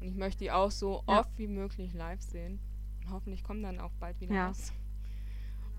Und 0.00 0.06
ich 0.08 0.14
möchte 0.14 0.38
die 0.44 0.50
auch 0.50 0.70
so 0.70 1.02
Ja. 1.06 1.20
oft 1.20 1.36
wie 1.38 1.48
möglich 1.48 1.92
live 1.92 2.22
sehen. 2.22 2.60
Und 3.04 3.10
hoffentlich 3.10 3.42
kommen 3.44 3.62
dann 3.62 3.78
auch 3.78 3.92
bald 4.00 4.18
wieder 4.20 4.34
Ja. 4.34 4.46
raus. 4.48 4.72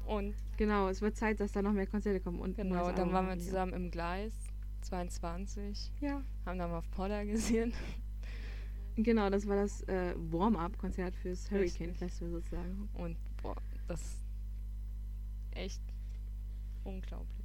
Und 0.06 0.36
Genau, 0.58 0.88
es 0.90 1.02
wird 1.02 1.16
Zeit, 1.16 1.40
dass 1.40 1.52
da 1.54 1.64
noch 1.64 1.74
mehr 1.74 1.88
Konzerte 1.88 2.20
kommen. 2.20 2.40
Und 2.40 2.56
Genau, 2.58 2.92
dann 2.92 3.12
waren 3.12 3.28
wir 3.28 3.40
zusammen 3.40 3.74
im 3.74 3.90
Gleis 3.90 4.34
22, 4.82 5.92
auch. 5.98 6.02
Ja. 6.02 6.22
haben 6.46 6.60
dann 6.60 6.72
auf 6.72 6.90
Potter 6.92 7.26
gesehen. 7.26 7.74
Genau, 8.96 9.30
das 9.30 9.48
war 9.48 9.56
das 9.56 9.82
äh, 9.84 10.14
Warm-up-Konzert 10.16 11.16
fürs 11.16 11.50
Hurricane. 11.50 11.96
Festival 11.96 12.32
sozusagen. 12.32 12.90
Und 12.94 13.18
boah, 13.42 13.56
das 13.88 14.02
ist 14.02 14.18
echt 15.52 15.82
unglaublich. 16.84 17.44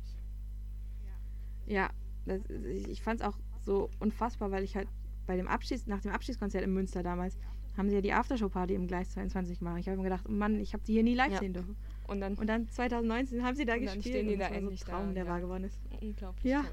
Ja, 1.67 1.91
das, 2.25 2.41
ich, 2.89 3.03
fand 3.03 3.21
es 3.21 3.27
auch 3.27 3.39
so 3.61 3.91
unfassbar, 4.01 4.51
weil 4.51 4.65
ich 4.65 4.75
halt 4.75 4.89
bei 5.27 5.37
dem 5.37 5.47
Abschieds, 5.47 5.87
nach 5.87 6.01
dem 6.01 6.13
Abschiedskonzert 6.13 6.65
in 6.65 6.73
Münster 6.73 7.03
damals, 7.03 7.37
haben 7.77 7.91
sie 7.91 7.97
ja 7.97 8.01
die 8.01 8.13
Aftershow-Party 8.13 8.75
im 8.75 8.87
Gleis 8.87 9.11
22 9.11 9.59
gemacht. 9.59 9.79
Ich 9.79 9.87
habe 9.87 9.99
mir 9.99 10.05
gedacht, 10.05 10.25
oh 10.27 10.33
Mann, 10.33 10.59
ich 10.59 10.73
habe 10.73 10.83
die 10.85 10.95
hier 10.95 11.03
nie 11.03 11.15
live 11.15 11.33
Ja. 11.33 11.39
sehen 11.39 11.53
dürfen. 11.53 11.77
Und 12.07 12.21
dann 12.21 12.35
Und 12.35 12.47
dann 12.47 12.69
2019 12.71 13.43
haben 13.45 13.55
sie 13.55 13.67
da 13.67 13.75
Und 13.75 13.85
dann 13.85 13.97
gespielt 13.97 14.15
stehen 14.15 14.29
die 14.29 14.35
und 14.35 14.41
da 14.41 14.45
war 14.45 14.49
so 14.49 14.55
ein 14.55 14.63
endlich 14.63 14.81
da, 14.81 14.93
Traum, 14.93 15.15
der 15.15 15.25
ja. 15.25 15.31
wahr 15.31 15.41
geworden 15.41 15.65
ist. 15.65 15.79
unglaublich 16.01 16.45
Ja. 16.51 16.63
toll. 16.63 16.71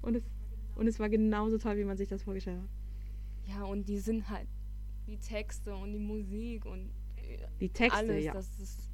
Und 0.00 0.16
es, 0.16 0.24
und 0.76 0.86
es 0.86 0.98
war 0.98 1.10
genauso 1.10 1.58
toll, 1.58 1.76
wie 1.76 1.84
man 1.84 1.98
sich 1.98 2.08
das 2.08 2.22
vorgestellt 2.22 2.58
hat. 2.60 2.68
Ja, 3.46 3.64
und 3.64 3.88
die 3.88 3.98
sind 3.98 4.28
halt 4.28 4.48
die 5.06 5.18
Texte 5.18 5.74
und 5.74 5.92
die 5.92 5.98
Musik 5.98 6.64
und 6.64 6.90
äh, 7.16 7.38
Die 7.60 7.68
Texte, 7.68 7.98
alles, 7.98 8.24
ja. 8.24 8.32
das 8.32 8.48
ist 8.60 8.88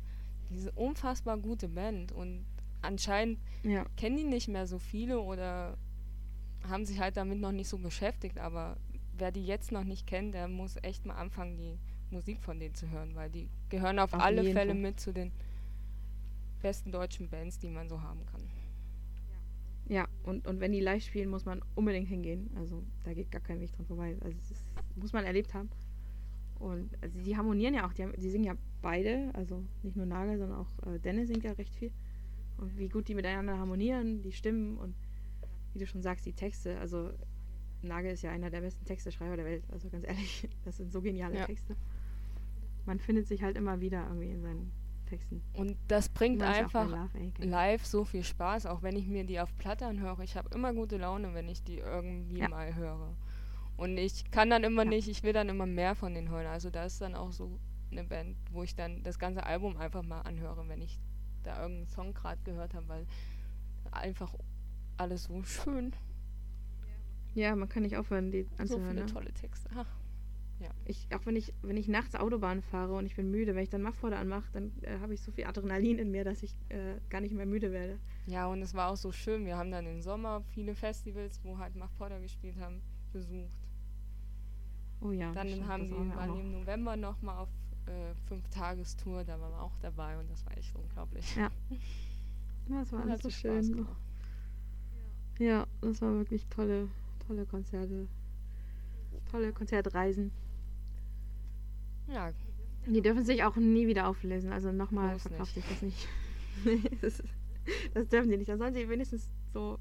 diese 0.51 0.73
unfassbar 0.73 1.37
gute 1.37 1.69
Band 1.69 2.13
und 2.13 2.45
anscheinend 2.81 3.39
ja. 3.63 3.85
kennen 3.97 4.17
die 4.17 4.25
nicht 4.25 4.49
mehr 4.49 4.67
so 4.67 4.79
viele 4.79 5.21
oder 5.21 5.77
haben 6.69 6.85
sich 6.85 6.99
halt 7.01 7.17
damit 7.17 7.39
noch 7.39 7.53
nicht 7.53 7.69
so 7.69 7.79
beschäftigt, 7.79 8.39
aber 8.39 8.77
wer 9.17 9.31
die 9.31 9.45
jetzt 9.45 9.73
noch 9.73 9.85
nicht 9.85 10.07
kennt, 10.07 10.35
der 10.35 10.49
muss 10.49 10.77
echt 10.83 11.05
mal 11.07 11.15
anfangen, 11.15 11.57
die 11.57 11.79
Musik 12.11 12.41
von 12.41 12.59
denen 12.59 12.75
zu 12.75 12.89
hören, 12.89 13.15
weil 13.15 13.31
die 13.31 13.49
gehören 13.69 13.99
auf, 13.99 14.15
Auf 14.15 14.23
alle 14.23 14.43
Fälle 14.45 14.73
Fall. 14.73 14.81
mit 14.81 15.01
zu 15.01 15.13
den 15.13 15.33
besten 16.63 16.91
deutschen 16.91 17.29
Bands, 17.29 17.59
die 17.59 17.69
man 17.69 17.89
so 17.89 18.01
haben 18.01 18.25
kann. 18.27 18.43
Ja, 19.89 20.07
und, 20.25 20.47
und 20.47 20.61
wenn 20.61 20.73
die 20.73 20.81
live 20.81 21.03
spielen, 21.03 21.31
muss 21.31 21.47
man 21.47 21.63
unbedingt 21.75 22.09
hingehen. 22.09 22.51
Also 22.57 22.83
da 23.05 23.15
geht 23.15 23.31
gar 23.31 23.41
kein 23.41 23.61
Weg 23.61 23.73
dran 23.73 23.87
vorbei. 23.87 24.17
Also 24.21 24.37
ist, 24.51 24.65
muss 24.97 25.13
man 25.13 25.25
erlebt 25.25 25.55
haben. 25.55 25.71
Und 26.59 26.91
also 27.03 27.19
die 27.21 27.37
harmonieren 27.37 27.75
ja 27.75 27.87
auch, 27.87 27.93
die, 27.93 28.03
haben, 28.03 28.13
die 28.19 28.31
singen 28.31 28.45
ja 28.45 28.55
beide, 28.83 29.31
also 29.35 29.65
nicht 29.83 29.97
nur 29.97 30.07
Nagel, 30.07 30.39
sondern 30.39 30.59
auch 30.59 30.87
äh, 30.87 30.99
Dennis 30.99 31.29
singt 31.29 31.45
ja 31.45 31.53
recht 31.53 31.75
viel. 31.75 31.93
Und 32.59 32.77
wie 32.77 32.89
gut 32.89 33.09
die 33.09 33.15
miteinander 33.15 33.57
harmonieren, 33.59 34.21
die 34.23 34.33
Stimmen 34.33 34.77
und 34.77 34.95
wie 35.73 35.79
du 35.79 35.87
schon 35.87 36.03
sagst, 36.03 36.27
die 36.27 36.33
Texte. 36.33 36.79
Also 36.81 37.13
Nagel 37.83 38.13
ist 38.13 38.23
ja 38.23 38.31
einer 38.33 38.51
der 38.51 38.61
besten 38.61 38.85
Texteschreiber 38.85 39.37
der 39.37 39.45
Welt. 39.45 39.65
Also 39.71 39.89
ganz 39.89 40.07
ehrlich, 40.07 40.49
das 40.65 40.77
sind 40.77 40.93
so 40.93 41.01
geniale 41.01 41.37
Ja. 41.37 41.47
Texte. 41.47 41.77
Man 42.85 42.99
findet 42.99 43.27
sich 43.27 43.43
halt 43.43 43.57
immer 43.57 43.81
wieder 43.81 44.05
irgendwie 44.09 44.31
in 44.31 44.43
seinen 44.43 44.73
Texten. 45.09 45.43
Und 45.55 45.77
das 45.89 46.09
bringt 46.09 46.43
einfach 46.43 47.09
live 47.39 47.85
so 47.87 48.05
viel 48.05 48.23
Spaß, 48.25 48.67
auch 48.67 48.83
wenn 48.83 48.97
ich 48.97 49.07
mir 49.07 49.25
die 49.25 49.41
auf 49.41 49.57
Platte 49.59 49.87
anhöre. 49.87 50.23
Ich 50.25 50.37
habe 50.37 50.49
immer 50.55 50.73
gute 50.75 50.97
Laune, 50.99 51.35
wenn 51.35 51.49
ich 51.49 51.63
die 51.63 51.79
irgendwie 51.79 52.39
Ja. 52.39 52.49
mal 52.49 52.75
höre. 52.75 53.15
Und 53.77 53.97
ich 53.97 54.31
kann 54.31 54.51
dann 54.51 54.65
immer 54.65 54.85
Ja. 54.85 54.91
nicht, 54.91 55.09
ich 55.09 55.23
will 55.23 55.33
dann 55.33 55.49
immer 55.49 55.67
mehr 55.67 55.95
von 55.95 56.15
denen 56.15 56.29
hören. 56.31 56.47
Also 56.47 56.71
da 56.71 56.85
ist 56.85 57.01
dann 57.01 57.15
auch 57.15 57.33
so 57.33 57.59
eine 57.91 58.05
Band, 58.05 58.37
wo 58.53 58.63
ich 58.63 58.75
dann 58.75 59.03
das 59.03 59.19
ganze 59.19 59.45
Album 59.47 59.77
einfach 59.77 60.03
mal 60.03 60.21
anhöre, 60.23 60.69
wenn 60.69 60.83
ich 60.83 60.99
da 61.45 61.61
irgendeinen 61.63 61.89
Song 61.89 62.13
gerade 62.13 62.41
gehört 62.45 62.75
habe, 62.75 62.89
weil 62.89 63.07
einfach 63.93 64.35
alles 64.97 65.25
so 65.25 65.43
schön, 65.45 65.93
Ja, 67.35 67.55
man 67.55 67.69
kann 67.69 67.83
nicht 67.85 67.97
aufhören, 67.97 68.31
die 68.31 68.43
so 68.43 68.59
anzuhören. 68.63 68.89
viele 68.89 69.01
ne? 69.03 69.07
tolle 69.07 69.33
Texte. 69.33 69.69
Ach, 69.77 69.87
Ich, 70.85 71.07
auch 71.15 71.25
wenn 71.27 71.37
ich, 71.37 71.53
wenn 71.63 71.77
ich 71.77 71.89
nachts 71.89 72.15
Autobahn 72.15 72.63
fahre 72.63 72.95
und 72.95 73.07
ich 73.07 73.15
bin 73.15 73.31
müde, 73.31 73.55
wenn 73.55 73.63
ich 73.63 73.69
dann 73.69 73.83
Muffordern 73.83 74.21
anmache, 74.21 74.51
dann 74.53 74.73
äh, 74.83 74.99
habe 75.01 75.15
ich 75.15 75.21
so 75.21 75.31
viel 75.31 75.45
Adrenalin 75.45 75.99
in 75.99 76.11
mir, 76.11 76.25
dass 76.25 76.43
ich 76.43 76.55
äh, 76.69 76.95
gar 77.11 77.21
nicht 77.21 77.35
mehr 77.35 77.47
müde 77.47 77.73
werde. 77.73 77.99
Ja, 78.27 78.47
und 78.47 78.61
es 78.63 78.75
war 78.75 78.91
auch 78.91 78.97
so 78.97 79.13
schön. 79.13 79.45
Wir 79.45 79.57
haben 79.57 79.71
dann 79.71 79.87
im 79.87 80.01
Sommer 80.01 80.43
viele 80.55 80.75
Festivals, 80.75 81.41
wo 81.45 81.59
halt 81.59 81.77
Muff 81.77 81.97
Potter 81.97 82.21
gespielt 82.21 82.57
haben, 82.59 82.81
besucht. 83.13 83.53
Oh 85.01 85.13
ja. 85.13 85.33
Dann 85.33 85.49
stimmt, 85.49 85.69
haben 85.69 85.87
die, 85.87 86.17
waren 86.17 86.35
die 86.35 86.41
im 86.41 86.53
November 86.53 86.97
nochmal 86.97 87.39
auf 87.39 87.49
äh, 87.87 88.15
Fünf-Tagestour, 88.27 89.25
da 89.25 89.41
waren 89.41 89.53
wir 89.53 89.63
auch 89.63 89.77
dabei 89.81 90.19
und 90.19 90.31
das 90.31 90.45
war 90.45 90.57
echt 90.57 90.75
unglaublich. 90.75 91.37
Ja, 91.37 91.51
Das 92.69 92.93
war 92.93 93.03
alles 93.05 93.23
so 93.23 93.31
schön. 93.31 93.87
Ja, 95.39 95.67
das 95.81 96.03
war 96.03 96.15
wirklich 96.15 96.47
tolle, 96.49 96.89
tolle 97.27 97.47
Konzerte. 97.47 98.09
Tolle 99.31 99.53
Konzertreisen. 99.53 100.33
Ja, 102.13 102.31
Die 102.87 103.03
dürfen 103.03 103.25
sich 103.25 103.45
auch 103.45 103.57
nie 103.57 103.87
wieder 103.87 104.09
auflösen. 104.09 104.53
Also 104.53 104.73
nochmal 104.73 105.19
verkauft 105.19 105.55
sich 105.55 105.65
das 105.69 105.83
nicht. 105.83 106.09
Das, 107.95 108.09
dürfen 108.09 108.31
sie 108.31 108.37
nicht. 108.37 108.49
Dann 108.49 108.59
sollen 108.59 108.75
sie 108.75 108.89
wenigstens 108.89 109.31
so, 109.53 109.79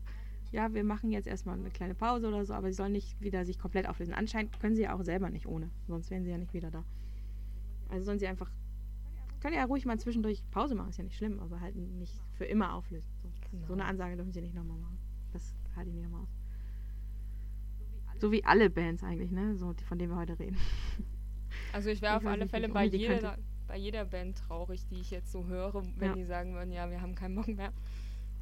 ja, 0.52 0.72
wir 0.74 0.84
machen 0.84 1.10
jetzt 1.10 1.26
erstmal 1.26 1.58
eine 1.58 1.70
kleine 1.72 1.96
Pause 1.96 2.28
oder 2.28 2.46
so, 2.46 2.54
aber 2.54 2.68
sie 2.68 2.76
sollen 2.76 2.92
nicht 2.92 3.20
wieder 3.20 3.46
sich 3.46 3.58
komplett 3.58 3.88
auflösen. 3.88 4.14
Anscheinend 4.14 4.60
können 4.60 4.76
sie 4.76 4.84
ja 4.84 4.94
auch 4.94 5.02
selber 5.04 5.30
nicht 5.30 5.48
ohne, 5.48 5.70
sonst 5.88 6.12
wären 6.12 6.24
sie 6.24 6.30
ja 6.30 6.38
nicht 6.38 6.54
wieder 6.54 6.70
da. 6.70 6.84
Also 7.90 8.06
sollen 8.06 8.20
sie 8.20 8.28
einfach, 8.28 8.52
können 9.40 9.56
ja 9.56 9.64
ruhig 9.66 9.86
mal 9.86 9.98
zwischendurch 10.00 10.44
Pause 10.52 10.76
machen, 10.76 10.90
ist 10.90 10.98
ja 10.98 11.04
nicht 11.04 11.16
schlimm, 11.18 11.40
aber 11.40 11.62
halt 11.62 11.76
nicht 11.76 12.14
für 12.34 12.46
immer 12.46 12.74
auflösen. 12.74 13.10
So, 13.24 13.30
Genau. 13.52 13.66
so 13.68 13.74
eine 13.74 13.86
Ansage 13.86 14.16
dürfen 14.18 14.34
sie 14.34 14.42
nicht 14.42 14.54
nochmal 14.54 14.78
machen. 14.78 14.98
Das 15.34 15.56
halte 15.76 15.90
ich 15.90 15.96
nicht 15.96 16.04
nochmal 16.04 16.22
aus. 16.22 16.30
So 18.20 18.32
wie 18.32 18.44
alle 18.44 18.70
Bands 18.70 19.04
eigentlich, 19.04 19.32
ne? 19.32 19.56
So, 19.56 19.74
von 19.88 19.98
denen 19.98 20.12
wir 20.12 20.18
heute 20.18 20.38
reden. 20.38 20.58
also 21.74 21.90
ich 21.90 22.02
wäre 22.02 22.18
auf 22.18 22.26
alle 22.26 22.48
Fälle 22.48 22.70
bei 22.70 22.86
jeder, 22.86 23.38
bei 23.68 23.78
jeder 23.78 24.06
Band 24.06 24.38
traurig, 24.38 24.86
die 24.90 25.00
ich 25.02 25.12
jetzt 25.12 25.32
so 25.32 25.46
höre, 25.46 25.84
wenn 25.98 26.10
Ja. 26.10 26.16
die 26.16 26.26
sagen 26.26 26.54
würden, 26.54 26.72
ja, 26.72 26.90
wir 26.90 27.02
haben 27.02 27.16
keinen 27.16 27.36
Bock 27.36 27.48
mehr. 27.48 27.72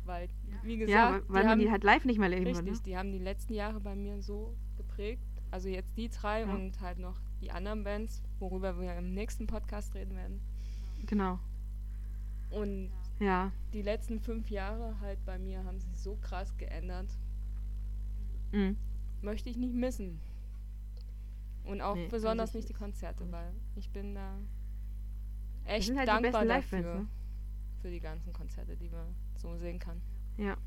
Weil, 0.06 0.30
wie 0.64 0.78
gesagt, 0.78 0.92
ja, 0.94 1.12
weil, 1.14 1.22
die 1.22 1.32
man 1.32 1.48
haben, 1.50 1.60
die 1.60 1.72
halt 1.72 1.84
live 1.84 2.06
nicht 2.06 2.20
mehr 2.20 2.30
leben 2.30 2.46
richtig, 2.46 2.66
wird. 2.66 2.76
Ne? 2.76 2.82
die 2.86 2.98
haben 2.98 3.12
die 3.12 3.18
letzten 3.20 3.54
Jahre 3.56 3.80
bei 3.80 3.96
mir 3.96 4.22
so 4.22 4.56
geprägt. 4.78 5.24
Also 5.52 5.68
jetzt 5.70 5.98
die 5.98 6.10
drei 6.10 6.42
Ja. 6.42 6.54
und 6.54 6.80
halt 6.82 7.00
noch 7.00 7.20
die 7.42 7.50
anderen 7.52 7.84
Bands, 7.84 8.22
worüber 8.40 8.80
wir 8.80 8.96
im 8.98 9.14
nächsten 9.14 9.48
Podcast 9.48 9.96
reden 9.96 10.16
werden. 10.16 10.40
Genau. 11.08 11.40
Und 12.52 12.92
Ja. 13.20 13.52
die 13.74 13.82
letzten 13.82 14.20
fünf 14.20 14.50
Jahre 14.52 14.96
halt 15.02 15.18
bei 15.26 15.40
mir 15.40 15.64
haben 15.64 15.80
sich 15.80 15.98
so 15.98 16.18
krass 16.22 16.56
geändert. 16.58 17.08
Mhm. 18.52 18.78
Möchte 19.22 19.50
ich 19.50 19.58
nicht 19.58 19.74
missen. 19.74 20.20
Und 21.66 21.82
auch 21.82 21.96
Nee, 21.96 22.08
besonders 22.10 22.50
also 22.50 22.60
ich- 22.60 22.64
nicht 22.66 22.70
die 22.70 22.74
Konzerte, 22.80 23.24
nicht. 23.24 23.34
weil 23.34 23.52
ich 23.76 23.90
bin 23.92 24.16
da 24.16 24.38
echt 25.66 25.96
halt 25.96 26.08
dankbar 26.08 26.46
dafür. 26.46 26.80
ne? 26.82 27.08
Für 27.82 27.90
die 27.90 28.00
ganzen 28.00 28.34
Konzerte, 28.34 28.76
die 28.78 28.90
man 28.90 29.08
so 29.36 29.56
sehen 29.58 29.80
kann. 29.80 30.02
Ja. 30.38 30.58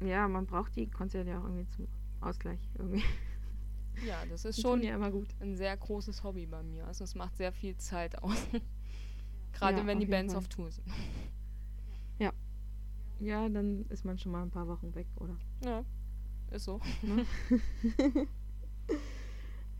Ja, 0.00 0.26
man 0.28 0.46
braucht 0.46 0.74
die 0.76 0.88
Konzerte 0.90 1.30
ja 1.30 1.38
auch 1.38 1.44
irgendwie 1.44 1.66
zum 1.68 1.86
Ausgleich. 2.20 2.60
Irgendwie. 2.78 3.02
Ja, 4.06 4.24
das 4.24 4.46
ist 4.46 4.56
Die 4.56 4.62
schon 4.62 4.82
ja 4.82 4.94
immer 4.94 5.10
gut. 5.10 5.28
ein 5.40 5.54
sehr 5.54 5.76
großes 5.76 6.24
Hobby 6.24 6.46
bei 6.46 6.62
mir. 6.62 6.86
Also 6.86 7.04
es 7.04 7.14
macht 7.14 7.36
sehr 7.36 7.52
viel 7.52 7.76
Zeit 7.76 8.22
aus. 8.22 8.34
Gerade 9.52 9.78
Ja, 9.80 9.86
wenn 9.86 10.00
die 10.00 10.06
Bands 10.06 10.32
Fall. 10.32 10.38
auf 10.38 10.48
Tour 10.48 10.70
sind. 10.70 10.86
Ja, 13.20 13.48
dann 13.48 13.84
ist 13.90 14.04
man 14.04 14.18
schon 14.18 14.32
mal 14.32 14.42
ein 14.42 14.50
paar 14.50 14.66
Wochen 14.66 14.92
weg, 14.96 15.06
oder? 15.20 15.36
Ja, 15.64 15.84
ist 16.50 16.64
so. 16.64 16.80
Ne? 17.02 17.24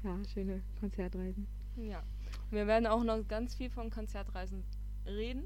Ja, 0.05 0.19
schöne 0.33 0.63
Konzertreisen. 0.81 1.47
Ja. 1.77 2.03
Wir 2.51 2.67
werden 2.67 2.87
auch 2.87 3.03
noch 3.05 3.27
ganz 3.29 3.55
viel 3.55 3.71
von 3.71 3.91
Konzertreisen 3.91 4.63
reden. 5.07 5.45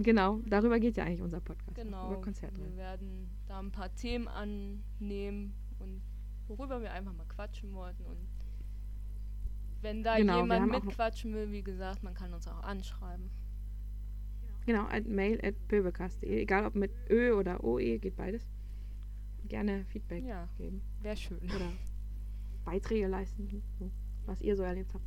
Genau, 0.00 0.38
darüber 0.46 0.78
geht 0.78 0.96
ja 0.96 1.04
eigentlich 1.04 1.22
unser 1.22 1.40
Podcast. 1.40 1.74
Genau. 1.74 2.06
Über 2.06 2.16
Wir 2.18 2.22
Konzertreisen. 2.22 2.76
werden 2.76 3.28
da 3.48 3.58
ein 3.58 3.72
paar 3.72 3.92
Themen 3.96 4.28
annehmen 4.28 5.54
und 5.80 6.00
worüber 6.46 6.80
wir 6.80 6.92
einfach 6.92 7.12
mal 7.12 7.26
quatschen 7.26 7.74
wollten. 7.74 8.04
Und 8.04 8.28
wenn 9.82 10.04
da 10.04 10.16
Genau, 10.16 10.34
wir 10.34 10.40
jemand 10.42 10.70
mitquatschen 10.84 11.34
will, 11.34 11.50
wie 11.50 11.62
gesagt, 11.62 12.04
man 12.04 12.14
kann 12.14 12.32
uns 12.32 12.46
auch 12.46 12.62
anschreiben. 12.62 13.28
Genau, 14.66 14.84
at 14.86 15.06
mail 15.06 15.40
at 15.44 15.54
pöbelcast.de. 15.66 16.42
Egal 16.42 16.64
ob 16.66 16.74
mit 16.76 16.92
Ö 17.10 17.32
oder 17.32 17.64
OE, 17.64 17.98
geht 17.98 18.16
beides. 18.16 18.46
Gerne 19.48 19.84
Feedback 19.86 20.24
Ja, 20.24 20.48
geben. 20.58 20.82
wäre 21.00 21.16
schön. 21.16 21.38
Oder 21.42 21.72
Beiträge 22.68 23.06
leisten, 23.06 23.62
was 24.26 24.40
ihr 24.42 24.54
so 24.56 24.62
erlebt 24.62 24.92
habt. 24.92 25.04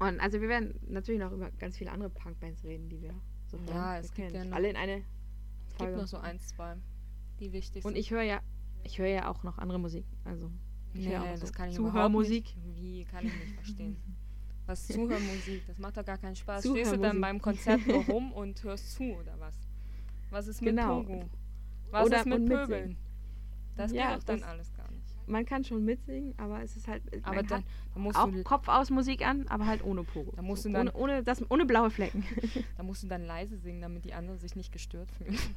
Und 0.00 0.20
also 0.20 0.40
wir 0.40 0.48
werden 0.48 0.74
natürlich 0.88 1.20
noch 1.20 1.32
über 1.32 1.50
ganz 1.58 1.76
viele 1.76 1.92
andere 1.92 2.08
Punkbands 2.10 2.64
reden, 2.64 2.88
die 2.88 3.00
wir 3.02 3.14
so 3.46 3.58
hören. 3.58 3.68
Ja, 3.68 3.92
wir 3.94 4.00
es 4.00 4.12
können 4.12 4.28
gibt 4.32 4.44
ja 4.44 4.44
noch- 4.50 4.56
alle 4.56 4.70
in 4.70 4.76
eine 4.76 5.02
Es 5.68 5.76
gibt 5.78 5.96
noch 5.96 6.06
so 6.06 6.16
eins, 6.18 6.48
zwei, 6.48 6.76
die 7.40 7.52
wichtig 7.52 7.82
sind. 7.82 7.92
Und 7.92 7.96
ich 7.98 8.10
höre 8.10 8.22
ja, 8.22 8.40
ich 8.84 8.98
höre 8.98 9.08
ja 9.08 9.28
auch 9.30 9.42
noch 9.42 9.58
andere 9.58 9.78
Musik. 9.78 10.04
Also 10.24 10.50
ich 10.94 11.06
nee, 11.06 11.16
auch 11.16 11.24
das 11.24 11.40
so 11.40 11.52
kann 11.52 11.68
ich 11.68 11.76
Zuhörmusik. 11.76 12.44
nicht. 12.56 12.76
Wie 12.80 13.04
kann 13.04 13.26
ich 13.26 13.34
nicht 13.34 13.54
verstehen? 13.56 13.96
Was 14.66 14.86
Zuhörmusik? 14.88 15.66
Das 15.66 15.78
macht 15.78 15.96
doch 15.98 16.04
gar 16.06 16.16
keinen 16.18 16.36
Spaß. 16.36 16.64
Stehst 16.66 16.92
du 16.92 16.96
dann 16.98 17.20
beim 17.20 17.40
Konzert 17.40 17.86
nur 17.86 18.02
rum 18.06 18.32
und 18.32 18.62
hörst 18.64 18.92
zu 18.92 19.02
oder 19.14 19.38
was? 19.38 19.54
Was 20.30 20.46
ist 20.46 20.62
mit 20.62 20.70
Genau. 20.74 21.02
Pogo? 21.02 21.24
Was 21.90 22.06
Oder- 22.06 22.20
ist 22.20 22.26
mit. 22.26 22.46
Pöbeln? 22.46 22.96
Das 23.76 23.92
Ja, 23.92 24.10
geht 24.14 24.18
doch 24.20 24.24
dann 24.24 24.42
alles. 24.44 24.72
Man 25.26 25.46
kann 25.46 25.64
schon 25.64 25.84
mitsingen, 25.84 26.34
aber 26.38 26.62
es 26.62 26.76
ist 26.76 26.86
halt. 26.88 27.02
Aber 27.22 27.36
man 27.36 27.46
dann, 27.46 27.64
dann 27.94 28.02
musst 28.02 28.18
auch 28.18 28.30
du 28.30 28.42
Kopf 28.42 28.68
aus 28.68 28.90
Musik 28.90 29.26
an, 29.26 29.46
aber 29.48 29.66
halt 29.66 29.82
ohne 29.84 30.04
Pogo. 30.04 30.32
Da 30.36 30.42
musst 30.42 30.62
so, 30.64 30.68
du 30.68 30.74
dann- 30.74 30.88
ohne, 30.90 31.14
ohne, 31.14 31.22
das, 31.22 31.50
ohne 31.50 31.64
blaue 31.64 31.90
Flecken. 31.90 32.24
Da 32.76 32.82
musst 32.82 33.02
du 33.02 33.06
dann 33.06 33.24
leise 33.24 33.56
singen, 33.58 33.80
damit 33.80 34.04
die 34.04 34.12
anderen 34.14 34.38
sich 34.38 34.54
nicht 34.56 34.72
gestört 34.72 35.10
fühlen. 35.12 35.36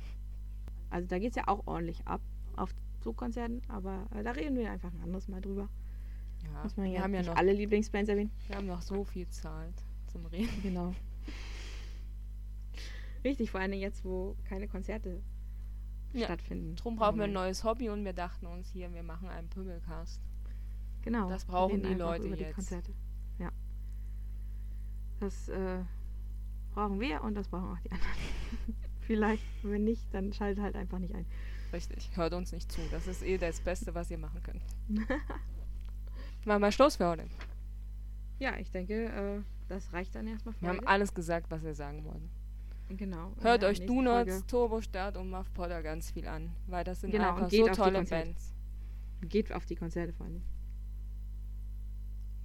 Also 0.90 1.06
da 1.10 1.20
geht 1.20 1.32
es 1.32 1.36
ja 1.36 1.50
auch 1.50 1.68
ordentlich 1.68 2.00
ab 2.08 2.22
auf 2.56 2.74
Zugkonzerten, 3.02 3.62
aber 3.68 4.08
äh, 4.16 4.24
da 4.24 4.32
reden 4.32 4.56
wir 4.56 4.72
einfach 4.72 4.90
ein 4.94 5.02
anderes 5.04 5.28
Mal 5.28 5.42
drüber. 5.42 5.68
Ja, 6.46 6.64
Muss 6.64 6.78
man 6.78 6.86
wir 6.86 6.94
ja 6.94 7.02
haben 7.02 7.14
ja 7.14 7.24
noch, 7.24 7.36
alle 7.36 7.52
Lieblingsbands 7.52 8.10
erwähnen. 8.10 8.32
wir 8.48 8.56
haben 8.56 8.68
noch 8.68 8.82
so 8.82 9.04
viel 9.04 9.28
Zeit 9.28 9.74
zum 10.10 10.26
Reden. 10.28 10.48
Genau. 10.64 10.96
Richtig, 13.24 13.52
vor 13.52 13.60
allem 13.60 13.74
jetzt, 13.74 14.06
wo 14.06 14.36
keine 14.48 14.68
Konzerte 14.70 15.22
Ja, 16.14 16.26
stattfinden. 16.26 16.76
Drum 16.76 16.96
brauchen 16.96 17.18
wir 17.18 17.26
ein 17.26 17.32
Im 17.32 17.36
neues 17.36 17.64
Hobby 17.64 17.90
und 17.90 18.06
wir 18.06 18.14
dachten 18.14 18.46
uns 18.46 18.70
hier, 18.70 18.94
wir 18.94 19.04
machen 19.04 19.28
einen 19.28 19.50
Pümmelcast. 19.50 20.22
Genau. 21.04 21.30
das 21.30 21.46
brauchen 21.46 21.84
die 21.84 21.94
Leute 21.94 22.26
über 22.26 22.36
die 22.36 22.44
jetzt. 22.44 22.56
Konzerte. 22.56 22.92
Ja. 23.40 23.50
Das 25.20 25.48
äh, 25.50 25.84
brauchen 26.74 27.00
wir 27.00 27.24
und 27.24 27.36
das 27.36 27.48
brauchen 27.48 27.72
auch 27.72 27.80
die 27.80 27.92
anderen. 27.92 28.12
Vielleicht, 29.02 29.44
wenn 29.64 29.86
nicht, 29.86 30.14
dann 30.14 30.34
schaltet 30.34 30.62
halt 30.62 30.76
einfach 30.76 31.00
nicht 31.00 31.16
ein. 31.16 31.26
Richtig, 31.72 32.10
hört 32.16 32.34
uns 32.34 32.52
nicht 32.52 32.72
zu. 32.72 32.82
Das 32.92 33.08
ist 33.08 33.24
eh 33.24 33.38
das 33.38 33.62
Beste, 33.62 33.96
was 33.96 34.12
ihr 34.12 34.18
machen 34.18 34.42
könnt. 34.44 34.62
Machen 36.46 36.62
wir 36.62 36.72
Schluss 36.72 36.96
für 36.98 37.08
heute. 37.08 37.26
Ja, 38.40 38.58
ich 38.58 38.72
denke, 38.72 39.06
äh, 39.06 39.42
das 39.68 39.92
reicht 39.94 40.16
dann 40.16 40.28
erstmal 40.28 40.54
für 40.54 40.62
Wir 40.62 40.70
haben 40.70 40.88
alles 40.88 41.14
gesagt, 41.14 41.52
was 41.52 41.64
wir 41.64 41.74
sagen 41.74 42.06
wollen. 42.06 42.30
Genau. 42.90 43.34
Hört 43.42 43.64
euch 43.64 43.86
Donuts, 43.86 44.46
Turbo 44.48 44.82
Start 44.82 45.18
und 45.18 45.30
Muff 45.30 45.54
Potter 45.54 45.84
ganz 45.84 46.12
viel 46.12 46.28
an, 46.28 46.52
weil 46.68 46.84
das 46.84 47.02
sind 47.02 47.12
Genau, 47.12 47.30
einfach 47.36 47.50
so 47.50 47.66
die 47.66 47.72
tolle. 47.72 48.04
Bands. 48.04 48.54
Geht 49.22 49.52
auf 49.52 49.66
die 49.66 49.76
Konzerte 49.76 50.14
vor 50.14 50.26
allem. 50.26 50.42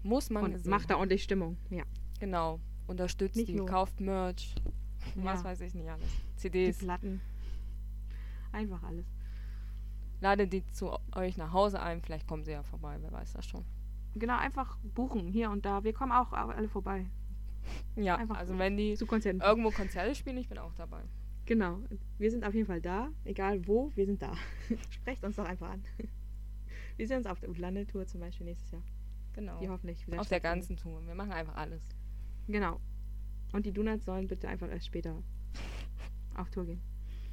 Muss 0.03 0.31
man 0.31 0.45
Und 0.55 0.67
macht 0.67 0.91
da 0.91 0.97
ordentlich 0.97 1.23
Stimmung. 1.23 1.57
Ja. 1.71 1.85
Genau. 2.19 2.59
Unterstützt 2.87 3.37
Nicht 3.37 3.49
die, 3.49 3.55
nur. 3.55 3.67
kauft 3.67 4.01
Merch, 4.01 4.55
was 5.15 5.41
Ja. 5.41 5.45
weiß 5.45 5.61
ich 5.61 5.75
nicht 5.75 5.89
alles. 5.89 6.09
Die 6.35 6.37
CDs. 6.37 6.79
Platten. 6.79 7.21
Einfach 8.51 8.83
alles. 8.83 9.07
Ladet 10.21 10.53
die 10.53 10.65
zu 10.73 10.97
euch 11.15 11.37
nach 11.37 11.53
Hause 11.53 11.81
ein, 11.81 12.01
vielleicht 12.03 12.27
kommen 12.27 12.45
sie 12.45 12.53
ja 12.53 12.63
vorbei, 12.63 12.97
wer 13.01 13.13
weiß 13.13 13.33
das 13.35 13.47
schon. 13.47 13.65
Genau, 14.15 14.37
einfach 14.37 14.77
buchen 14.83 15.27
hier 15.29 15.51
und 15.51 15.65
da. 15.65 15.85
Wir 15.85 15.93
kommen 15.93 16.13
auch 16.13 16.33
alle 16.33 16.69
vorbei. 16.69 17.07
Ja, 17.97 18.17
Einfach 18.17 18.37
also 18.39 18.59
wenn 18.59 18.77
die 18.77 18.95
Zu 18.95 19.07
Konzerten. 19.07 19.41
irgendwo 19.41 19.71
Konzerte 19.71 20.15
spielen, 20.15 20.39
ich 20.39 20.49
bin 20.49 20.59
auch 20.59 20.75
dabei. 20.75 21.03
Genau. 21.47 21.81
Wir 22.19 22.31
sind 22.31 22.45
auf 22.45 22.55
jeden 22.55 22.67
Fall 22.67 22.81
da. 22.81 23.11
Egal 23.25 23.67
wo, 23.67 23.91
wir 23.95 24.07
sind 24.07 24.23
da. 24.23 24.33
Sprecht 24.91 25.25
uns 25.25 25.37
doch 25.37 25.45
einfach 25.45 25.71
an. 25.71 25.85
Wir 26.97 27.07
sehen 27.09 27.19
uns 27.19 27.27
auf 27.27 27.41
der 27.41 27.51
Utlandet-Tour 27.51 28.07
zum 28.07 28.21
Beispiel 28.21 28.47
nächstes 28.47 28.71
Jahr. 28.71 28.83
Genau. 29.35 29.59
Die 29.59 29.69
hoffentlich 29.69 30.07
wieder 30.07 30.21
Auf 30.21 30.29
der 30.29 30.41
ganzen 30.41 30.77
Tour. 30.77 31.05
Wir 31.07 31.15
machen 31.15 31.33
einfach 31.33 31.57
alles. 31.57 31.83
Genau. 32.49 32.81
Und 33.53 33.67
die 33.67 33.73
Donuts 33.73 34.05
sollen 34.05 34.27
bitte 34.29 34.49
einfach 34.49 34.69
erst 34.71 34.87
später 34.87 35.23
auf 36.35 36.49
Tour 36.51 36.65
gehen. 36.67 36.81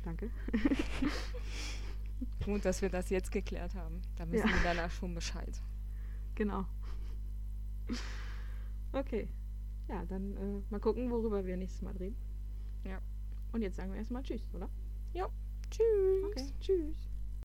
Danke. 0.04 0.30
Gut, 2.46 2.66
dass 2.66 2.82
wir 2.82 2.90
das 2.90 3.10
jetzt 3.10 3.32
geklärt 3.32 3.76
haben. 3.76 4.02
Da 4.18 4.30
wissen 4.32 4.48
Ja. 4.48 4.54
wir 4.54 4.62
danach 4.64 4.92
schon 4.92 5.14
Bescheid. 5.14 5.62
Genau. 6.36 6.66
Okay. 8.92 9.28
Ja, 9.90 10.06
dann 10.06 10.38
äh, 10.38 10.62
mal 10.70 10.80
gucken, 10.80 11.10
worüber 11.10 11.44
wir 11.46 11.58
nächstes 11.58 11.82
Mal 11.82 11.96
reden. 11.98 12.16
Ja. 12.86 13.02
Und 13.52 13.64
jetzt 13.64 13.76
sagen 13.76 13.92
wir 13.92 13.98
erstmal 13.98 14.22
Tschüss, 14.24 14.48
oder? 14.54 14.70
Tschüss. 15.72 16.26
Okay, 16.26 16.54
tschüss. 16.60 17.09